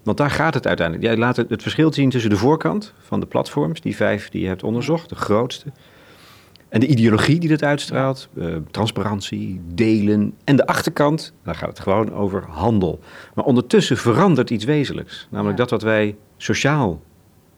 Want 0.03 0.17
daar 0.17 0.31
gaat 0.31 0.53
het 0.53 0.67
uiteindelijk. 0.67 1.07
Jij 1.07 1.17
laat 1.17 1.35
het, 1.35 1.49
het 1.49 1.61
verschil 1.61 1.93
zien 1.93 2.09
tussen 2.09 2.29
de 2.29 2.37
voorkant 2.37 2.93
van 2.99 3.19
de 3.19 3.25
platforms, 3.25 3.81
die 3.81 3.95
vijf 3.95 4.29
die 4.29 4.41
je 4.41 4.47
hebt 4.47 4.63
onderzocht, 4.63 5.09
de 5.09 5.15
grootste. 5.15 5.71
En 6.69 6.79
de 6.79 6.87
ideologie 6.87 7.39
die 7.39 7.49
dat 7.49 7.63
uitstraalt, 7.63 8.29
uh, 8.33 8.55
transparantie, 8.71 9.61
delen. 9.73 10.33
En 10.43 10.55
de 10.55 10.65
achterkant, 10.67 11.33
daar 11.43 11.55
gaat 11.55 11.69
het 11.69 11.79
gewoon 11.79 12.13
over 12.13 12.43
handel. 12.47 12.99
Maar 13.33 13.45
ondertussen 13.45 13.97
verandert 13.97 14.49
iets 14.49 14.65
wezenlijks. 14.65 15.27
Namelijk 15.31 15.57
dat 15.57 15.69
wat 15.69 15.81
wij 15.81 16.15
sociaal 16.37 17.01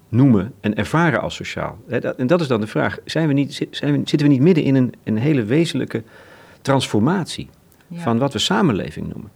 noemen 0.09 0.53
en 0.59 0.75
ervaren 0.75 1.21
als 1.21 1.35
sociaal. 1.35 1.77
En 2.17 2.27
dat 2.27 2.41
is 2.41 2.47
dan 2.47 2.61
de 2.61 2.67
vraag, 2.67 2.97
zijn 3.05 3.27
we 3.27 3.33
niet, 3.33 3.67
zijn 3.71 3.91
we, 3.91 3.97
zitten 3.97 4.27
we 4.27 4.33
niet 4.33 4.41
midden 4.41 4.63
in 4.63 4.75
een, 4.75 4.93
een 5.03 5.17
hele 5.17 5.43
wezenlijke 5.43 6.03
transformatie 6.61 7.49
van 7.93 8.17
wat 8.17 8.33
we 8.33 8.39
samenleving 8.39 9.07
noemen? 9.07 9.31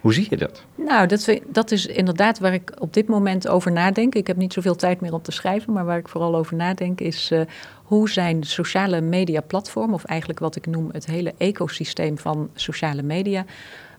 Hoe 0.00 0.14
zie 0.14 0.26
je 0.30 0.36
dat? 0.36 0.64
Nou, 0.74 1.06
dat, 1.06 1.40
dat, 1.48 1.70
is 1.70 1.86
inderdaad 1.86 2.38
waar 2.38 2.52
ik 2.52 2.72
op 2.78 2.94
dit 2.94 3.06
moment 3.06 3.48
over 3.48 3.72
nadenk. 3.72 4.14
Ik 4.14 4.26
heb 4.26 4.36
niet 4.36 4.52
zoveel 4.52 4.74
tijd 4.74 5.00
meer 5.00 5.12
om 5.12 5.22
te 5.22 5.32
schrijven, 5.32 5.72
maar 5.72 5.84
waar 5.84 5.98
ik 5.98 6.08
vooral 6.08 6.36
over 6.36 6.56
nadenk 6.56 7.00
is 7.00 7.30
uh, 7.30 7.40
hoe 7.82 8.10
zijn 8.10 8.42
sociale 8.42 9.00
media 9.00 9.40
platformen, 9.40 9.94
of 9.94 10.04
eigenlijk 10.04 10.38
wat 10.38 10.56
ik 10.56 10.66
noem 10.66 10.88
het 10.92 11.06
hele 11.06 11.34
ecosysteem 11.38 12.18
van 12.18 12.50
sociale 12.54 13.02
media, 13.02 13.44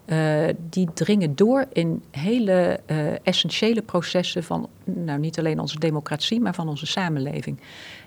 uh, 0.06 0.48
die 0.70 0.90
dringen 0.94 1.36
door 1.36 1.66
in 1.74 2.04
hele 2.12 2.80
uh, 2.92 2.98
essentiële 3.24 3.82
processen 3.82 4.44
van, 4.44 4.70
nou 4.84 5.20
niet 5.20 5.40
alleen 5.40 5.60
onze 5.60 5.80
democratie, 5.80 6.42
maar 6.42 6.54
van 6.54 6.70
onze 6.70 6.86
samenleving. 6.86 7.60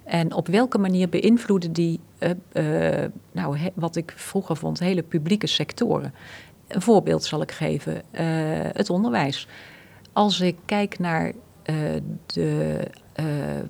En 0.09 0.33
op 0.33 0.47
welke 0.47 0.79
manier 0.79 1.09
beïnvloeden 1.09 1.73
die, 1.73 2.01
uh, 2.53 3.05
nou, 3.33 3.59
wat 3.75 3.97
ik 3.97 4.13
vroeger 4.17 4.57
vond, 4.57 4.79
hele 4.79 5.03
publieke 5.03 5.47
sectoren? 5.47 6.15
Een 6.69 6.83
voorbeeld 6.83 7.25
zal 7.25 7.43
ik 7.43 7.53
geven: 7.53 8.03
het 8.73 8.91
onderwijs. 8.91 9.49
Als 10.13 10.41
ik 10.41 10.57
kijk 10.65 10.99
naar 10.99 11.33
de 12.27 12.81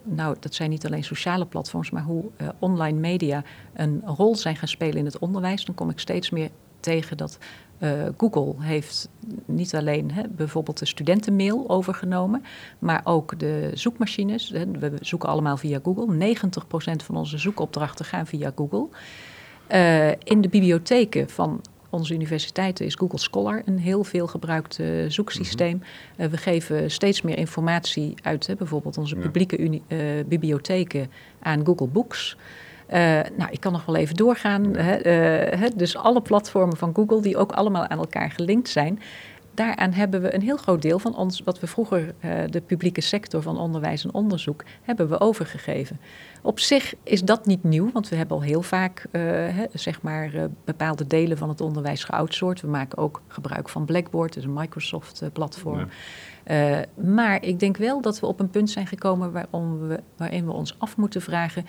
nou, 0.05 0.37
dat 0.40 0.55
zijn 0.55 0.70
niet 0.70 0.87
alleen 0.87 1.05
sociale 1.05 1.46
platforms, 1.46 1.90
maar 1.90 2.03
hoe 2.03 2.24
online 2.59 2.98
media 2.98 3.42
een 3.74 4.03
rol 4.05 4.37
zijn 4.37 4.57
gaan 4.57 4.68
spelen 4.68 4.96
in 4.96 5.05
het 5.05 5.18
onderwijs, 5.18 5.64
dan 5.64 5.74
kom 5.74 5.90
ik 5.90 5.98
steeds 5.98 6.31
meer 6.31 6.51
tegen 6.81 7.16
dat 7.16 7.38
uh, 7.79 7.91
Google 8.17 8.55
heeft 8.59 9.09
niet 9.45 9.75
alleen 9.75 10.11
hè, 10.12 10.23
bijvoorbeeld 10.29 10.79
de 10.79 10.87
studentenmail 10.87 11.69
overgenomen, 11.69 12.45
maar 12.79 13.01
ook 13.05 13.38
de 13.38 13.71
zoekmachines. 13.75 14.51
We 14.51 14.93
zoeken 15.01 15.29
allemaal 15.29 15.57
via 15.57 15.81
Google. 15.83 16.37
90% 16.37 17.05
van 17.05 17.17
onze 17.17 17.38
zoekopdrachten 17.38 18.05
gaan 18.05 18.27
via 18.27 18.53
Google. 18.57 18.87
Uh, 19.73 20.09
in 20.11 20.41
de 20.41 20.49
bibliotheken 20.49 21.29
van 21.29 21.61
onze 21.91 22.14
universiteiten 22.14 22.85
is 22.87 22.95
Google 22.95 23.19
Scholar 23.19 23.62
een 23.64 23.79
heel 23.79 24.05
veel 24.05 24.27
gebruikt 24.27 24.79
uh, 24.79 25.05
zoeksysteem. 25.09 25.83
Uh, 26.17 26.27
we 26.27 26.37
geven 26.37 26.91
steeds 26.91 27.23
meer 27.23 27.38
informatie 27.38 28.14
uit, 28.23 28.47
hè, 28.47 28.55
bijvoorbeeld 28.55 28.99
onze 28.99 29.17
publieke 29.17 29.81
bibliotheken, 30.29 31.11
aan 31.43 31.67
Google 31.67 31.87
Books. 31.87 32.37
Uh, 32.92 33.20
nou, 33.37 33.51
ik 33.51 33.61
kan 33.61 33.72
nog 33.72 33.85
wel 33.85 33.96
even 33.96 34.16
doorgaan. 34.16 34.77
Hè, 34.77 35.53
uh, 35.61 35.68
dus 35.77 35.96
alle 35.96 36.22
platformen 36.22 36.77
van 36.77 36.94
Google, 36.94 37.20
die 37.20 37.37
ook 37.37 37.53
allemaal 37.53 37.87
aan 37.87 37.98
elkaar 37.98 38.31
gelinkt 38.31 38.68
zijn. 38.68 39.01
Daaraan 39.55 39.92
hebben 39.92 40.22
we 40.22 40.35
een 40.35 40.42
heel 40.42 40.57
groot 40.57 40.83
deel 40.83 40.98
van 40.98 41.16
ons, 41.16 41.42
wat 41.44 41.61
we 41.61 41.66
vroeger 41.66 42.14
uh, 42.24 42.33
de 42.51 42.61
publieke 42.61 43.01
sector 43.01 43.42
van 43.42 43.59
onderwijs 43.59 44.05
en 44.05 44.14
onderzoek, 44.14 44.64
hebben 44.83 45.09
we 45.09 45.20
overgegeven. 45.20 46.01
Op 46.42 46.61
zich 46.61 46.94
is 47.03 47.22
dat 47.22 47.46
niet 47.46 47.64
nieuw, 47.64 47.90
want 47.92 48.09
we 48.09 48.16
hebben 48.16 48.37
al 48.37 48.42
heel 48.42 48.62
vaak 48.62 49.07
hè, 49.11 49.64
zeg 49.72 50.03
maar, 50.03 50.31
bepaalde 50.64 51.07
delen 51.07 51.38
van 51.38 51.48
het 51.48 51.61
onderwijs 51.61 52.05
geoutsourced. 52.05 52.64
We 52.64 52.70
maken 52.70 52.98
ook 52.98 53.22
gebruik 53.29 53.68
van 53.68 53.85
Blackboard, 53.85 54.33
dus 54.33 54.44
een 54.44 54.53
Microsoft-platform. 54.53 55.88
Ja. 56.46 56.85
maar 56.94 57.42
ik 57.42 57.61
denk 57.61 57.77
wel 57.77 58.01
dat 58.01 58.20
we 58.20 58.27
op 58.27 58.40
een 58.40 58.51
punt 58.51 58.70
zijn 58.70 58.87
gekomen 58.87 59.33
we, 59.33 60.01
waarin 60.16 60.46
we 60.46 60.53
ons 60.53 60.74
af 60.79 60.96
moeten 60.96 61.22
vragen 61.22 61.64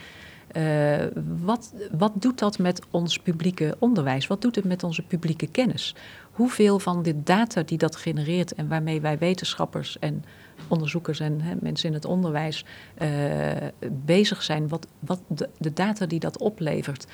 uh, 0.58 1.06
wat, 1.42 1.74
wat 1.98 2.12
doet 2.16 2.40
dat 2.40 2.58
met 2.58 2.82
ons 2.92 3.18
publieke 3.18 3.76
onderwijs? 3.80 4.28
Wat 4.28 4.42
doet 4.42 4.56
het 4.56 4.66
met 4.66 4.84
onze 4.84 5.02
publieke 5.02 5.48
kennis? 5.48 5.96
Hoeveel 6.32 6.80
van 6.80 7.04
de 7.04 7.24
data 7.24 7.62
die 7.62 7.78
dat 7.78 7.96
genereert 7.96 8.54
en 8.54 8.68
waarmee 8.68 9.02
wij 9.02 9.18
wetenschappers 9.18 10.00
en 10.00 10.24
onderzoekers 10.68 11.20
en 11.20 11.42
hè, 11.42 11.54
mensen 11.60 11.88
in 11.88 11.94
het 11.94 12.06
onderwijs 12.06 12.66
uh, 13.02 13.08
bezig 13.92 14.44
zijn, 14.44 14.68
wat, 14.68 14.88
wat 15.00 15.22
de, 15.58 15.74
data 15.74 16.06
die 16.06 16.20
dat 16.20 16.38
oplevert, 16.38 17.08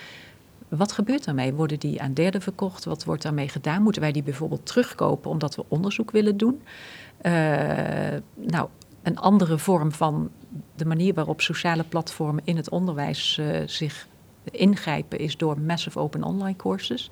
wat 0.68 0.92
gebeurt 0.92 1.26
daarmee? 1.26 1.54
Worden 1.54 1.80
die 1.80 2.02
aan 2.02 2.14
derden 2.14 2.42
verkocht? 2.42 2.86
Wat 2.86 3.04
wordt 3.04 3.22
daarmee 3.22 3.50
gedaan? 3.50 3.82
Moeten 3.84 4.02
wij 4.02 4.12
die 4.12 4.24
bijvoorbeeld 4.24 4.66
terugkopen 4.66 5.32
omdat 5.32 5.56
we 5.56 5.66
onderzoek 5.68 6.12
willen 6.12 6.38
doen? 6.38 6.62
Uh, 7.22 7.32
nou, 8.36 8.70
een 9.04 9.18
andere 9.18 9.58
vorm 9.58 9.92
van 9.92 10.30
de 10.76 10.86
manier 10.86 11.14
waarop 11.14 11.42
sociale 11.42 11.84
platformen 11.84 12.44
in 12.46 12.56
het 12.56 12.70
onderwijs 12.70 13.38
uh, 13.38 13.58
zich 13.66 14.08
ingrijpen 14.52 15.20
is 15.20 15.38
door 15.38 15.60
massive 15.60 16.00
open 16.00 16.24
online 16.24 16.56
courses. 16.56 17.10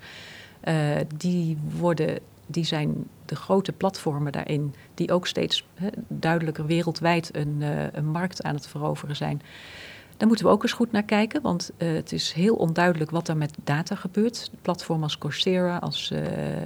Uh, 0.64 0.74
die, 1.16 1.58
worden, 1.78 2.18
die 2.46 2.64
zijn 2.64 3.06
de 3.24 3.36
grote 3.36 3.72
platformen 3.72 4.32
daarin, 4.32 4.74
die 4.94 5.12
ook 5.12 5.26
steeds 5.26 5.66
duidelijker 6.08 6.66
wereldwijd 6.66 7.36
een, 7.36 7.56
uh, 7.58 7.92
een 7.92 8.06
markt 8.06 8.42
aan 8.42 8.54
het 8.54 8.66
veroveren 8.66 9.16
zijn. 9.16 9.42
Daar 10.16 10.28
moeten 10.28 10.46
we 10.46 10.52
ook 10.52 10.62
eens 10.62 10.72
goed 10.72 10.92
naar 10.92 11.02
kijken, 11.02 11.42
want 11.42 11.70
uh, 11.78 11.92
het 11.94 12.12
is 12.12 12.32
heel 12.32 12.54
onduidelijk 12.54 13.10
wat 13.10 13.28
er 13.28 13.36
met 13.36 13.54
data 13.64 13.94
gebeurt. 13.94 14.50
Platformen 14.62 15.04
als 15.04 15.18
Coursera, 15.18 15.76
als 15.76 16.10
uh, 16.12 16.20
uh, 16.20 16.64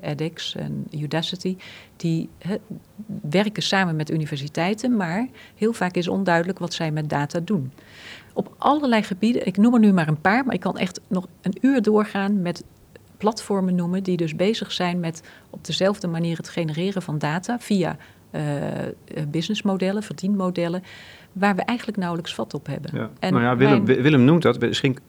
edX 0.00 0.54
en 0.54 0.86
Udacity, 0.90 1.56
die 1.96 2.28
werken 3.30 3.62
samen 3.62 3.96
met 3.96 4.10
universiteiten, 4.10 4.96
maar 4.96 5.28
heel 5.54 5.72
vaak 5.72 5.94
is 5.94 6.08
onduidelijk 6.08 6.58
wat 6.58 6.74
zij 6.74 6.90
met 6.90 7.08
data 7.10 7.40
doen. 7.40 7.72
Op 8.32 8.54
allerlei 8.58 9.02
gebieden, 9.02 9.46
ik 9.46 9.56
noem 9.56 9.74
er 9.74 9.80
nu 9.80 9.92
maar 9.92 10.08
een 10.08 10.20
paar, 10.20 10.44
maar 10.44 10.54
ik 10.54 10.60
kan 10.60 10.78
echt 10.78 11.00
nog 11.08 11.26
een 11.40 11.56
uur 11.60 11.82
doorgaan 11.82 12.42
met 12.42 12.64
platformen 13.16 13.74
noemen 13.74 14.02
die 14.02 14.16
dus 14.16 14.36
bezig 14.36 14.72
zijn 14.72 15.00
met 15.00 15.22
op 15.50 15.64
dezelfde 15.64 16.06
manier 16.06 16.36
het 16.36 16.48
genereren 16.48 17.02
van 17.02 17.18
data 17.18 17.58
via 17.60 17.96
businessmodellen, 19.28 20.02
verdienmodellen 20.02 20.82
waar 21.32 21.54
we 21.54 21.62
eigenlijk 21.62 21.98
nauwelijks 21.98 22.34
vat 22.34 22.54
op 22.54 22.66
hebben. 22.66 22.90
Ja. 22.94 23.10
En 23.18 23.32
nou 23.32 23.44
ja, 23.44 23.56
Willem, 23.56 23.82
mijn... 23.82 24.02
Willem 24.02 24.24
noemt 24.24 24.42
dat, 24.42 24.58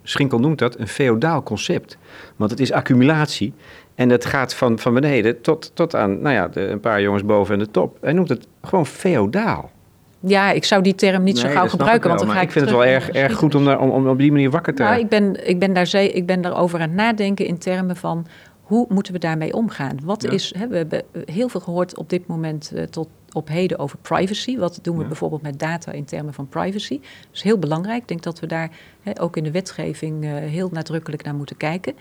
Schinkel 0.04 0.40
noemt 0.40 0.60
dat 0.60 0.80
een 0.80 0.88
feodaal 0.88 1.44
concept. 1.44 1.98
Want 2.36 2.52
het 2.52 2.60
is 2.60 2.72
accumulatie 2.72 3.54
en 3.96 4.10
het 4.10 4.26
gaat 4.26 4.54
van, 4.54 4.80
van 4.80 4.94
beneden 4.94 5.42
tot, 5.42 5.72
tot 5.74 5.96
aan 5.96 6.22
nou 6.22 6.36
ja, 6.36 6.48
de, 6.48 6.62
een 6.68 6.80
paar 6.80 7.02
jongens 7.02 7.26
boven 7.26 7.54
en 7.54 7.60
de 7.60 7.72
top. 7.72 7.98
Hij 8.02 8.14
noemt 8.14 8.30
het 8.30 8.48
gewoon 8.62 8.86
feodaal. 8.86 9.72
Ja, 10.20 10.52
ik 10.52 10.64
zou 10.64 10.82
die 10.82 10.96
term 10.96 11.24
niet 11.24 11.36
nee, 11.36 11.44
zo 11.44 11.50
gauw 11.50 11.68
gebruiken. 11.68 12.10
Want 12.10 12.22
dan 12.22 12.30
ga 12.30 12.38
ik, 12.38 12.44
ik 12.44 12.52
vind 12.52 12.66
het 12.66 12.74
wel 12.74 12.86
erg, 12.86 13.10
erg 13.10 13.36
goed 13.36 13.56
om, 13.56 13.66
daar, 13.66 13.80
om, 13.80 13.90
om 13.90 14.08
op 14.08 14.18
die 14.18 14.32
manier 14.32 14.50
wakker 14.50 14.76
te 14.76 14.84
nou, 14.84 15.00
ik 15.00 15.10
ben, 15.10 15.48
ik 15.48 15.60
ben 15.60 15.74
daar 15.74 15.88
zee, 15.88 16.12
ik 16.12 16.26
ben 16.26 16.42
daarover 16.42 16.80
aan 16.80 16.88
het 16.88 16.98
nadenken 16.98 17.46
in 17.46 17.58
termen 17.58 17.96
van 17.96 18.28
hoe 18.70 18.86
moeten 18.90 19.14
we 19.14 19.20
daarmee 19.20 19.54
omgaan? 19.54 19.98
Wat 20.04 20.22
ja. 20.22 20.30
is, 20.30 20.54
hè, 20.58 20.68
we 20.68 20.76
hebben 20.76 21.04
heel 21.26 21.50
veel 21.50 21.60
gehoord 21.60 21.98
op 21.98 22.10
dit 22.10 22.28
moment 22.28 22.72
uh, 22.74 22.84
tot 22.84 23.08
op 23.32 23.48
heden 23.48 23.80
over 23.80 23.98
privacy. 23.98 24.58
Wat 24.58 24.80
doen 24.82 24.96
we 24.96 25.02
ja. 25.02 25.08
bijvoorbeeld 25.08 25.42
met 25.42 25.60
data 25.60 25.92
in 25.92 26.06
termen 26.06 26.34
van 26.34 26.48
privacy? 26.48 27.00
Dat 27.00 27.34
is 27.34 27.42
heel 27.42 27.58
belangrijk. 27.58 28.02
Ik 28.02 28.08
denk 28.08 28.24
dat 28.24 28.40
we 28.40 28.48
daar 28.48 28.70
hè, 29.02 29.22
ook 29.22 29.38
in 29.38 29.44
de 29.44 29.52
wetgeving 29.52 30.24
uh, 30.24 30.32
heel 30.32 30.70
nadrukkelijk 30.72 31.24
naar 31.24 31.36
moeten 31.36 31.58
kijken. 31.58 31.94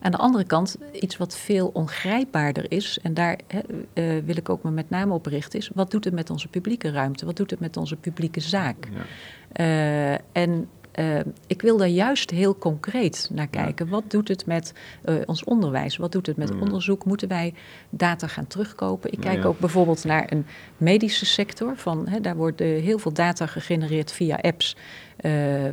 Aan 0.00 0.10
de 0.10 0.16
andere 0.16 0.44
kant, 0.44 0.76
iets 0.92 1.16
wat 1.16 1.36
veel 1.36 1.70
ongrijpbaarder 1.72 2.64
is, 2.68 2.98
en 3.02 3.14
daar 3.14 3.38
hè, 3.46 3.60
uh, 3.94 4.24
wil 4.24 4.36
ik 4.36 4.48
ook 4.48 4.62
me 4.62 4.70
met 4.70 4.90
name 4.90 5.12
op 5.12 5.26
richten, 5.26 5.58
is 5.58 5.70
wat 5.74 5.90
doet 5.90 6.04
het 6.04 6.14
met 6.14 6.30
onze 6.30 6.48
publieke 6.48 6.90
ruimte? 6.90 7.26
Wat 7.26 7.36
doet 7.36 7.50
het 7.50 7.60
met 7.60 7.76
onze 7.76 7.96
publieke 7.96 8.40
zaak? 8.40 8.88
Ja. 8.92 10.18
en 10.32 10.68
uh, 10.98 11.20
ik 11.46 11.62
wil 11.62 11.76
daar 11.76 11.88
juist 11.88 12.30
heel 12.30 12.58
concreet 12.58 13.28
naar 13.32 13.46
kijken. 13.46 13.88
Wat 13.88 14.10
doet 14.10 14.28
het 14.28 14.46
met 14.46 14.72
uh, 15.04 15.14
ons 15.26 15.44
onderwijs? 15.44 15.96
Wat 15.96 16.12
doet 16.12 16.26
het 16.26 16.36
met 16.36 16.48
ja. 16.48 16.58
onderzoek? 16.60 17.04
Moeten 17.04 17.28
wij 17.28 17.54
data 17.90 18.26
gaan 18.26 18.46
terugkopen? 18.46 19.12
Ik 19.12 19.20
kijk 19.20 19.42
ja. 19.42 19.44
ook 19.44 19.58
bijvoorbeeld 19.58 20.04
naar 20.04 20.32
een 20.32 20.46
medische 20.76 21.26
sector. 21.26 21.76
Van, 21.76 22.08
hè, 22.08 22.20
daar 22.20 22.36
wordt 22.36 22.60
uh, 22.60 22.82
heel 22.82 22.98
veel 22.98 23.12
data 23.12 23.46
gegenereerd 23.46 24.12
via 24.12 24.36
apps. 24.36 24.76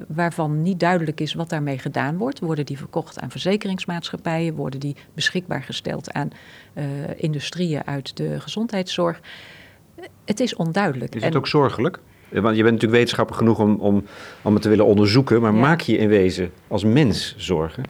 waarvan 0.07 0.61
niet 0.61 0.79
duidelijk 0.79 1.21
is 1.21 1.33
wat 1.33 1.49
daarmee 1.49 1.77
gedaan 1.77 2.17
wordt. 2.17 2.39
Worden 2.39 2.65
die 2.65 2.77
verkocht 2.77 3.19
aan 3.19 3.31
verzekeringsmaatschappijen? 3.31 4.55
Worden 4.55 4.79
die 4.79 4.95
beschikbaar 5.13 5.63
gesteld 5.63 6.11
aan 6.11 6.29
industrieën 7.15 7.85
uit 7.85 8.17
de 8.17 8.39
gezondheidszorg? 8.39 9.21
Het 10.25 10.39
is 10.39 10.55
onduidelijk. 10.55 11.15
Is 11.15 11.23
het 11.23 11.33
en, 11.33 11.37
ook 11.37 11.47
zorgelijk? 11.47 11.99
Want 12.31 12.55
je 12.55 12.63
bent 12.63 12.73
natuurlijk 12.73 12.91
wetenschapper 12.91 13.35
genoeg 13.35 13.59
om, 13.59 13.75
om, 13.79 14.03
om 14.41 14.53
het 14.53 14.61
te 14.61 14.69
willen 14.69 14.85
onderzoeken, 14.85 15.41
maar 15.41 15.53
ja. 15.53 15.59
maak 15.59 15.81
je 15.81 15.97
in 15.97 16.07
wezen 16.07 16.51
als 16.67 16.83
mens 16.83 17.35
zorgen? 17.37 17.83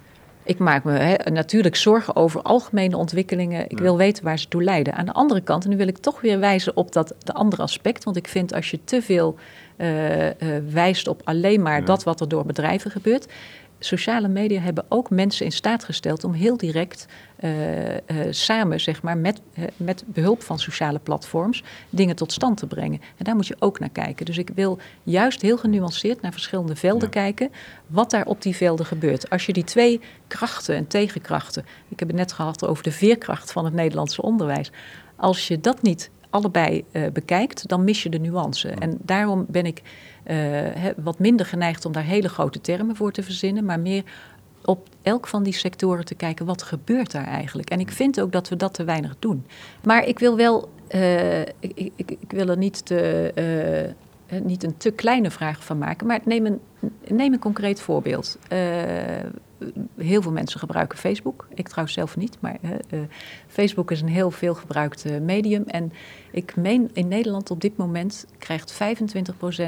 Ik 0.43 0.57
maak 0.57 0.83
me 0.83 0.91
he, 0.91 1.31
natuurlijk 1.31 1.75
zorgen 1.75 2.15
over 2.15 2.41
algemene 2.41 2.97
ontwikkelingen. 2.97 3.63
Ik 3.63 3.77
ja. 3.77 3.83
wil 3.83 3.97
weten 3.97 4.23
waar 4.23 4.39
ze 4.39 4.47
toe 4.47 4.63
leiden. 4.63 4.93
Aan 4.93 5.05
de 5.05 5.13
andere 5.13 5.41
kant, 5.41 5.63
en 5.63 5.69
nu 5.69 5.77
wil 5.77 5.87
ik 5.87 5.97
toch 5.97 6.21
weer 6.21 6.39
wijzen 6.39 6.77
op 6.77 6.91
dat 6.91 7.15
de 7.23 7.33
andere 7.33 7.61
aspect. 7.61 8.03
Want 8.03 8.17
ik 8.17 8.27
vind 8.27 8.53
als 8.53 8.71
je 8.71 8.79
te 8.83 9.01
veel 9.01 9.35
uh, 9.77 10.25
uh, 10.25 10.31
wijst 10.69 11.07
op 11.07 11.21
alleen 11.23 11.61
maar 11.61 11.79
ja. 11.79 11.85
dat 11.85 12.03
wat 12.03 12.21
er 12.21 12.27
door 12.27 12.45
bedrijven 12.45 12.91
gebeurt. 12.91 13.27
Sociale 13.79 14.27
media 14.27 14.61
hebben 14.61 14.85
ook 14.89 15.09
mensen 15.09 15.45
in 15.45 15.51
staat 15.51 15.83
gesteld 15.83 16.23
om 16.23 16.33
heel 16.33 16.57
direct 16.57 17.07
uh, 17.39 17.93
uh, 17.93 17.97
samen, 18.29 18.79
zeg 18.79 19.01
maar, 19.01 19.17
met, 19.17 19.41
uh, 19.53 19.65
met 19.77 20.03
behulp 20.05 20.43
van 20.43 20.59
sociale 20.59 20.99
platforms, 20.99 21.63
dingen 21.89 22.15
tot 22.15 22.31
stand 22.31 22.57
te 22.57 22.67
brengen. 22.67 23.01
En 23.17 23.23
daar 23.23 23.35
moet 23.35 23.47
je 23.47 23.55
ook 23.59 23.79
naar 23.79 23.89
kijken. 23.89 24.25
Dus 24.25 24.37
ik 24.37 24.49
wil 24.55 24.79
juist 25.03 25.41
heel 25.41 25.57
genuanceerd 25.57 26.21
naar 26.21 26.31
verschillende 26.31 26.75
velden 26.75 27.07
ja. 27.07 27.21
kijken, 27.21 27.51
wat 27.87 28.11
daar 28.11 28.25
op 28.25 28.41
die 28.41 28.55
velden 28.55 28.85
gebeurt. 28.85 29.29
Als 29.29 29.45
je 29.45 29.53
die 29.53 29.63
twee 29.63 30.01
krachten 30.27 30.75
en 30.75 30.87
tegenkrachten, 30.87 31.65
ik 31.87 31.99
heb 31.99 32.07
het 32.07 32.17
net 32.17 32.31
gehad 32.31 32.65
over 32.65 32.83
de 32.83 32.91
veerkracht 32.91 33.51
van 33.51 33.65
het 33.65 33.73
Nederlandse 33.73 34.21
onderwijs, 34.21 34.71
als 35.15 35.47
je 35.47 35.59
dat 35.59 35.81
niet 35.81 36.09
allebei 36.29 36.85
bekijkt, 37.13 37.67
dan 37.67 37.83
mis 37.83 38.03
je 38.03 38.09
de 38.09 38.19
nuance. 38.19 38.69
En 38.69 38.97
daarom 39.01 39.45
ben 39.47 39.65
ik 39.65 39.81
wat 41.03 41.19
minder 41.19 41.45
geneigd 41.45 41.85
om 41.85 41.91
daar 41.91 42.03
hele 42.03 42.29
grote 42.29 42.61
termen 42.61 42.95
voor 42.95 43.11
te 43.11 43.23
verzinnen, 43.23 43.65
maar 43.65 43.79
meer 43.79 44.03
op 44.65 44.87
elk 45.01 45.27
van 45.27 45.43
die 45.43 45.53
sectoren 45.53 46.05
te 46.05 46.15
kijken 46.15 46.45
wat 46.45 46.63
gebeurt 46.63 47.11
daar 47.11 47.27
eigenlijk. 47.27 47.69
En 47.69 47.79
ik 47.79 47.91
vind 47.91 48.21
ook 48.21 48.31
dat 48.31 48.49
we 48.49 48.55
dat 48.55 48.73
te 48.73 48.83
weinig 48.83 49.15
doen. 49.19 49.45
Maar 49.83 50.05
ik 50.05 50.19
wil 50.19 50.35
wel, 50.35 50.69
uh, 50.95 51.41
ik, 51.41 51.51
ik, 51.59 51.91
ik, 51.95 52.31
wil 52.31 52.47
er 52.47 52.57
niet, 52.57 52.85
te, 52.85 53.93
niet 54.43 54.63
een 54.63 54.77
te 54.77 54.91
kleine 54.91 55.31
vraag 55.31 55.63
van 55.63 55.77
maken, 55.77 56.07
maar 56.07 56.19
neem 56.25 56.45
een, 56.45 56.59
neem 57.07 57.33
een 57.33 57.39
concreet 57.39 57.81
voorbeeld. 57.81 58.37
Heel 59.97 60.21
veel 60.21 60.31
mensen 60.31 60.59
gebruiken 60.59 60.97
Facebook. 60.97 61.47
Ik 61.53 61.67
trouwens 61.67 61.95
zelf 61.95 62.17
niet, 62.17 62.37
maar 62.39 62.59
Facebook 63.47 63.91
is 63.91 64.01
een 64.01 64.07
heel 64.07 64.31
veel 64.31 64.55
gebruikt 64.55 65.19
medium. 65.21 65.63
En 65.63 65.91
ik 66.31 66.55
meen 66.55 66.89
in 66.93 67.07
Nederland 67.07 67.51
op 67.51 67.61
dit 67.61 67.77
moment 67.77 68.25
krijgt 68.37 68.73
25% 68.73 68.77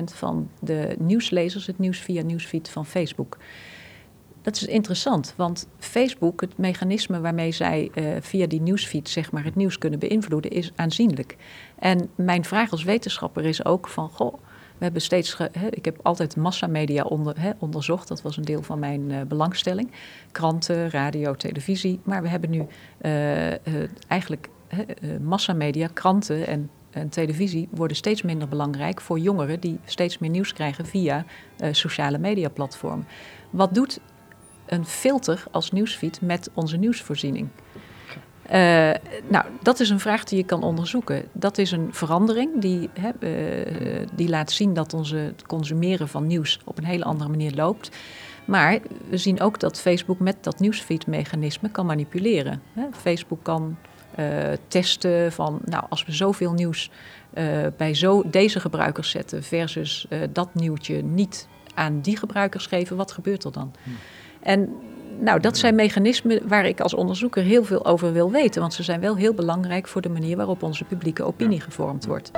van 0.03 0.49
de 0.59 0.95
nieuwslezers 0.99 1.67
het 1.67 1.79
nieuws 1.79 1.99
via 1.99 2.23
nieuwsfeed 2.23 2.69
van 2.69 2.85
Facebook. 2.85 3.37
Dat 4.41 4.55
is 4.55 4.65
interessant, 4.65 5.33
want 5.37 5.67
Facebook, 5.79 6.41
het 6.41 6.57
mechanisme 6.57 7.19
waarmee 7.19 7.51
zij 7.51 7.91
uh, 7.95 8.15
via 8.19 8.47
die 8.47 8.61
nieuwsfeed 8.61 9.09
zeg 9.09 9.31
maar, 9.31 9.43
het 9.43 9.55
nieuws 9.55 9.77
kunnen 9.77 9.99
beïnvloeden, 9.99 10.51
is 10.51 10.71
aanzienlijk. 10.75 11.37
En 11.75 12.09
mijn 12.15 12.45
vraag 12.45 12.71
als 12.71 12.83
wetenschapper 12.83 13.45
is 13.45 13.65
ook 13.65 13.87
van, 13.87 14.09
goh, 14.09 14.33
we 14.81 14.87
hebben 14.87 15.01
steeds, 15.01 15.33
ge, 15.33 15.49
ik 15.69 15.85
heb 15.85 15.99
altijd 16.01 16.35
massamedia 16.35 17.03
onder, 17.03 17.35
onderzocht, 17.59 18.07
dat 18.07 18.21
was 18.21 18.37
een 18.37 18.45
deel 18.45 18.61
van 18.61 18.79
mijn 18.79 19.09
uh, 19.09 19.21
belangstelling. 19.21 19.91
Kranten, 20.31 20.89
radio, 20.89 21.35
televisie, 21.35 21.99
maar 22.03 22.21
we 22.21 22.27
hebben 22.27 22.49
nu 22.49 22.65
uh, 23.01 23.67
eigenlijk 24.07 24.49
massamedia, 25.19 25.87
kranten 25.93 26.47
en 26.47 26.69
en 26.91 27.09
televisie 27.09 27.67
worden 27.71 27.97
steeds 27.97 28.21
minder 28.21 28.47
belangrijk 28.47 29.01
voor 29.01 29.19
jongeren 29.19 29.59
die 29.59 29.79
steeds 29.85 30.17
meer 30.17 30.29
nieuws 30.29 30.53
krijgen 30.53 30.85
via 30.85 31.25
uh, 31.59 31.73
sociale 31.73 32.17
mediaplatformen. 32.17 33.07
Wat 33.49 33.73
doet 33.73 33.99
een 34.65 34.85
filter 34.85 35.43
als 35.51 35.71
nieuwsfeed 35.71 36.21
met 36.21 36.49
onze 36.53 36.77
nieuwsvoorziening? 36.77 37.47
Uh, 38.45 38.91
nou, 39.27 39.45
dat 39.61 39.79
is 39.79 39.89
een 39.89 39.99
vraag 39.99 40.23
die 40.23 40.37
je 40.37 40.43
kan 40.43 40.63
onderzoeken. 40.63 41.23
Dat 41.31 41.57
is 41.57 41.71
een 41.71 41.87
verandering 41.91 42.61
die, 42.61 42.89
hè, 42.99 43.09
uh, 43.19 44.07
die 44.13 44.29
laat 44.29 44.51
zien 44.51 44.73
dat 44.73 44.93
onze 44.93 45.15
het 45.15 45.45
consumeren 45.45 46.07
van 46.07 46.27
nieuws 46.27 46.59
op 46.63 46.77
een 46.77 46.83
hele 46.83 47.03
andere 47.03 47.29
manier 47.29 47.53
loopt. 47.55 47.91
Maar 48.45 48.79
we 49.09 49.17
zien 49.17 49.41
ook 49.41 49.59
dat 49.59 49.81
Facebook 49.81 50.19
met 50.19 50.35
dat 50.41 50.59
nieuwsfeed-mechanisme 50.59 51.69
kan 51.69 51.85
manipuleren. 51.85 52.61
Hè. 52.73 52.83
Facebook 52.91 53.43
kan 53.43 53.77
uh, 54.19 54.27
testen 54.67 55.31
van, 55.31 55.59
nou, 55.65 55.83
als 55.89 56.05
we 56.05 56.11
zoveel 56.11 56.53
nieuws 56.53 56.89
bij 57.77 57.93
zo, 57.93 58.23
deze 58.29 58.59
gebruikers 58.59 59.09
zetten 59.09 59.43
versus 59.43 60.07
dat 60.29 60.55
nieuwtje 60.55 61.03
niet 61.03 61.47
aan 61.73 62.01
die 62.01 62.17
gebruikers 62.17 62.65
geven, 62.65 62.95
wat 62.97 63.11
gebeurt 63.11 63.43
er 63.43 63.51
dan? 63.51 63.73
Hmm. 63.83 63.95
En 64.39 64.69
nou, 65.19 65.39
dat 65.39 65.57
zijn 65.57 65.75
mechanismen 65.75 66.47
waar 66.47 66.65
ik 66.65 66.79
als 66.79 66.93
onderzoeker 66.93 67.43
heel 67.43 67.63
veel 67.63 67.85
over 67.85 68.13
wil 68.13 68.31
weten, 68.31 68.61
want 68.61 68.73
ze 68.73 68.83
zijn 68.83 68.99
wel 68.99 69.15
heel 69.15 69.33
belangrijk 69.33 69.87
voor 69.87 70.01
de 70.01 70.09
manier 70.09 70.37
waarop 70.37 70.63
onze 70.63 70.83
publieke 70.83 71.23
opinie 71.23 71.61
gevormd 71.61 72.05
wordt. 72.05 72.31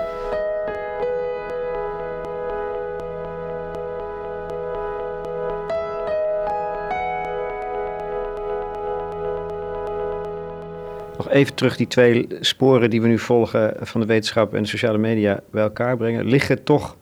Nog 11.18 11.30
even 11.30 11.54
terug, 11.54 11.78
die 11.78 11.88
twee 11.88 12.28
sporen 12.40 12.90
die 12.90 13.02
we 13.02 13.08
nu 13.08 13.20
volgen 13.20 13.74
van 13.80 14.02
de 14.02 14.08
wetenschap 14.08 14.54
en 14.54 14.62
de 14.62 14.70
sociale 14.70 14.98
media 14.98 15.40
bij 15.52 15.64
elkaar 15.64 15.98
brengen, 15.98 16.26
liggen 16.26 16.64
toch 16.64 16.98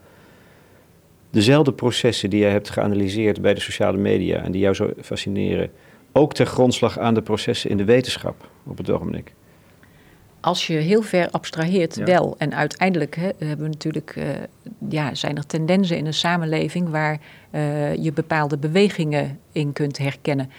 dezelfde 1.32 1.72
processen 1.72 2.30
die 2.30 2.40
jij 2.40 2.50
hebt 2.50 2.70
geanalyseerd 2.70 3.40
bij 3.40 3.54
de 3.54 3.60
sociale 3.60 3.98
media 3.98 4.42
en 4.42 4.52
die 4.52 4.60
jou 4.60 4.74
zo 4.74 4.90
fascineren, 5.00 5.70
ook 6.12 6.34
ter 6.34 6.46
grondslag 6.46 6.98
aan 6.98 7.14
de 7.14 7.22
processen 7.22 7.70
in 7.70 7.76
de 7.76 7.84
wetenschap 7.84 8.48
op 8.66 8.78
het 8.78 8.90
ogenblik? 8.90 9.32
Als 10.40 10.66
je 10.66 10.72
heel 10.72 11.02
ver 11.02 11.30
abstraheert, 11.30 11.96
ja. 11.96 12.04
wel. 12.04 12.34
En 12.38 12.54
uiteindelijk 12.54 13.16
hè, 13.16 13.30
hebben 13.38 13.66
we 13.66 13.72
natuurlijk, 13.72 14.14
uh, 14.16 14.24
ja, 14.88 15.14
zijn 15.14 15.36
er 15.36 15.46
tendensen 15.46 15.96
in 15.96 16.06
een 16.06 16.14
samenleving 16.14 16.88
waar 16.88 17.18
uh, 17.54 17.94
je 17.94 18.12
bepaalde 18.12 18.58
bewegingen 18.58 19.38
in 19.52 19.72
kunt 19.72 19.98
herkennen. 19.98 20.50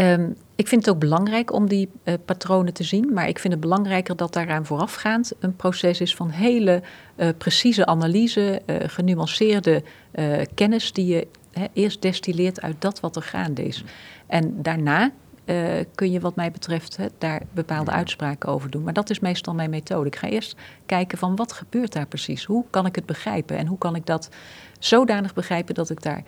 Um, 0.00 0.36
ik 0.54 0.68
vind 0.68 0.84
het 0.84 0.94
ook 0.94 1.00
belangrijk 1.00 1.52
om 1.52 1.68
die 1.68 1.88
uh, 2.04 2.14
patronen 2.24 2.74
te 2.74 2.84
zien, 2.84 3.12
maar 3.12 3.28
ik 3.28 3.38
vind 3.38 3.52
het 3.52 3.62
belangrijker 3.62 4.16
dat 4.16 4.32
daaraan 4.32 4.66
voorafgaand 4.66 5.32
een 5.38 5.56
proces 5.56 6.00
is 6.00 6.14
van 6.14 6.30
hele 6.30 6.82
uh, 7.16 7.28
precieze 7.38 7.86
analyse, 7.86 8.62
uh, 8.66 8.76
genuanceerde 8.86 9.82
kennis 10.54 10.92
die 10.92 11.06
je 11.06 11.26
he, 11.52 11.66
eerst 11.72 12.02
destilleert 12.02 12.60
uit 12.60 12.80
dat 12.80 13.00
wat 13.00 13.16
er 13.16 13.22
gaande 13.22 13.64
is. 13.64 13.84
En 14.26 14.62
daarna 14.62 15.10
kun 15.94 16.10
je 16.10 16.20
wat 16.20 16.36
mij 16.36 16.50
betreft 16.50 16.96
he, 16.96 17.06
daar 17.18 17.42
bepaalde 17.52 17.90
uitspraken 17.90 18.48
over 18.48 18.70
doen. 18.70 18.82
Maar 18.82 18.92
dat 18.92 19.10
is 19.10 19.20
meestal 19.20 19.54
mijn 19.54 19.70
methode. 19.70 20.06
Ik 20.06 20.16
ga 20.16 20.28
eerst 20.28 20.56
kijken 20.86 21.18
van 21.18 21.36
wat 21.36 21.52
gebeurt 21.52 21.92
daar 21.92 22.06
precies? 22.06 22.44
Hoe 22.44 22.64
kan 22.70 22.86
ik 22.86 22.94
het 22.94 23.06
begrijpen? 23.06 23.56
En 23.56 23.66
hoe 23.66 23.78
kan 23.78 23.94
ik 23.94 24.06
dat 24.06 24.28
zodanig 24.78 25.34
begrijpen 25.34 25.74
dat 25.74 25.90
ik 25.90 26.02
daar 26.02 26.22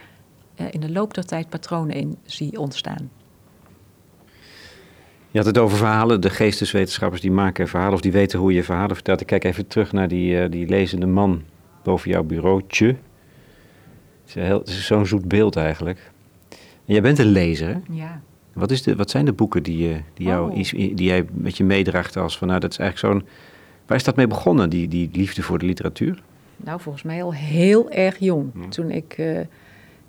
in 0.70 0.80
de 0.80 0.90
loop 0.90 1.14
der 1.14 1.26
tijd 1.26 1.48
patronen 1.48 1.96
in 1.96 2.18
zie 2.24 2.58
ontstaan? 2.58 3.19
Je 5.30 5.38
had 5.38 5.46
het 5.46 5.58
over 5.58 5.76
verhalen. 5.76 6.20
De 6.20 6.30
geesteswetenschappers 6.30 7.20
die 7.20 7.30
maken 7.30 7.68
verhalen 7.68 7.94
of 7.94 8.00
die 8.00 8.12
weten 8.12 8.38
hoe 8.38 8.52
je 8.52 8.64
verhalen 8.64 8.94
vertelt. 8.94 9.20
Ik 9.20 9.26
kijk 9.26 9.44
even 9.44 9.66
terug 9.66 9.92
naar 9.92 10.08
die, 10.08 10.42
uh, 10.42 10.50
die 10.50 10.68
lezende 10.68 11.06
man 11.06 11.42
boven 11.82 12.10
jouw 12.10 12.22
bureautje. 12.22 12.86
Het 12.86 12.96
is, 14.26 14.34
heel, 14.34 14.62
is 14.62 14.86
zo'n 14.86 15.06
zoet 15.06 15.28
beeld 15.28 15.56
eigenlijk. 15.56 16.10
En 16.86 16.92
jij 16.94 17.02
bent 17.02 17.18
een 17.18 17.26
lezer, 17.26 17.68
hè? 17.68 17.76
Ja. 17.90 18.20
Wat, 18.52 18.70
is 18.70 18.82
de, 18.82 18.96
wat 18.96 19.10
zijn 19.10 19.24
de 19.24 19.32
boeken 19.32 19.62
die, 19.62 19.88
uh, 19.88 19.96
die, 20.14 20.26
jou, 20.26 20.50
oh. 20.50 20.56
die 20.72 21.06
jij 21.06 21.24
met 21.32 21.56
je 21.56 21.64
meedraagt 21.64 22.16
als 22.16 22.38
van, 22.38 22.48
nou, 22.48 22.60
dat 22.60 22.70
is 22.70 22.78
eigenlijk 22.78 23.14
zo'n... 23.14 23.28
Waar 23.86 23.96
is 23.96 24.04
dat 24.04 24.16
mee 24.16 24.26
begonnen, 24.26 24.70
die, 24.70 24.88
die 24.88 25.10
liefde 25.12 25.42
voor 25.42 25.58
de 25.58 25.66
literatuur? 25.66 26.22
Nou, 26.56 26.80
volgens 26.80 27.04
mij 27.04 27.22
al 27.22 27.34
heel 27.34 27.90
erg 27.90 28.18
jong. 28.18 28.52
Hmm. 28.52 28.70
Toen 28.70 28.90
ik... 28.90 29.18
Uh, 29.18 29.40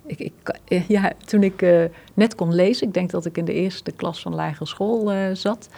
ik, 0.06 0.18
ik, 0.18 0.84
ja, 0.88 1.12
toen 1.24 1.42
ik 1.42 1.62
uh, 1.62 1.84
net 2.14 2.34
kon 2.34 2.54
lezen, 2.54 2.86
ik 2.86 2.94
denk 2.94 3.10
dat 3.10 3.26
ik 3.26 3.38
in 3.38 3.44
de 3.44 3.52
eerste 3.52 3.92
klas 3.92 4.22
van 4.22 4.34
lagere 4.34 4.66
school 4.66 5.14
uh, 5.14 5.34
zat, 5.34 5.68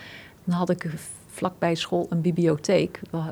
dan 0.44 0.56
had 0.56 0.70
ik 0.70 0.90
vlakbij 1.26 1.74
school 1.74 2.06
een 2.10 2.20
bibliotheek. 2.20 3.00
Uh, 3.14 3.26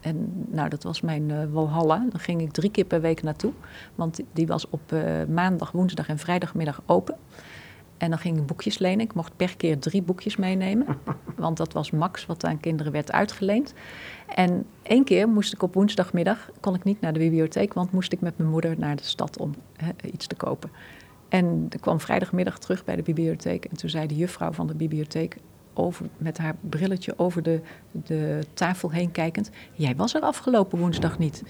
en 0.00 0.46
nou, 0.50 0.68
dat 0.68 0.82
was 0.82 1.00
mijn 1.00 1.52
Walhalla. 1.52 2.06
Dan 2.10 2.20
ging 2.20 2.40
ik 2.40 2.52
drie 2.52 2.70
keer 2.70 2.84
per 2.84 3.00
week 3.00 3.22
naartoe, 3.22 3.52
want 3.94 4.20
die 4.32 4.46
was 4.46 4.70
op 4.70 4.94
maandag, 5.28 5.70
woensdag 5.70 6.08
en 6.08 6.18
vrijdagmiddag 6.18 6.82
open. 6.86 7.16
En 7.98 8.10
dan 8.10 8.18
ging 8.18 8.36
ik 8.36 8.46
boekjes 8.46 8.78
lenen. 8.78 9.00
Ik 9.00 9.14
mocht 9.14 9.36
per 9.36 9.56
keer 9.56 9.78
drie 9.78 10.02
boekjes 10.02 10.36
meenemen. 10.36 10.86
Want 11.36 11.56
dat 11.56 11.72
was 11.72 11.90
max 11.90 12.26
wat 12.26 12.44
aan 12.44 12.60
kinderen 12.60 12.92
werd 12.92 13.12
uitgeleend. 13.12 13.74
En 14.34 14.66
één 14.82 15.04
keer 15.04 15.28
moest 15.28 15.52
ik 15.52 15.62
op 15.62 15.74
woensdagmiddag, 15.74 16.50
kon 16.60 16.74
ik 16.74 16.84
niet 16.84 17.00
naar 17.00 17.12
de 17.12 17.18
bibliotheek, 17.18 17.74
want 17.74 17.92
moest 17.92 18.12
ik 18.12 18.20
met 18.20 18.38
mijn 18.38 18.50
moeder 18.50 18.74
naar 18.78 18.96
de 18.96 19.04
stad 19.04 19.38
om 19.38 19.54
hè, 19.76 19.90
iets 20.12 20.26
te 20.26 20.34
kopen. 20.34 20.70
En 21.28 21.66
ik 21.70 21.80
kwam 21.80 22.00
vrijdagmiddag 22.00 22.58
terug 22.58 22.84
bij 22.84 22.96
de 22.96 23.02
bibliotheek 23.02 23.64
en 23.64 23.76
toen 23.76 23.90
zei 23.90 24.06
de 24.06 24.16
juffrouw 24.16 24.52
van 24.52 24.66
de 24.66 24.74
bibliotheek 24.74 25.36
over, 25.74 26.06
met 26.16 26.38
haar 26.38 26.56
brilletje 26.60 27.14
over 27.16 27.42
de, 27.42 27.60
de 27.90 28.40
tafel 28.54 28.90
heen 28.90 29.10
kijkend, 29.10 29.50
jij 29.72 29.96
was 29.96 30.14
er 30.14 30.20
afgelopen 30.20 30.78
woensdag 30.78 31.18
niet. 31.18 31.42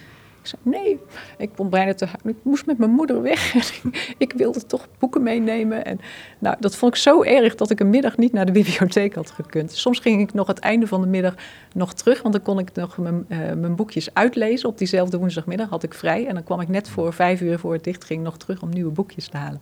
Ik 0.42 0.46
zei, 0.46 0.62
nee, 0.62 0.98
ik 1.38 1.50
kon 1.56 1.70
bijna 1.70 1.94
te 1.94 2.06
Ik 2.24 2.36
moest 2.42 2.66
met 2.66 2.78
mijn 2.78 2.90
moeder 2.90 3.22
weg. 3.22 3.54
ik 4.18 4.32
wilde 4.36 4.66
toch 4.66 4.88
boeken 4.98 5.22
meenemen. 5.22 5.84
En 5.84 6.00
nou, 6.38 6.56
dat 6.60 6.76
vond 6.76 6.94
ik 6.94 7.00
zo 7.00 7.22
erg 7.22 7.54
dat 7.54 7.70
ik 7.70 7.80
een 7.80 7.90
middag 7.90 8.16
niet 8.16 8.32
naar 8.32 8.46
de 8.46 8.52
bibliotheek 8.52 9.14
had 9.14 9.30
gekund. 9.30 9.72
Soms 9.72 9.98
ging 9.98 10.20
ik 10.20 10.34
nog 10.34 10.46
het 10.46 10.58
einde 10.58 10.86
van 10.86 11.00
de 11.00 11.06
middag 11.06 11.34
nog 11.74 11.94
terug, 11.94 12.22
want 12.22 12.34
dan 12.34 12.42
kon 12.42 12.58
ik 12.58 12.74
nog 12.74 12.98
mijn, 12.98 13.26
uh, 13.28 13.38
mijn 13.38 13.76
boekjes 13.76 14.14
uitlezen. 14.14 14.68
Op 14.68 14.78
diezelfde 14.78 15.18
woensdagmiddag 15.18 15.68
had 15.68 15.82
ik 15.82 15.94
vrij. 15.94 16.26
En 16.26 16.34
dan 16.34 16.44
kwam 16.44 16.60
ik 16.60 16.68
net 16.68 16.88
voor 16.88 17.12
vijf 17.12 17.40
uur 17.40 17.58
voor 17.58 17.72
het 17.72 17.84
dicht 17.84 18.04
ging 18.04 18.22
nog 18.22 18.36
terug 18.36 18.62
om 18.62 18.68
nieuwe 18.68 18.92
boekjes 18.92 19.28
te 19.28 19.36
halen. 19.36 19.60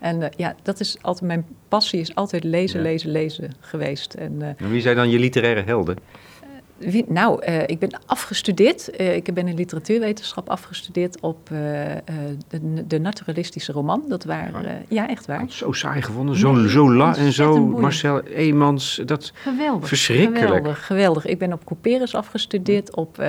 En 0.00 0.20
uh, 0.20 0.26
ja, 0.36 0.54
dat 0.62 0.80
is 0.80 0.96
altijd 1.00 1.26
mijn 1.26 1.46
passie 1.68 2.00
is 2.00 2.14
altijd 2.14 2.44
lezen, 2.44 2.78
ja. 2.78 2.84
lezen, 2.84 3.10
lezen 3.10 3.50
geweest. 3.60 4.14
En, 4.14 4.32
uh, 4.40 4.46
en 4.46 4.70
wie 4.70 4.80
zijn 4.80 4.96
dan 4.96 5.10
je 5.10 5.18
literaire 5.18 5.62
helden? 5.62 5.96
Wie, 6.90 7.04
nou, 7.08 7.46
uh, 7.46 7.62
ik 7.66 7.78
ben 7.78 7.90
afgestudeerd. 8.06 9.00
Uh, 9.00 9.16
ik 9.16 9.34
ben 9.34 9.48
in 9.48 9.54
literatuurwetenschap 9.54 10.48
afgestudeerd 10.48 11.20
op 11.20 11.50
uh, 11.52 11.58
de, 12.48 12.86
de, 12.86 12.98
naturalistische 12.98 13.72
roman. 13.72 14.02
Dat 14.08 14.24
waren, 14.24 14.84
ja, 14.88 15.08
echt 15.08 15.26
waar. 15.26 15.44
Zo 15.48 15.72
saai 15.72 16.02
gevonden, 16.02 16.36
zo, 16.36 16.52
nee, 16.52 16.70
zo 16.70 16.92
la 16.92 17.16
en 17.16 17.32
zo 17.32 17.66
Marcel 17.66 18.22
Eemans. 18.22 19.00
Dat 19.04 19.32
geweldig, 19.34 19.88
verschrikkelijk. 19.88 20.38
Geweldig, 20.38 20.86
geweldig. 20.86 21.26
Ik 21.26 21.38
ben 21.38 21.52
op 21.52 21.64
Couperus 21.64 22.14
afgestudeerd, 22.14 22.96
op 22.96 23.24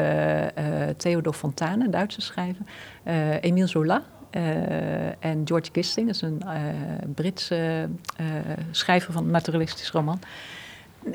Theodor 0.97 1.33
Fontane, 1.33 1.89
Duitse 1.89 2.21
schrijver. 2.21 2.65
Emile 3.41 3.67
Zola, 3.67 4.03
uh, 4.37 5.25
en 5.25 5.41
George 5.45 5.69
Gisting, 5.71 6.07
dat 6.07 6.15
is 6.15 6.21
een 6.21 6.41
uh, 6.45 6.51
Britse 7.15 7.89
uh, 8.21 8.27
schrijver 8.71 9.13
van 9.13 9.23
een 9.23 9.31
naturalistisch 9.31 9.91
roman. 9.91 10.19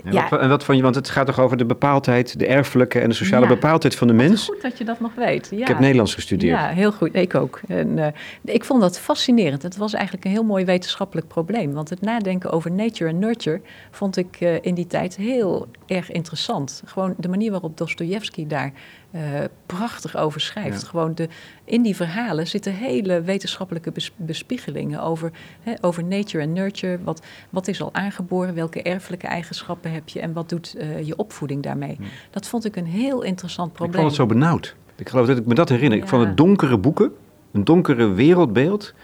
En, 0.04 0.12
ja. 0.12 0.28
wat, 0.28 0.40
en 0.40 0.48
wat 0.48 0.64
vond 0.64 0.76
je, 0.76 0.82
want 0.82 0.94
het 0.94 1.10
gaat 1.10 1.26
toch 1.26 1.40
over 1.40 1.56
de 1.56 1.64
bepaaldheid, 1.64 2.38
de 2.38 2.46
erfelijke 2.46 3.00
en 3.00 3.08
de 3.08 3.14
sociale 3.14 3.46
ja. 3.46 3.52
bepaaldheid 3.54 3.94
van 3.94 4.06
de 4.06 4.12
mens? 4.12 4.44
Goed 4.44 4.62
dat 4.62 4.78
je 4.78 4.84
dat 4.84 5.00
nog 5.00 5.14
weet. 5.14 5.48
Ja. 5.50 5.58
Ik 5.58 5.68
heb 5.68 5.78
Nederlands 5.78 6.14
gestudeerd. 6.14 6.58
Ja, 6.58 6.68
heel 6.68 6.92
goed. 6.92 7.14
Ik 7.14 7.34
ook. 7.34 7.60
En, 7.68 7.96
uh, 7.96 8.06
ik 8.44 8.64
vond 8.64 8.80
dat 8.80 8.98
fascinerend. 8.98 9.62
Het 9.62 9.76
was 9.76 9.92
eigenlijk 9.92 10.24
een 10.24 10.30
heel 10.30 10.44
mooi 10.44 10.64
wetenschappelijk 10.64 11.28
probleem. 11.28 11.72
Want 11.72 11.90
het 11.90 12.00
nadenken 12.00 12.50
over 12.50 12.72
nature 12.72 13.10
en 13.10 13.18
nurture 13.18 13.60
vond 13.90 14.16
ik 14.16 14.40
uh, 14.40 14.54
in 14.60 14.74
die 14.74 14.86
tijd 14.86 15.16
heel 15.16 15.66
erg 15.86 16.10
interessant. 16.10 16.82
Gewoon 16.84 17.14
de 17.16 17.28
manier 17.28 17.50
waarop 17.50 17.76
Dostoevsky 17.78 18.46
daar 18.46 18.72
uh, 19.10 19.20
prachtig 19.66 20.16
over 20.16 20.40
schrijft. 20.40 20.80
Ja. 20.80 20.88
Gewoon 20.88 21.14
de, 21.14 21.28
in 21.64 21.82
die 21.82 21.96
verhalen 21.96 22.46
zitten 22.46 22.72
hele 22.72 23.20
wetenschappelijke 23.20 23.90
bes, 23.90 24.12
bespiegelingen 24.16 25.02
over, 25.02 25.30
hè, 25.62 25.72
over 25.80 26.04
nature 26.04 26.42
en 26.42 26.52
nurture. 26.52 26.98
Wat, 27.02 27.22
wat 27.50 27.68
is 27.68 27.82
al 27.82 27.94
aangeboren? 27.94 28.54
Welke 28.54 28.82
erfelijke 28.82 29.26
eigenschappen 29.26 29.77
heb 29.84 30.08
je? 30.08 30.20
En 30.20 30.32
wat 30.32 30.48
doet 30.48 30.74
uh, 30.78 31.06
je 31.06 31.16
opvoeding 31.16 31.62
daarmee? 31.62 31.96
Ja. 32.00 32.06
Dat 32.30 32.46
vond 32.46 32.64
ik 32.64 32.76
een 32.76 32.86
heel 32.86 33.22
interessant 33.22 33.72
probleem. 33.72 33.94
Ik 33.94 34.00
vond 34.00 34.16
het 34.16 34.28
zo 34.28 34.34
benauwd. 34.34 34.76
Ik 34.96 35.08
geloof 35.08 35.26
dat 35.26 35.38
ik 35.38 35.46
me 35.46 35.54
dat 35.54 35.68
herinner. 35.68 35.96
Ja. 35.96 36.04
Ik 36.04 36.08
vond 36.10 36.26
het 36.26 36.36
donkere 36.36 36.78
boeken, 36.78 37.12
een 37.52 37.64
donkere 37.64 38.08
wereldbeeld 38.08 38.94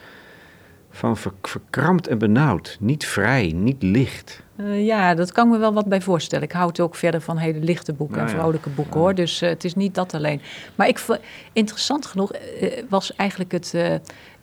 van 0.90 1.16
ver, 1.16 1.32
verkrampt 1.42 2.06
en 2.06 2.18
benauwd. 2.18 2.76
Niet 2.80 3.06
vrij, 3.06 3.52
niet 3.56 3.82
licht. 3.82 4.42
Uh, 4.56 4.86
ja, 4.86 5.14
dat 5.14 5.32
kan 5.32 5.48
me 5.48 5.58
wel 5.58 5.72
wat 5.72 5.86
bij 5.86 6.00
voorstellen. 6.00 6.44
Ik 6.44 6.52
houd 6.52 6.80
ook 6.80 6.94
verder 6.94 7.20
van 7.20 7.36
hele 7.36 7.58
lichte 7.58 7.92
boeken 7.92 8.16
nou, 8.16 8.28
en 8.28 8.34
vrolijke 8.34 8.70
boeken 8.70 9.00
hoor. 9.00 9.14
Dus 9.14 9.42
uh, 9.42 9.48
het 9.48 9.64
is 9.64 9.74
niet 9.74 9.94
dat 9.94 10.14
alleen. 10.14 10.40
Maar 10.74 10.88
ik, 10.88 11.04
interessant 11.52 12.06
genoeg 12.06 12.32
uh, 12.34 12.72
was 12.88 13.14
eigenlijk 13.14 13.52
het, 13.52 13.74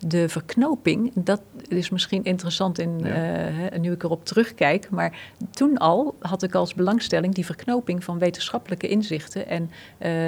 de 0.08 0.30
verknoping. 0.30 1.12
Dat 1.16 1.42
is 1.68 1.90
misschien 1.90 2.24
interessant 2.24 2.80
in, 2.80 3.00
ja. 3.00 3.78
nu 3.78 3.92
ik 3.92 4.04
erop 4.04 4.26
terugkijk. 4.26 4.90
Maar 4.90 5.20
toen 5.52 5.78
al 5.78 6.16
had 6.20 6.44
ik 6.44 6.56
als 6.56 6.74
belangstelling 6.74 7.34
die 7.34 7.46
verknoping 7.46 8.04
van 8.04 8.20
wetenschappelijke 8.20 8.88
inzichten 8.88 9.48
en, 9.48 9.72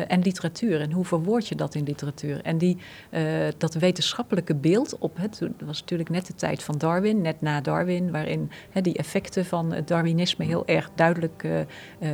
en 0.07 0.21
literatuur. 0.21 0.81
En 0.81 0.91
hoe 0.91 1.05
verwoord 1.05 1.47
je 1.47 1.55
dat 1.55 1.75
in 1.75 1.83
literatuur? 1.83 2.41
En 2.41 2.57
die, 2.57 2.77
dat 3.57 3.73
wetenschappelijke 3.73 4.55
beeld 4.55 4.97
op 4.99 5.17
het. 5.17 5.39
Dat 5.39 5.67
was 5.67 5.79
natuurlijk 5.79 6.09
net 6.09 6.27
de 6.27 6.35
tijd 6.35 6.63
van 6.63 6.77
Darwin, 6.77 7.21
net 7.21 7.41
na 7.41 7.61
Darwin, 7.61 8.11
waarin 8.11 8.51
die 8.81 8.97
effecten 8.97 9.45
van 9.45 9.73
het 9.73 9.87
Darwinisme 9.87 10.45
heel 10.45 10.67
erg 10.67 10.89
duidelijk 10.95 11.47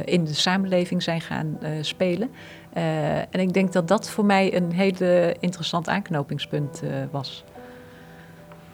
in 0.05 0.25
de 0.25 0.33
samenleving 0.33 1.03
zijn 1.03 1.21
gaan 1.21 1.59
spelen. 1.81 2.29
en 3.29 3.39
ik 3.39 3.53
denk 3.53 3.73
dat 3.73 3.87
dat 3.87 4.09
voor 4.09 4.25
mij 4.25 4.55
een 4.55 4.71
hele 4.71 5.35
interessant 5.39 5.87
aanknopingspunt 5.87 6.81
was. 7.11 7.43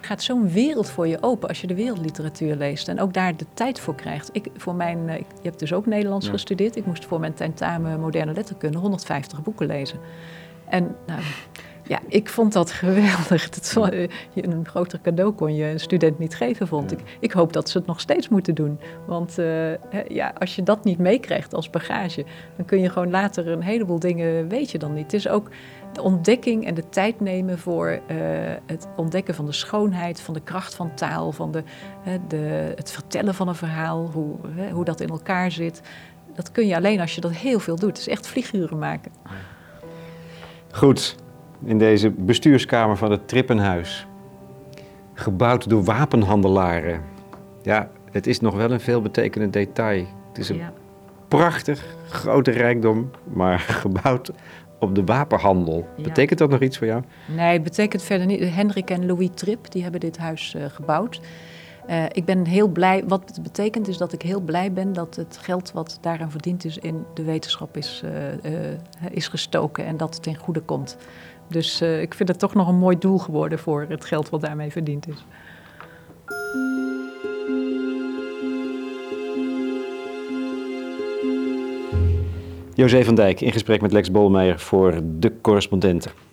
Gaat 0.06 0.22
zo'n 0.22 0.48
wereld 0.48 0.90
voor 0.90 1.06
je 1.06 1.22
open 1.22 1.48
als 1.48 1.60
je 1.60 1.66
de 1.66 1.74
wereldliteratuur 1.74 2.56
leest 2.56 2.88
en 2.88 3.00
ook 3.00 3.14
daar 3.14 3.36
de 3.36 3.46
tijd 3.54 3.80
voor 3.80 3.94
krijgt. 3.94 4.28
Ik, 4.32 4.48
voor 4.56 4.74
mijn, 4.74 5.08
ik, 5.08 5.26
je 5.42 5.48
hebt 5.48 5.58
dus 5.58 5.72
ook 5.72 5.86
Nederlands 5.86 6.26
ja. 6.26 6.32
gestudeerd. 6.32 6.76
Ik 6.76 6.86
moest 6.86 7.04
voor 7.04 7.20
mijn 7.20 7.34
tentamen 7.34 8.00
moderne 8.00 8.32
letterkunde 8.32 8.78
150 8.78 9.42
boeken 9.42 9.66
lezen. 9.66 9.98
En 10.68 10.96
nou, 11.06 11.20
ja, 11.86 12.00
ik 12.08 12.28
vond 12.28 12.52
dat 12.52 12.70
geweldig. 12.70 13.48
Dat, 13.56 13.74
een 14.34 14.66
groter 14.66 15.00
cadeau 15.02 15.32
kon 15.32 15.54
je 15.54 15.64
een 15.64 15.80
student 15.80 16.18
niet 16.18 16.34
geven, 16.34 16.68
vond 16.68 16.92
ik. 16.92 16.98
Ik 17.20 17.32
hoop 17.32 17.52
dat 17.52 17.68
ze 17.68 17.78
het 17.78 17.86
nog 17.86 18.00
steeds 18.00 18.28
moeten 18.28 18.54
doen. 18.54 18.80
Want 19.06 19.38
uh, 19.38 19.74
ja, 20.08 20.32
als 20.38 20.56
je 20.56 20.62
dat 20.62 20.84
niet 20.84 20.98
meekrijgt 20.98 21.54
als 21.54 21.70
bagage, 21.70 22.24
dan 22.56 22.66
kun 22.66 22.80
je 22.80 22.90
gewoon 22.90 23.10
later 23.10 23.48
een 23.48 23.62
heleboel 23.62 23.98
dingen 23.98 24.48
weet 24.48 24.70
je 24.70 24.78
dan 24.78 24.94
niet. 24.94 25.02
Het 25.02 25.12
is 25.12 25.28
ook 25.28 25.50
de 25.96 26.02
ontdekking 26.02 26.66
en 26.66 26.74
de 26.74 26.88
tijd 26.88 27.20
nemen 27.20 27.58
voor 27.58 27.90
uh, 27.90 28.16
het 28.66 28.88
ontdekken 28.96 29.34
van 29.34 29.46
de 29.46 29.52
schoonheid, 29.52 30.20
van 30.20 30.34
de 30.34 30.40
kracht 30.40 30.74
van 30.74 30.94
taal, 30.94 31.32
van 31.32 31.52
de, 31.52 31.62
uh, 32.06 32.12
de, 32.28 32.72
het 32.74 32.90
vertellen 32.90 33.34
van 33.34 33.48
een 33.48 33.54
verhaal, 33.54 34.10
hoe, 34.12 34.36
hoe 34.72 34.84
dat 34.84 35.00
in 35.00 35.08
elkaar 35.08 35.50
zit. 35.50 35.82
Dat 36.34 36.52
kun 36.52 36.66
je 36.66 36.76
alleen 36.76 37.00
als 37.00 37.14
je 37.14 37.20
dat 37.20 37.32
heel 37.32 37.58
veel 37.58 37.76
doet. 37.76 37.88
Het 37.88 37.98
is 37.98 38.08
echt 38.08 38.26
vlieguren 38.26 38.78
maken. 38.78 39.12
Goed, 40.72 41.16
in 41.64 41.78
deze 41.78 42.10
bestuurskamer 42.10 42.96
van 42.96 43.10
het 43.10 43.28
Trippenhuis. 43.28 44.06
Gebouwd 45.14 45.68
door 45.68 45.84
wapenhandelaren. 45.84 47.02
Ja, 47.62 47.90
het 48.10 48.26
is 48.26 48.40
nog 48.40 48.54
wel 48.54 48.70
een 48.70 48.80
veelbetekenend 48.80 49.52
detail. 49.52 50.06
Het 50.28 50.38
is 50.38 50.48
een 50.48 50.56
ja. 50.56 50.72
prachtig 51.28 51.84
grote 52.08 52.50
rijkdom, 52.50 53.10
maar 53.24 53.58
gebouwd 53.82 54.32
op 54.78 54.94
de 54.94 55.04
wapenhandel. 55.04 55.86
Ja. 55.96 56.02
Betekent 56.02 56.38
dat 56.38 56.50
nog 56.50 56.60
iets 56.60 56.78
voor 56.78 56.86
jou? 56.86 57.02
Nee, 57.26 57.52
het 57.52 57.62
betekent 57.62 58.02
verder 58.02 58.26
niet. 58.26 58.54
Hendrik 58.54 58.90
en 58.90 59.06
Louis 59.06 59.28
Tripp 59.34 59.70
die 59.70 59.82
hebben 59.82 60.00
dit 60.00 60.18
huis 60.18 60.54
uh, 60.56 60.64
gebouwd. 60.64 61.20
Uh, 61.90 62.04
ik 62.12 62.24
ben 62.24 62.46
heel 62.46 62.68
blij. 62.68 63.04
Wat 63.06 63.22
het 63.26 63.42
betekent 63.42 63.88
is 63.88 63.96
dat 63.96 64.12
ik 64.12 64.22
heel 64.22 64.40
blij 64.40 64.72
ben 64.72 64.92
dat 64.92 65.16
het 65.16 65.38
geld 65.42 65.72
wat 65.72 65.98
daaraan 66.00 66.30
verdiend 66.30 66.64
is 66.64 66.78
in 66.78 67.04
de 67.14 67.22
wetenschap 67.22 67.76
is, 67.76 68.02
uh, 68.04 68.10
uh, 68.52 68.70
is 69.10 69.28
gestoken 69.28 69.86
en 69.86 69.96
dat 69.96 70.14
het 70.14 70.22
ten 70.22 70.36
goede 70.36 70.60
komt. 70.60 70.96
Dus 71.48 71.80
ik 71.80 72.14
vind 72.14 72.28
het 72.28 72.38
toch 72.38 72.54
nog 72.54 72.68
een 72.68 72.78
mooi 72.78 72.98
doel 72.98 73.18
geworden 73.18 73.58
voor 73.58 73.86
het 73.88 74.04
geld 74.04 74.30
wat 74.30 74.40
daarmee 74.40 74.70
verdiend 74.70 75.08
is. 75.08 75.24
José 82.76 83.04
van 83.04 83.14
Dijk 83.14 83.40
in 83.40 83.52
gesprek 83.52 83.80
met 83.80 83.92
Lex 83.92 84.10
Bolmeijer 84.10 84.58
voor 84.58 85.00
De 85.04 85.32
Correspondenten. 85.40 86.25